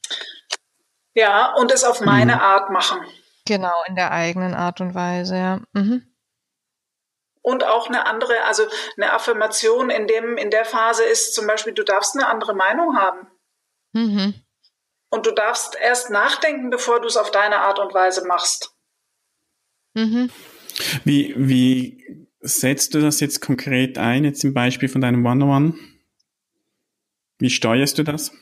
ja, 1.17 1.55
und 1.55 1.73
es 1.73 1.85
auf 1.85 2.01
meine 2.01 2.37
mhm. 2.37 2.41
Art 2.41 2.71
machen. 2.71 3.01
Genau, 3.47 3.75
in 3.89 3.95
der 3.95 4.13
eigenen 4.13 4.55
Art 4.55 4.81
und 4.81 4.95
Weise, 4.95 5.37
ja. 5.37 5.61
Mhm 5.73 6.07
und 7.45 7.63
auch 7.63 7.89
eine 7.89 8.07
andere, 8.07 8.43
also 8.45 8.63
eine 8.97 9.13
Affirmation 9.13 9.91
in 9.91 10.07
dem, 10.07 10.39
in 10.39 10.51
der 10.51 10.65
Phase 10.65 11.05
ist 11.05 11.35
zum 11.35 11.47
Beispiel, 11.47 11.75
du 11.75 11.85
darfst 11.85 12.17
eine 12.17 12.27
andere 12.27 12.55
Meinung 12.55 12.97
haben. 12.97 13.27
Mhm. 13.93 14.35
Und 15.15 15.27
du 15.27 15.31
darfst 15.31 15.77
erst 15.77 16.11
nachdenken, 16.11 16.71
bevor 16.71 17.01
du 17.01 17.07
es 17.07 17.17
auf 17.17 17.31
deine 17.31 17.59
Art 17.61 17.79
und 17.79 17.95
Weise 17.95 18.27
machst. 18.27 18.75
Mhm. 19.95 20.29
Wie, 21.05 21.33
wie 21.37 22.27
setzt 22.41 22.95
du 22.95 23.01
das 23.01 23.21
jetzt 23.21 23.41
konkret 23.41 23.97
ein, 23.97 24.25
jetzt 24.25 24.43
im 24.43 24.53
Beispiel 24.53 24.89
von 24.89 25.01
deinem 25.01 25.25
One-on-One? 25.25 25.79
Wie 27.39 27.49
steuerst 27.49 27.97
du 27.97 28.03
das? 28.03 28.33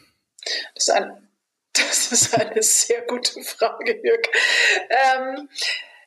Das 0.74 0.88
ist, 0.88 0.90
ein, 0.90 1.28
das 1.74 2.10
ist 2.10 2.34
eine 2.38 2.62
sehr 2.62 3.02
gute 3.02 3.42
Frage, 3.42 4.00
Jörg. 4.02 4.22
Ähm, 4.88 5.50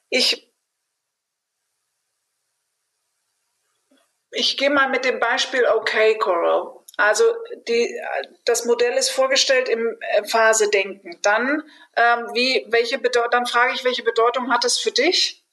ich 0.10 0.52
ich 4.32 4.58
gehe 4.58 4.72
mal 4.72 4.90
mit 4.90 5.06
dem 5.06 5.20
Beispiel 5.20 5.64
Okay 5.76 6.18
Coral. 6.18 6.84
Also 6.98 7.24
die, 7.68 8.00
das 8.46 8.66
Modell 8.66 8.94
ist 8.94 9.10
vorgestellt 9.10 9.68
im 9.68 9.98
äh, 10.00 10.26
Phase 10.26 10.70
Denken. 10.70 11.20
Dann, 11.22 11.64
ähm, 11.96 12.30
wie, 12.34 12.66
welche 12.70 13.00
dann 13.32 13.46
frage 13.46 13.74
ich, 13.74 13.84
welche 13.84 14.04
Bedeutung 14.04 14.52
hat 14.52 14.64
es 14.64 14.78
für 14.78 14.92
dich? 14.92 15.44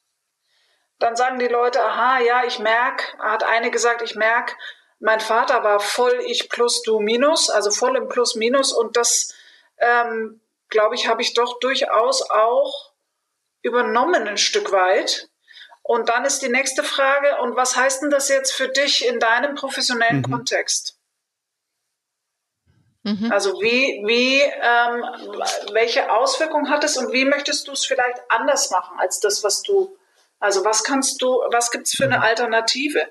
Dann 0.99 1.17
sagen 1.17 1.41
die 1.41 1.49
Leute, 1.49 1.83
aha, 1.83 2.21
ja, 2.21 2.45
ich 2.45 2.61
merke, 2.61 3.19
hat 3.19 3.43
eine 3.43 3.73
gesagt, 3.73 4.03
ich 4.03 4.15
merke, 4.15 4.55
mein 5.01 5.19
Vater 5.19 5.65
war 5.65 5.81
voll 5.81 6.21
ich 6.27 6.49
plus 6.49 6.83
du 6.83 7.01
minus, 7.01 7.51
also 7.51 7.73
voll 7.73 7.97
im 7.97 8.09
Plus 8.09 8.37
minus 8.37 8.73
und 8.73 8.97
das, 8.97 9.35
ähm, 9.79 10.41
glaube 10.69 10.95
ich, 10.95 11.09
habe 11.09 11.23
ich 11.23 11.35
doch 11.35 11.59
durchaus 11.59 12.23
auch 12.31 12.93
übernommen 13.63 14.29
ein 14.29 14.37
Stück 14.37 14.71
weit. 14.71 15.29
Und 15.83 16.09
dann 16.09 16.25
ist 16.25 16.41
die 16.43 16.49
nächste 16.49 16.85
Frage, 16.85 17.39
und 17.41 17.57
was 17.57 17.75
heißt 17.75 18.03
denn 18.03 18.11
das 18.11 18.29
jetzt 18.29 18.53
für 18.53 18.69
dich 18.69 19.05
in 19.05 19.19
deinem 19.19 19.57
professionellen 19.57 20.19
mhm. 20.19 20.31
Kontext? 20.31 21.02
Mhm. 23.05 23.33
Also 23.33 23.61
wie, 23.61 24.03
wie, 24.07 24.41
ähm, 24.41 25.05
welche 25.73 26.11
Auswirkungen 26.13 26.71
hat 26.71 26.85
es 26.85 26.97
und 26.97 27.13
wie 27.13 27.25
möchtest 27.25 27.67
du 27.67 27.73
es 27.73 27.85
vielleicht 27.85 28.21
anders 28.29 28.71
machen 28.71 28.99
als 28.99 29.19
das, 29.19 29.43
was 29.43 29.63
du, 29.63 29.97
also 30.39 30.65
was 30.65 30.85
kannst 30.85 31.21
du, 31.21 31.41
was 31.51 31.71
gibt 31.71 31.87
es 31.87 31.95
für 31.95 32.05
eine 32.05 32.19
mhm. 32.19 32.23
Alternative? 32.23 33.09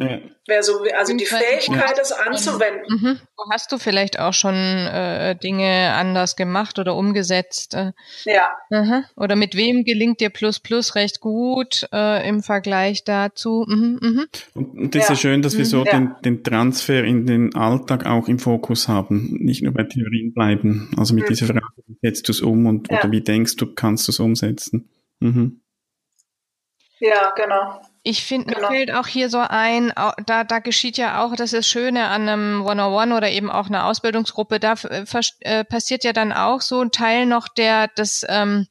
Ja. 0.00 0.18
Wäre 0.46 0.62
so, 0.62 0.82
also 0.98 1.14
die 1.14 1.26
Fähigkeit, 1.26 1.96
ja. 1.96 2.02
es 2.02 2.10
anzuwenden. 2.10 2.86
Mhm. 2.88 3.20
Hast 3.52 3.70
du 3.70 3.76
vielleicht 3.76 4.18
auch 4.18 4.32
schon 4.32 4.54
äh, 4.54 5.36
Dinge 5.36 5.92
anders 5.92 6.36
gemacht 6.36 6.78
oder 6.78 6.96
umgesetzt? 6.96 7.74
Äh? 7.74 7.92
Ja. 8.24 8.50
Mhm. 8.70 9.04
Oder 9.14 9.36
mit 9.36 9.54
wem 9.54 9.84
gelingt 9.84 10.20
dir 10.20 10.30
Plus 10.30 10.58
Plus 10.58 10.94
recht 10.94 11.20
gut 11.20 11.86
äh, 11.92 12.26
im 12.26 12.42
Vergleich 12.42 13.04
dazu? 13.04 13.66
Mhm. 13.68 13.98
Mhm. 14.00 14.26
Und, 14.54 14.78
und 14.78 14.94
das 14.94 15.08
ja. 15.08 15.12
ist 15.12 15.20
schön, 15.20 15.42
dass 15.42 15.58
wir 15.58 15.66
so 15.66 15.80
mhm. 15.80 15.84
den, 15.84 16.14
den 16.24 16.44
Transfer 16.44 17.04
in 17.04 17.26
den 17.26 17.54
Alltag 17.54 18.06
auch 18.06 18.26
im 18.26 18.38
Fokus 18.38 18.88
haben, 18.88 19.36
nicht 19.38 19.62
nur 19.62 19.74
bei 19.74 19.84
Theorien 19.84 20.32
bleiben. 20.32 20.90
Also 20.96 21.14
mit 21.14 21.24
mhm. 21.24 21.28
dieser 21.28 21.46
Frage, 21.46 21.60
wie 21.86 21.98
setzt 22.00 22.26
du 22.28 22.32
es 22.32 22.40
um 22.40 22.64
und 22.64 22.90
oder 22.90 23.10
wie 23.10 23.20
denkst 23.20 23.56
du, 23.56 23.74
kannst 23.74 24.08
du 24.08 24.12
es 24.12 24.20
umsetzen? 24.20 24.88
Mhm. 25.20 25.60
Ja, 27.00 27.32
genau. 27.36 27.82
Ich 28.02 28.24
finde, 28.24 28.54
genau. 28.54 28.70
mir 28.70 28.76
fällt 28.76 28.90
auch 28.92 29.06
hier 29.06 29.28
so 29.28 29.38
ein, 29.38 29.92
da, 30.24 30.44
da 30.44 30.58
geschieht 30.60 30.96
ja 30.96 31.22
auch, 31.22 31.36
das 31.36 31.52
ist 31.52 31.68
Schöne 31.68 32.06
an 32.06 32.28
einem 32.28 32.64
One-on-One 32.64 33.14
oder 33.14 33.30
eben 33.30 33.50
auch 33.50 33.66
einer 33.66 33.84
Ausbildungsgruppe, 33.86 34.58
da 34.58 34.74
äh, 35.40 35.64
passiert 35.64 36.04
ja 36.04 36.14
dann 36.14 36.32
auch 36.32 36.62
so 36.62 36.80
ein 36.80 36.92
Teil 36.92 37.26
noch 37.26 37.48
der, 37.48 37.88
des, 37.88 38.24
ähm, 38.28 38.66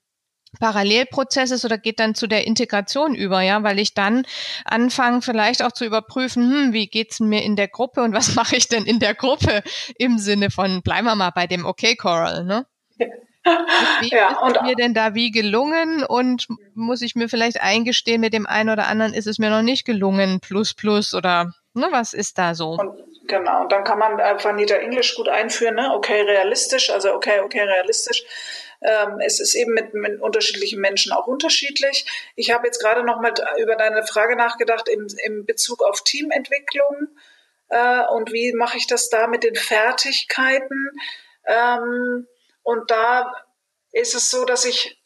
Parallelprozess 0.60 1.52
ist 1.52 1.64
oder 1.64 1.78
geht 1.78 2.00
dann 2.00 2.16
zu 2.16 2.26
der 2.26 2.48
Integration 2.48 3.14
über, 3.14 3.42
ja, 3.42 3.62
weil 3.62 3.78
ich 3.78 3.94
dann 3.94 4.26
anfange 4.66 5.22
vielleicht 5.22 5.64
auch 5.64 5.72
zu 5.72 5.86
überprüfen, 5.86 6.50
hm, 6.50 6.74
wie 6.74 6.88
geht's 6.88 7.20
mir 7.20 7.44
in 7.44 7.56
der 7.56 7.68
Gruppe 7.68 8.02
und 8.02 8.14
was 8.14 8.34
mache 8.36 8.56
ich 8.56 8.68
denn 8.68 8.86
in 8.86 9.00
der 9.00 9.14
Gruppe 9.14 9.62
im 9.98 10.18
Sinne 10.18 10.50
von 10.50 10.82
bleiben 10.82 11.06
wir 11.06 11.16
mal 11.16 11.30
bei 11.30 11.46
dem 11.46 11.66
Okay 11.66 11.96
Coral, 11.96 12.46
ne? 12.46 12.66
Wie 14.02 14.10
ja, 14.10 14.48
ist 14.48 14.62
mir 14.62 14.76
denn 14.76 14.94
da 14.94 15.14
wie 15.16 15.32
gelungen 15.32 16.04
und 16.04 16.48
muss 16.74 17.02
ich 17.02 17.16
mir 17.16 17.30
vielleicht 17.30 17.62
eingestehen, 17.62 18.22
mit 18.22 18.34
dem 18.34 18.46
einen 18.46 18.70
oder 18.70 18.88
anderen 18.88 19.14
ist 19.14 19.28
es 19.28 19.40
mir 19.40 19.50
noch 19.50 19.62
nicht 19.62 19.86
gelungen, 19.86 20.40
plus 20.40 20.74
plus 20.74 21.14
oder 21.14 21.54
ne, 21.74 21.88
was 21.92 22.14
ist 22.14 22.38
da 22.38 22.56
so? 22.56 22.72
Und, 22.72 23.28
genau, 23.28 23.62
und 23.62 23.72
dann 23.72 23.84
kann 23.84 24.00
man 24.00 24.20
äh, 24.20 24.44
Vanita 24.44 24.76
Englisch 24.76 25.16
gut 25.16 25.30
einführen, 25.30 25.76
ne? 25.76 25.92
Okay, 25.94 26.22
realistisch, 26.22 26.90
also 26.90 27.14
okay, 27.14 27.40
okay, 27.42 27.62
realistisch. 27.62 28.24
Ähm, 28.82 29.20
es 29.26 29.40
ist 29.40 29.56
eben 29.56 29.74
mit, 29.74 29.94
mit, 29.94 30.22
unterschiedlichen 30.22 30.80
Menschen 30.80 31.12
auch 31.12 31.28
unterschiedlich. 31.28 32.06
Ich 32.36 32.52
habe 32.52 32.68
jetzt 32.68 32.80
gerade 32.80 33.04
noch 33.04 33.20
mal 33.20 33.34
über 33.62 33.76
deine 33.76 34.06
Frage 34.06 34.38
nachgedacht 34.38 34.88
im, 34.88 35.08
im 35.26 35.46
Bezug 35.46 35.84
auf 35.84 36.02
Teamentwicklung 36.04 37.10
äh, 37.70 38.06
und 38.14 38.32
wie 38.32 38.54
mache 38.54 38.78
ich 38.78 38.88
das 38.88 39.10
da 39.10 39.28
mit 39.28 39.44
den 39.44 39.56
Fertigkeiten. 39.56 40.92
Ähm, 41.46 42.28
und 42.64 42.92
da 42.92 43.34
ist 43.92 44.16
es 44.16 44.30
so, 44.30 44.46
dass 44.46 44.66
ich, 44.66 45.02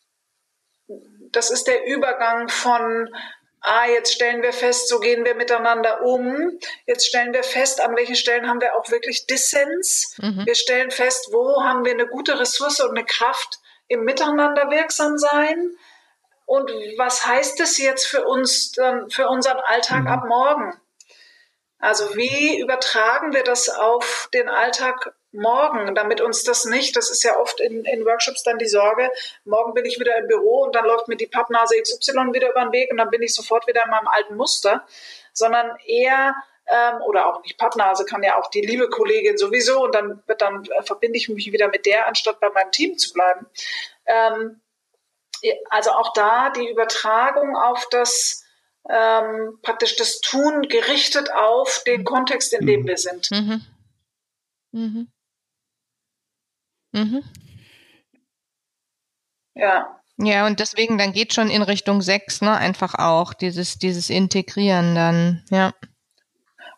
das 1.31 1.49
ist 1.49 1.67
der 1.67 1.85
Übergang 1.85 2.49
von, 2.49 3.09
ah, 3.61 3.85
jetzt 3.87 4.13
stellen 4.13 4.41
wir 4.41 4.53
fest, 4.53 4.89
so 4.89 4.99
gehen 4.99 5.25
wir 5.25 5.35
miteinander 5.35 6.01
um. 6.01 6.59
Jetzt 6.85 7.07
stellen 7.07 7.33
wir 7.33 7.43
fest, 7.43 7.81
an 7.81 7.95
welchen 7.95 8.15
Stellen 8.15 8.47
haben 8.47 8.61
wir 8.61 8.75
auch 8.75 8.89
wirklich 8.91 9.25
Dissens. 9.25 10.15
Mhm. 10.17 10.45
Wir 10.45 10.55
stellen 10.55 10.91
fest, 10.91 11.29
wo 11.31 11.63
haben 11.63 11.85
wir 11.85 11.93
eine 11.93 12.07
gute 12.07 12.39
Ressource 12.39 12.81
und 12.81 12.91
eine 12.91 13.05
Kraft 13.05 13.59
im 13.87 14.03
Miteinander 14.03 14.69
wirksam 14.69 15.17
sein. 15.17 15.75
Und 16.45 16.69
was 16.97 17.25
heißt 17.25 17.59
es 17.61 17.77
jetzt 17.77 18.05
für 18.05 18.25
uns, 18.27 18.73
für 19.09 19.29
unseren 19.29 19.59
Alltag 19.59 20.01
mhm. 20.01 20.07
ab 20.07 20.25
morgen? 20.27 20.79
Also 21.79 22.15
wie 22.15 22.59
übertragen 22.59 23.33
wir 23.33 23.43
das 23.43 23.69
auf 23.69 24.29
den 24.33 24.49
Alltag 24.49 25.13
morgen, 25.33 25.95
damit 25.95 26.21
uns 26.21 26.43
das 26.43 26.65
nicht, 26.65 26.95
das 26.95 27.09
ist 27.09 27.23
ja 27.23 27.37
oft 27.37 27.59
in, 27.59 27.83
in 27.85 28.05
Workshops 28.05 28.43
dann 28.43 28.57
die 28.57 28.67
Sorge, 28.67 29.09
morgen 29.45 29.73
bin 29.73 29.85
ich 29.85 29.99
wieder 29.99 30.15
im 30.17 30.27
Büro 30.27 30.63
und 30.63 30.75
dann 30.75 30.85
läuft 30.85 31.07
mir 31.07 31.17
die 31.17 31.27
Pappnase 31.27 31.75
XY 31.81 32.33
wieder 32.33 32.51
über 32.51 32.61
den 32.61 32.71
Weg 32.71 32.91
und 32.91 32.97
dann 32.97 33.09
bin 33.09 33.21
ich 33.21 33.33
sofort 33.33 33.67
wieder 33.67 33.83
in 33.85 33.91
meinem 33.91 34.07
alten 34.07 34.35
Muster, 34.35 34.85
sondern 35.33 35.75
eher 35.85 36.35
ähm, 36.67 37.01
oder 37.01 37.27
auch 37.27 37.41
nicht 37.43 37.57
Pappnase, 37.57 38.05
kann 38.05 38.23
ja 38.23 38.37
auch 38.37 38.49
die 38.49 38.61
liebe 38.61 38.89
Kollegin 38.89 39.37
sowieso 39.37 39.83
und 39.83 39.95
dann, 39.95 40.23
dann 40.37 40.65
äh, 40.65 40.83
verbinde 40.83 41.17
ich 41.17 41.29
mich 41.29 41.51
wieder 41.51 41.67
mit 41.67 41.85
der, 41.85 42.07
anstatt 42.07 42.39
bei 42.39 42.49
meinem 42.49 42.71
Team 42.71 42.97
zu 42.97 43.13
bleiben. 43.13 43.47
Ähm, 44.05 44.61
also 45.69 45.91
auch 45.91 46.13
da 46.13 46.51
die 46.51 46.69
Übertragung 46.69 47.57
auf 47.57 47.87
das 47.89 48.43
ähm, 48.89 49.59
praktisch 49.61 49.95
das 49.95 50.19
Tun 50.19 50.63
gerichtet 50.63 51.31
auf 51.33 51.83
den 51.85 52.03
Kontext, 52.03 52.53
in 52.53 52.65
dem 52.65 52.81
mhm. 52.81 52.87
wir 52.87 52.97
sind. 52.97 53.31
Mhm. 53.31 53.61
Mhm. 54.71 55.12
Mhm. 56.93 57.23
Ja. 59.55 59.99
Ja, 60.17 60.45
und 60.45 60.59
deswegen, 60.59 60.97
dann 60.97 61.11
geht 61.11 61.33
schon 61.33 61.49
in 61.49 61.63
Richtung 61.63 62.01
6, 62.01 62.41
ne, 62.41 62.55
einfach 62.55 62.95
auch, 62.95 63.33
dieses, 63.33 63.79
dieses 63.79 64.09
Integrieren 64.09 64.95
dann, 64.95 65.43
ja. 65.49 65.73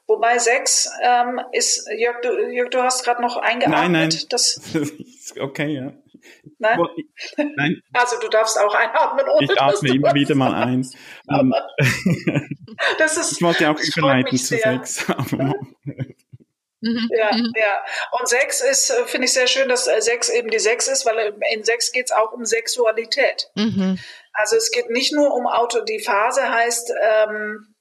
Wobei 0.07 0.37
6 0.37 0.89
ähm, 1.03 1.41
ist, 1.51 1.87
Jörg, 1.97 2.21
du, 2.21 2.29
Jörg, 2.53 2.69
du 2.69 2.81
hast 2.81 3.03
gerade 3.03 3.21
noch 3.21 3.37
eingeatmet. 3.37 3.79
Nein, 3.79 3.91
nein. 3.91 4.09
Das, 4.29 4.61
okay, 5.39 5.73
ja. 5.73 5.93
Nein? 6.59 6.79
nein? 7.55 7.81
Also 7.93 8.19
du 8.19 8.29
darfst 8.29 8.59
auch 8.59 8.73
einatmen. 8.73 9.25
Ohne 9.27 9.45
ich 9.45 9.61
atme 9.61 9.95
immer 9.95 10.13
wieder 10.13 10.35
mal 10.35 10.53
ein. 10.53 10.87
Um, 11.27 11.53
das 12.97 13.17
ist, 13.17 13.31
ich 13.37 13.41
wollte 13.41 13.69
auch 13.69 13.79
überleiten 13.79 14.37
zu 14.37 14.57
6. 14.57 15.07
Mhm. 16.85 17.09
Ja, 17.17 17.35
mhm. 17.35 17.51
ja. 17.55 17.83
Und 18.11 18.29
sechs 18.29 18.61
ist, 18.61 18.91
äh, 18.91 19.05
finde 19.07 19.25
ich 19.25 19.33
sehr 19.33 19.47
schön, 19.47 19.67
dass 19.67 19.87
äh, 19.87 20.01
sechs 20.01 20.29
eben 20.29 20.51
die 20.51 20.59
sechs 20.59 20.87
ist, 20.87 21.05
weil 21.05 21.35
in 21.51 21.63
sechs 21.63 21.91
geht 21.91 22.05
es 22.05 22.11
auch 22.11 22.31
um 22.31 22.45
Sexualität. 22.45 23.49
Mhm. 23.55 23.97
Also 24.33 24.55
es 24.55 24.69
geht 24.69 24.89
nicht 24.91 25.11
nur 25.13 25.33
um 25.33 25.47
Auto, 25.47 25.81
die 25.81 25.99
Phase 25.99 26.47
heißt 26.47 26.93
ähm, 27.01 27.75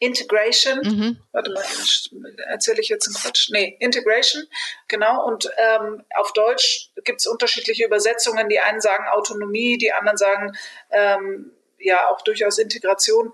Integration. 0.00 0.80
Mhm. 0.82 1.18
Warte 1.32 1.52
mal, 1.52 1.62
erzähle 2.48 2.80
ich 2.80 2.88
jetzt 2.88 3.06
einen 3.06 3.16
Quatsch? 3.16 3.50
Nee, 3.52 3.76
Integration, 3.78 4.44
genau. 4.88 5.24
Und 5.24 5.48
ähm, 5.56 6.04
auf 6.16 6.32
Deutsch 6.32 6.90
gibt 7.04 7.20
es 7.20 7.26
unterschiedliche 7.26 7.84
Übersetzungen. 7.84 8.48
Die 8.48 8.58
einen 8.58 8.80
sagen 8.80 9.06
Autonomie, 9.12 9.78
die 9.78 9.92
anderen 9.92 10.16
sagen 10.16 10.56
ähm, 10.90 11.52
ja 11.78 12.08
auch 12.08 12.22
durchaus 12.22 12.58
Integration. 12.58 13.32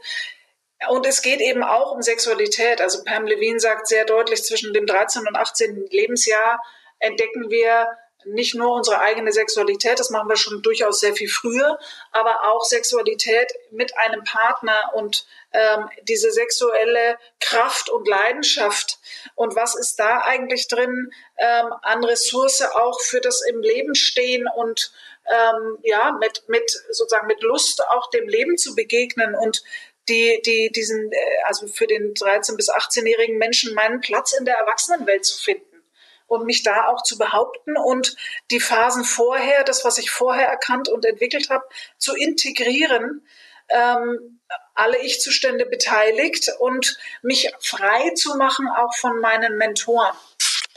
Und 0.91 1.07
es 1.07 1.22
geht 1.22 1.41
eben 1.41 1.62
auch 1.62 1.93
um 1.93 2.03
Sexualität. 2.03 2.80
Also 2.80 3.05
Pam 3.05 3.26
Levine 3.26 3.61
sagt 3.61 3.87
sehr 3.87 4.05
deutlich, 4.05 4.45
zwischen 4.45 4.72
dem 4.72 4.87
13. 4.87 5.26
und 5.26 5.37
18. 5.37 5.87
Lebensjahr 5.91 6.61
entdecken 6.99 7.51
wir 7.51 7.89
nicht 8.26 8.55
nur 8.55 8.74
unsere 8.74 9.01
eigene 9.01 9.32
Sexualität, 9.32 9.99
das 10.01 10.11
machen 10.11 10.28
wir 10.28 10.37
schon 10.37 10.62
durchaus 10.62 11.01
sehr 11.01 11.14
viel 11.14 11.28
früher, 11.28 11.78
aber 12.12 12.51
auch 12.51 12.64
Sexualität 12.64 13.53
mit 13.70 13.97
einem 13.99 14.24
Partner 14.24 14.93
und 14.95 15.26
ähm, 15.53 15.89
diese 16.03 16.30
sexuelle 16.32 17.18
Kraft 17.41 17.91
und 17.91 18.09
Leidenschaft. 18.09 18.99
Und 19.35 19.55
was 19.57 19.74
ist 19.74 19.99
da 19.99 20.22
eigentlich 20.22 20.68
drin 20.68 21.11
ähm, 21.39 21.72
an 21.82 22.05
Ressource 22.05 22.62
auch 22.62 23.01
für 23.01 23.20
das 23.20 23.43
im 23.43 23.61
Leben 23.61 23.95
stehen 23.95 24.49
und 24.57 24.93
ähm, 25.26 25.78
ja, 25.82 26.12
mit, 26.20 26.49
mit 26.49 26.70
sozusagen 26.91 27.26
mit 27.26 27.43
Lust 27.43 27.82
auch 27.89 28.11
dem 28.11 28.28
Leben 28.28 28.59
zu 28.59 28.74
begegnen 28.74 29.35
und 29.35 29.62
die, 30.09 30.40
die 30.44 30.70
diesen, 30.70 31.11
äh, 31.12 31.16
also 31.46 31.66
für 31.66 31.86
den 31.86 32.14
13- 32.14 32.57
bis 32.57 32.70
18-jährigen 32.70 33.38
Menschen 33.38 33.74
meinen 33.74 34.00
Platz 34.00 34.32
in 34.32 34.44
der 34.44 34.57
Erwachsenenwelt 34.57 35.24
zu 35.24 35.38
finden 35.38 35.82
und 36.26 36.46
mich 36.46 36.62
da 36.62 36.86
auch 36.88 37.02
zu 37.02 37.18
behaupten 37.18 37.76
und 37.76 38.16
die 38.50 38.61
Phasen 38.61 39.05
vorher, 39.05 39.64
das, 39.64 39.84
was 39.84 39.98
ich 39.98 40.11
vorher 40.11 40.48
erkannt 40.48 40.88
und 40.88 41.05
entwickelt 41.05 41.50
habe, 41.50 41.64
zu 41.98 42.14
integrieren, 42.14 43.26
ähm, 43.68 44.40
alle 44.74 44.98
Ich-Zustände 44.98 45.66
beteiligt 45.66 46.50
und 46.59 46.98
mich 47.22 47.52
frei 47.61 48.11
zu 48.14 48.36
machen, 48.36 48.68
auch 48.68 48.94
von 48.96 49.20
meinen 49.20 49.57
Mentoren. 49.57 50.14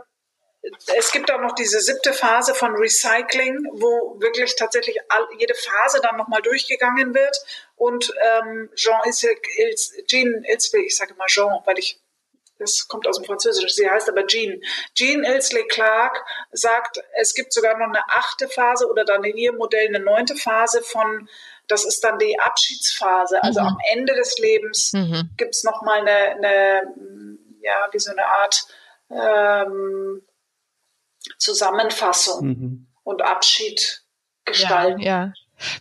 es 0.97 1.11
gibt 1.11 1.31
auch 1.31 1.39
noch 1.39 1.53
diese 1.53 1.79
siebte 1.79 2.13
Phase 2.13 2.53
von 2.53 2.75
Recycling, 2.75 3.65
wo 3.71 4.19
wirklich 4.19 4.55
tatsächlich 4.55 4.99
all, 5.09 5.25
jede 5.37 5.55
Phase 5.55 5.99
dann 6.01 6.17
nochmal 6.17 6.41
durchgegangen 6.41 7.13
wird. 7.13 7.39
Und 7.75 8.13
ähm, 8.21 8.69
Jean 8.75 8.99
Ilse, 9.05 9.29
Jean 10.05 10.43
Ilsley, 10.43 10.85
ich 10.85 10.97
sage 10.97 11.13
mal 11.15 11.27
Jean, 11.27 11.61
weil 11.65 11.79
ich 11.79 11.99
das 12.59 12.89
kommt 12.89 13.07
aus 13.07 13.17
dem 13.17 13.25
Französischen, 13.25 13.69
sie 13.69 13.89
heißt 13.89 14.09
aber 14.09 14.27
Jean. 14.27 14.61
Jean 14.93 15.23
Ilsley 15.23 15.65
Clark 15.67 16.25
sagt, 16.51 17.01
es 17.15 17.33
gibt 17.33 17.53
sogar 17.53 17.77
noch 17.77 17.87
eine 17.87 18.03
achte 18.09 18.49
Phase 18.49 18.89
oder 18.89 19.05
dann 19.05 19.23
in 19.23 19.37
ihrem 19.37 19.55
Modell 19.55 19.87
eine 19.87 20.01
neunte 20.01 20.35
Phase 20.35 20.81
von 20.83 21.29
das 21.69 21.85
ist 21.85 22.03
dann 22.03 22.17
die 22.17 22.37
Abschiedsphase. 22.39 23.41
Also 23.41 23.61
mhm. 23.61 23.67
am 23.67 23.77
Ende 23.93 24.13
des 24.15 24.37
Lebens 24.39 24.91
mhm. 24.93 25.29
gibt 25.37 25.55
es 25.55 25.63
nochmal 25.63 25.99
eine, 25.99 26.35
eine, 26.35 26.81
ja, 27.61 27.87
wie 27.91 27.99
so 27.99 28.11
eine 28.11 28.25
Art 28.25 28.65
ähm, 29.09 30.23
Zusammenfassung 31.37 32.45
mhm. 32.45 32.87
und 33.03 33.21
Abschied 33.21 34.03
gestalten. 34.45 34.99
Ja, 34.99 35.25
ja. 35.25 35.33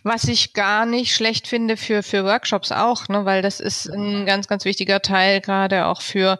Was 0.03 0.25
ich 0.25 0.53
gar 0.53 0.85
nicht 0.85 1.13
schlecht 1.13 1.47
finde 1.47 1.77
für, 1.77 2.03
für 2.03 2.23
Workshops 2.23 2.71
auch, 2.71 3.07
ne, 3.07 3.25
weil 3.25 3.41
das 3.41 3.59
ist 3.59 3.87
ein 3.87 4.25
ganz, 4.25 4.47
ganz 4.47 4.65
wichtiger 4.65 5.01
Teil, 5.01 5.41
gerade 5.41 5.85
auch 5.85 6.01
für, 6.01 6.39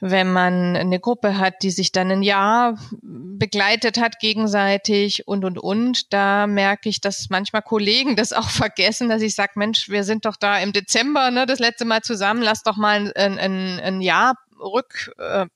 wenn 0.00 0.32
man 0.32 0.76
eine 0.76 1.00
Gruppe 1.00 1.38
hat, 1.38 1.62
die 1.62 1.70
sich 1.70 1.92
dann 1.92 2.10
ein 2.10 2.22
Jahr 2.22 2.78
begleitet 3.02 3.98
hat 4.00 4.18
gegenseitig 4.18 5.26
und, 5.28 5.44
und, 5.44 5.58
und. 5.58 6.12
Da 6.12 6.46
merke 6.46 6.88
ich, 6.88 7.00
dass 7.00 7.28
manchmal 7.30 7.62
Kollegen 7.62 8.16
das 8.16 8.32
auch 8.32 8.48
vergessen, 8.50 9.08
dass 9.08 9.22
ich 9.22 9.34
sage, 9.34 9.52
Mensch, 9.56 9.88
wir 9.88 10.04
sind 10.04 10.24
doch 10.24 10.36
da 10.36 10.58
im 10.58 10.72
Dezember, 10.72 11.30
ne, 11.30 11.46
das 11.46 11.58
letzte 11.58 11.84
Mal 11.84 12.02
zusammen, 12.02 12.42
lass 12.42 12.62
doch 12.62 12.76
mal 12.76 13.12
ein, 13.14 13.38
ein, 13.38 13.80
ein 13.80 14.00
Jahr 14.00 14.34
rück, 14.58 15.12
äh, 15.18 15.46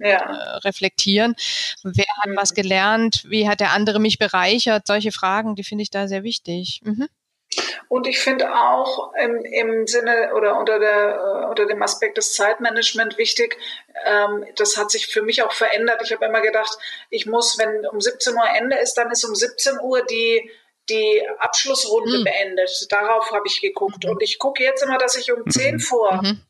ja. 0.00 0.18
Äh, 0.18 0.56
reflektieren. 0.58 1.34
Wer 1.82 2.06
hat 2.20 2.36
was 2.36 2.54
gelernt? 2.54 3.24
Wie 3.28 3.48
hat 3.48 3.60
der 3.60 3.72
andere 3.72 4.00
mich 4.00 4.18
bereichert? 4.18 4.86
Solche 4.86 5.12
Fragen, 5.12 5.54
die 5.54 5.64
finde 5.64 5.82
ich 5.82 5.90
da 5.90 6.08
sehr 6.08 6.22
wichtig. 6.22 6.80
Mhm. 6.84 7.08
Und 7.88 8.06
ich 8.06 8.18
finde 8.18 8.54
auch 8.54 9.12
im, 9.14 9.42
im 9.44 9.86
Sinne 9.86 10.34
oder 10.34 10.58
unter, 10.58 10.78
der, 10.78 11.14
äh, 11.16 11.46
unter 11.46 11.66
dem 11.66 11.82
Aspekt 11.82 12.18
des 12.18 12.34
Zeitmanagement 12.34 13.16
wichtig, 13.16 13.56
ähm, 14.04 14.44
das 14.56 14.76
hat 14.76 14.90
sich 14.90 15.06
für 15.06 15.22
mich 15.22 15.42
auch 15.42 15.52
verändert. 15.52 16.02
Ich 16.04 16.12
habe 16.12 16.26
immer 16.26 16.42
gedacht, 16.42 16.76
ich 17.08 17.24
muss, 17.24 17.58
wenn 17.58 17.86
um 17.86 18.00
17 18.00 18.34
Uhr 18.34 18.48
Ende 18.56 18.76
ist, 18.76 18.94
dann 18.94 19.10
ist 19.10 19.24
um 19.24 19.34
17 19.34 19.80
Uhr 19.80 20.04
die, 20.04 20.50
die 20.90 21.22
Abschlussrunde 21.38 22.18
mhm. 22.18 22.24
beendet. 22.24 22.86
Darauf 22.90 23.30
habe 23.32 23.46
ich 23.46 23.62
geguckt. 23.62 24.04
Mhm. 24.04 24.10
Und 24.10 24.22
ich 24.22 24.38
gucke 24.38 24.62
jetzt 24.62 24.82
immer, 24.82 24.98
dass 24.98 25.16
ich 25.16 25.32
um 25.32 25.48
10 25.48 25.76
mhm. 25.76 25.80
vor 25.80 26.22
mhm 26.22 26.42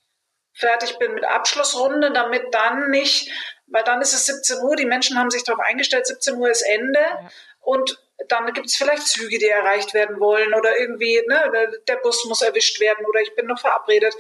fertig 0.55 0.99
bin 0.99 1.15
mit 1.15 1.25
Abschlussrunde, 1.25 2.13
damit 2.13 2.53
dann 2.53 2.91
nicht, 2.91 3.31
weil 3.67 3.85
dann 3.85 4.01
ist 4.01 4.13
es 4.13 4.27
17 4.27 4.59
Uhr, 4.63 4.77
die 4.77 4.87
Menschen 4.87 5.19
haben 5.19 5.31
sich 5.31 5.45
darauf 5.45 5.65
eingestellt, 5.65 6.07
17 6.07 6.37
Uhr 6.37 6.51
ist 6.51 6.63
Ende 6.63 7.01
ja. 7.01 7.31
und 7.61 8.03
dann 8.27 8.53
gibt 8.53 8.67
es 8.67 8.77
vielleicht 8.77 9.07
Züge, 9.07 9.39
die 9.39 9.49
erreicht 9.49 9.95
werden 9.95 10.19
wollen 10.19 10.53
oder 10.55 10.79
irgendwie 10.79 11.23
ne, 11.29 11.71
der 11.87 11.97
Bus 11.97 12.25
muss 12.25 12.43
erwischt 12.43 12.81
werden 12.81 13.07
oder 13.07 13.21
ich 13.21 13.35
bin 13.37 13.47
noch 13.47 13.61
verabredet, 13.61 14.15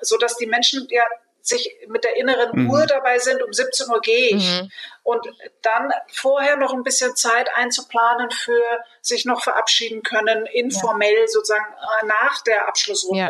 sodass 0.00 0.36
die 0.36 0.46
Menschen 0.46 0.86
ja 0.90 1.04
sich 1.44 1.76
mit 1.88 2.04
der 2.04 2.16
inneren 2.16 2.58
mhm. 2.58 2.70
Uhr 2.70 2.86
dabei 2.86 3.18
sind, 3.18 3.42
um 3.42 3.52
17 3.52 3.90
Uhr 3.90 4.00
gehe 4.00 4.36
ich. 4.36 4.62
Mhm. 4.62 4.70
Und 5.02 5.26
dann 5.60 5.92
vorher 6.10 6.56
noch 6.56 6.72
ein 6.72 6.82
bisschen 6.82 7.14
Zeit 7.16 7.50
einzuplanen 7.54 8.30
für 8.30 8.62
sich 9.02 9.26
noch 9.26 9.42
verabschieden 9.42 10.02
können, 10.02 10.46
informell 10.46 11.20
ja. 11.20 11.26
sozusagen 11.26 11.66
äh, 12.02 12.06
nach 12.06 12.42
der 12.44 12.66
Abschlussrunde. 12.66 13.24
Ja. 13.24 13.28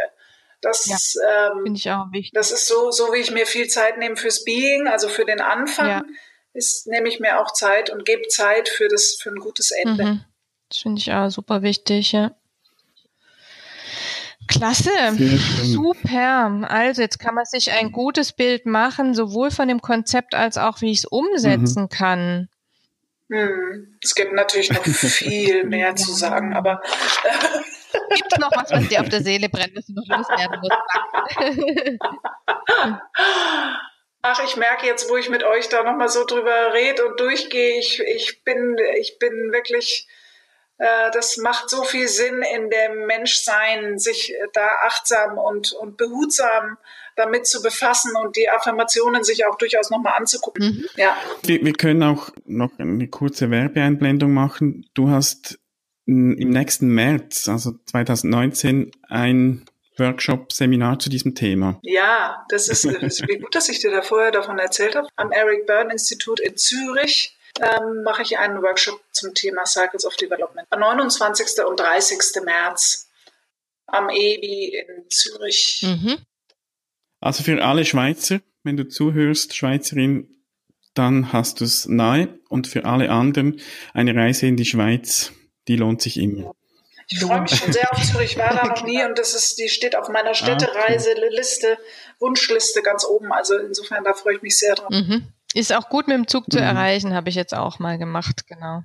Das, 0.64 0.86
ja, 0.86 1.48
ähm, 1.50 1.62
finde 1.64 1.78
ich 1.78 1.90
auch 1.90 2.10
wichtig. 2.10 2.32
Das 2.32 2.50
ist 2.50 2.66
so, 2.66 2.90
so 2.90 3.12
wie 3.12 3.18
ich 3.18 3.30
mir 3.30 3.46
viel 3.46 3.68
Zeit 3.68 3.98
nehme 3.98 4.16
fürs 4.16 4.44
Being, 4.44 4.88
also 4.88 5.08
für 5.08 5.24
den 5.24 5.40
Anfang, 5.40 5.88
ja. 5.88 6.02
ist, 6.54 6.86
nehme 6.86 7.08
ich 7.08 7.20
mir 7.20 7.38
auch 7.40 7.52
Zeit 7.52 7.90
und 7.90 8.04
gebe 8.04 8.26
Zeit 8.28 8.68
für 8.68 8.88
das, 8.88 9.18
für 9.20 9.30
ein 9.30 9.36
gutes 9.36 9.70
Ende. 9.70 10.04
Mhm. 10.04 10.24
Das 10.70 10.78
finde 10.78 11.00
ich 11.00 11.12
auch 11.12 11.28
super 11.28 11.62
wichtig, 11.62 12.12
ja. 12.12 12.34
Klasse, 14.46 14.90
super. 15.62 16.66
Also 16.68 17.00
jetzt 17.00 17.18
kann 17.18 17.34
man 17.34 17.46
sich 17.46 17.72
ein 17.72 17.92
gutes 17.92 18.32
Bild 18.32 18.66
machen, 18.66 19.14
sowohl 19.14 19.50
von 19.50 19.68
dem 19.68 19.80
Konzept 19.80 20.34
als 20.34 20.58
auch, 20.58 20.80
wie 20.80 20.90
ich 20.90 20.98
es 20.98 21.04
umsetzen 21.06 21.84
mhm. 21.84 21.88
kann. 21.88 22.48
Hm. 23.30 23.96
Es 24.02 24.14
gibt 24.14 24.32
natürlich 24.32 24.70
noch 24.70 24.84
viel 24.84 25.64
mehr 25.64 25.96
zu 25.96 26.12
sagen, 26.12 26.54
aber 26.54 26.82
Gibt 28.10 28.32
es 28.32 28.38
noch 28.38 28.50
was, 28.54 28.70
was 28.70 28.88
dir 28.88 29.00
auf 29.00 29.08
der 29.08 29.22
Seele 29.22 29.48
brennt, 29.48 29.76
was 29.76 29.86
du 29.86 29.94
noch 29.94 30.06
loswerden 30.06 30.60
musst? 30.60 31.98
Ach, 34.26 34.42
ich 34.42 34.56
merke 34.56 34.86
jetzt, 34.86 35.10
wo 35.10 35.16
ich 35.16 35.28
mit 35.28 35.44
euch 35.44 35.68
da 35.68 35.82
nochmal 35.82 36.08
so 36.08 36.24
drüber 36.24 36.72
rede 36.72 37.04
und 37.04 37.20
durchgehe, 37.20 37.78
ich, 37.78 38.00
ich, 38.00 38.42
bin, 38.42 38.76
ich 38.98 39.18
bin 39.18 39.52
wirklich, 39.52 40.08
äh, 40.78 41.10
das 41.12 41.36
macht 41.36 41.68
so 41.68 41.82
viel 41.82 42.08
Sinn 42.08 42.42
in 42.42 42.70
dem 42.70 43.06
Menschsein, 43.06 43.98
sich 43.98 44.34
da 44.54 44.66
achtsam 44.82 45.36
und, 45.36 45.72
und 45.72 45.98
behutsam 45.98 46.78
damit 47.16 47.46
zu 47.46 47.62
befassen 47.62 48.12
und 48.16 48.36
die 48.36 48.48
Affirmationen 48.48 49.24
sich 49.24 49.46
auch 49.46 49.56
durchaus 49.56 49.90
nochmal 49.90 50.14
anzugucken. 50.16 50.68
Mhm. 50.68 50.86
Ja. 50.96 51.16
Wir, 51.42 51.62
wir 51.62 51.74
können 51.74 52.02
auch 52.02 52.30
noch 52.46 52.78
eine 52.78 53.08
kurze 53.08 53.50
Werbeeinblendung 53.50 54.32
machen. 54.32 54.86
Du 54.94 55.10
hast 55.10 55.58
im 56.06 56.50
nächsten 56.50 56.88
März, 56.88 57.48
also 57.48 57.72
2019, 57.86 58.90
ein 59.08 59.64
Workshop, 59.96 60.52
Seminar 60.52 60.98
zu 60.98 61.08
diesem 61.08 61.34
Thema. 61.34 61.78
Ja, 61.82 62.44
das 62.48 62.68
ist, 62.68 62.84
das 62.84 63.02
ist 63.02 63.28
wie 63.28 63.38
gut, 63.38 63.54
dass 63.54 63.68
ich 63.68 63.78
dir 63.78 63.90
da 63.90 64.02
vorher 64.02 64.32
davon 64.32 64.58
erzählt 64.58 64.96
habe. 64.96 65.08
Am 65.16 65.32
Eric 65.32 65.66
Byrne 65.66 65.92
Institut 65.92 66.40
in 66.40 66.56
Zürich 66.56 67.36
ähm, 67.60 68.02
mache 68.02 68.22
ich 68.22 68.38
einen 68.38 68.60
Workshop 68.62 69.00
zum 69.12 69.34
Thema 69.34 69.64
Cycles 69.64 70.04
of 70.04 70.16
Development. 70.16 70.66
Am 70.70 70.80
29. 70.80 71.64
und 71.64 71.78
30. 71.78 72.42
März 72.44 73.08
am 73.86 74.08
EBI 74.10 74.76
in 74.76 75.10
Zürich. 75.10 75.82
Mhm. 75.82 76.16
Also 77.20 77.44
für 77.44 77.62
alle 77.64 77.84
Schweizer, 77.84 78.40
wenn 78.64 78.76
du 78.76 78.88
zuhörst, 78.88 79.54
Schweizerin, 79.54 80.28
dann 80.94 81.32
hast 81.32 81.60
du 81.60 81.64
es 81.64 81.86
nahe. 81.86 82.38
Und 82.48 82.66
für 82.66 82.84
alle 82.84 83.10
anderen 83.10 83.60
eine 83.92 84.14
Reise 84.14 84.46
in 84.46 84.56
die 84.56 84.64
Schweiz 84.64 85.32
die 85.68 85.76
lohnt 85.76 86.02
sich 86.02 86.18
immer. 86.18 86.54
Ich 87.08 87.20
freue 87.20 87.42
mich 87.42 87.54
schon 87.54 87.72
sehr 87.72 87.92
auf 87.92 88.00
Zürich, 88.02 88.32
ich 88.32 88.38
war 88.38 88.54
da 88.54 88.66
noch 88.66 88.82
nie 88.84 89.04
und 89.04 89.18
das 89.18 89.34
ist, 89.34 89.58
die 89.58 89.68
steht 89.68 89.94
auf 89.94 90.08
meiner 90.08 90.34
Städtereiseliste, 90.34 91.76
Wunschliste 92.18 92.80
ganz 92.82 93.04
oben. 93.04 93.30
Also 93.32 93.58
insofern, 93.58 94.04
da 94.04 94.14
freue 94.14 94.36
ich 94.36 94.42
mich 94.42 94.58
sehr 94.58 94.74
drauf. 94.74 94.88
Mhm. 94.90 95.26
Ist 95.52 95.72
auch 95.72 95.90
gut 95.90 96.08
mit 96.08 96.16
dem 96.16 96.26
Zug 96.26 96.50
zu 96.50 96.58
mhm. 96.58 96.64
erreichen, 96.64 97.14
habe 97.14 97.28
ich 97.28 97.34
jetzt 97.34 97.54
auch 97.54 97.78
mal 97.78 97.98
gemacht, 97.98 98.46
genau. 98.46 98.84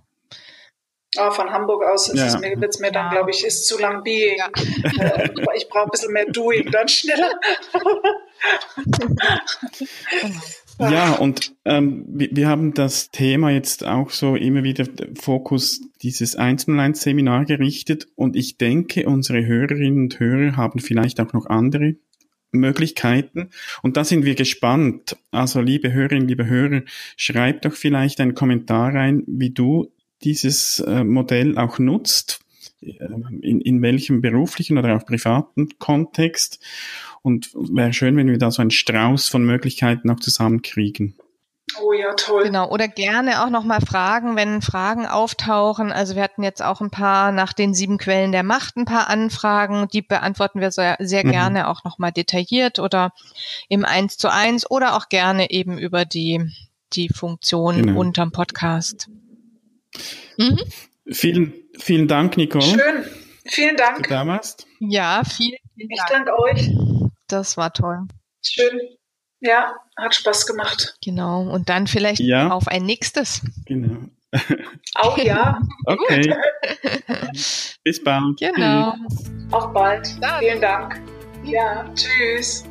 Oh, 1.17 1.31
von 1.31 1.49
Hamburg 1.49 1.83
aus 1.85 2.07
ist 2.09 2.19
ja. 2.19 2.27
es 2.27 2.37
mir, 2.39 2.59
wird's 2.61 2.79
mir 2.79 2.91
dann, 2.91 3.09
glaube 3.09 3.31
ich, 3.31 3.43
ist 3.43 3.67
zu 3.67 3.79
lang 3.79 4.03
Being. 4.03 4.37
Ja. 4.37 4.47
Äh, 5.05 5.29
ich 5.55 5.67
brauche 5.67 5.85
ein 5.85 5.89
bisschen 5.89 6.13
mehr 6.13 6.25
Doing, 6.25 6.69
dann 6.71 6.87
schneller. 6.87 7.31
Ja, 10.79 11.15
und 11.15 11.53
ähm, 11.65 12.05
wir, 12.07 12.29
wir 12.31 12.47
haben 12.47 12.73
das 12.73 13.09
Thema 13.11 13.49
jetzt 13.49 13.85
auch 13.85 14.11
so 14.11 14.37
immer 14.37 14.63
wieder 14.63 14.85
Fokus 15.19 15.81
dieses 16.01 16.35
101 16.35 17.01
Seminar 17.01 17.45
gerichtet 17.45 18.07
und 18.15 18.35
ich 18.35 18.57
denke, 18.57 19.07
unsere 19.07 19.45
Hörerinnen 19.45 20.03
und 20.03 20.19
Hörer 20.19 20.55
haben 20.55 20.79
vielleicht 20.79 21.19
auch 21.19 21.33
noch 21.33 21.45
andere 21.45 21.95
Möglichkeiten. 22.51 23.49
Und 23.83 23.97
da 23.97 24.03
sind 24.03 24.25
wir 24.25 24.35
gespannt. 24.35 25.17
Also, 25.31 25.61
liebe 25.61 25.91
Hörerinnen, 25.91 26.27
liebe 26.27 26.47
Hörer, 26.47 26.81
schreibt 27.15 27.65
doch 27.65 27.73
vielleicht 27.73 28.19
einen 28.21 28.33
Kommentar 28.33 28.93
rein, 28.93 29.23
wie 29.27 29.51
du 29.51 29.91
dieses 30.23 30.79
äh, 30.79 31.03
Modell 31.03 31.57
auch 31.57 31.79
nutzt, 31.79 32.41
äh, 32.81 32.95
in, 33.41 33.61
in 33.61 33.81
welchem 33.81 34.21
beruflichen 34.21 34.77
oder 34.77 34.95
auch 34.95 35.05
privaten 35.05 35.69
Kontext. 35.79 36.59
Und 37.21 37.53
wäre 37.53 37.93
schön, 37.93 38.15
wenn 38.17 38.29
wir 38.29 38.37
da 38.37 38.51
so 38.51 38.61
einen 38.61 38.71
Strauß 38.71 39.27
von 39.27 39.45
Möglichkeiten 39.45 40.07
noch 40.07 40.19
zusammenkriegen. 40.19 41.15
Oh 41.77 41.93
ja, 41.93 42.13
toll. 42.13 42.43
Genau. 42.43 42.69
Oder 42.69 42.87
gerne 42.87 43.43
auch 43.43 43.49
nochmal 43.49 43.81
Fragen, 43.81 44.35
wenn 44.35 44.61
Fragen 44.61 45.05
auftauchen. 45.05 45.91
Also 45.91 46.15
wir 46.15 46.23
hatten 46.23 46.43
jetzt 46.43 46.63
auch 46.63 46.81
ein 46.81 46.89
paar 46.89 47.31
nach 47.31 47.53
den 47.53 47.73
sieben 47.73 47.97
Quellen 47.97 48.31
der 48.31 48.43
Macht 48.43 48.77
ein 48.77 48.85
paar 48.85 49.09
Anfragen. 49.09 49.87
Die 49.93 50.01
beantworten 50.01 50.61
wir 50.61 50.71
sehr, 50.71 50.97
sehr 50.99 51.25
mhm. 51.25 51.31
gerne 51.31 51.67
auch 51.67 51.83
nochmal 51.83 52.11
detailliert 52.11 52.79
oder 52.79 53.13
im 53.67 53.85
Eins 53.85 54.17
zu 54.17 54.31
eins 54.31 54.69
oder 54.69 54.95
auch 54.95 55.09
gerne 55.09 55.51
eben 55.51 55.77
über 55.77 56.05
die, 56.05 56.49
die 56.93 57.09
Funktion 57.09 57.83
genau. 57.83 57.99
unterm 57.99 58.31
Podcast. 58.31 59.09
Mhm. 60.37 60.59
Vielen, 61.11 61.53
vielen 61.77 62.07
Dank, 62.07 62.37
Nicole. 62.37 62.63
Schön. 62.63 63.05
Vielen 63.45 63.77
Dank. 63.77 64.03
Du 64.03 64.09
da 64.09 64.27
warst. 64.27 64.67
Ja, 64.79 65.23
vielen, 65.23 65.57
vielen 65.75 65.89
Dank. 65.89 65.99
Ich 65.99 66.15
danke 66.15 66.39
euch. 66.39 67.09
Das 67.27 67.57
war 67.57 67.73
toll. 67.73 68.07
Schön. 68.41 68.79
Ja, 69.41 69.73
hat 69.95 70.15
Spaß 70.15 70.45
gemacht. 70.45 70.97
Genau. 71.03 71.43
Und 71.43 71.69
dann 71.69 71.87
vielleicht 71.87 72.19
ja. 72.19 72.49
auf 72.49 72.67
ein 72.67 72.85
nächstes. 72.85 73.41
Genau. 73.65 73.97
Auch 74.95 75.17
ja. 75.17 75.59
okay. 75.85 76.35
Bis 77.83 78.03
bald. 78.03 78.37
Genau. 78.37 78.95
Auf 79.51 79.71
bald. 79.71 80.21
Dann. 80.21 80.39
Vielen 80.39 80.61
Dank. 80.61 81.01
Ja, 81.45 81.89
tschüss. 81.95 82.65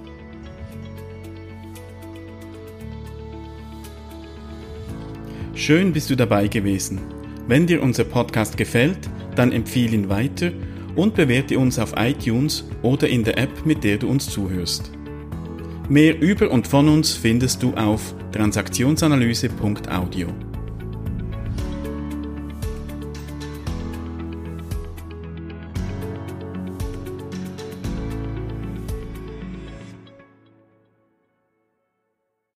Schön 5.55 5.93
bist 5.93 6.11
du 6.11 6.16
dabei 6.16 6.49
gewesen. 6.49 7.01
Wenn 7.47 7.66
dir 7.66 7.83
unser 7.83 8.05
Podcast 8.05 8.57
gefällt, 8.57 8.99
dann 9.35 9.53
empfehle 9.53 9.95
ihn 9.95 10.09
weiter 10.09 10.53
und 10.95 11.14
bewerte 11.14 11.59
uns 11.59 11.79
auf 11.79 11.95
iTunes 11.97 12.64
oder 12.83 13.09
in 13.09 13.25
der 13.25 13.39
App, 13.39 13.64
mit 13.64 13.83
der 13.83 13.97
du 13.97 14.09
uns 14.09 14.29
zuhörst. 14.29 14.93
Mehr 15.89 16.20
über 16.20 16.51
und 16.51 16.68
von 16.68 16.86
uns 16.89 17.14
findest 17.14 17.62
du 17.62 17.72
auf 17.72 18.14
transaktionsanalyse.audio. 18.32 20.28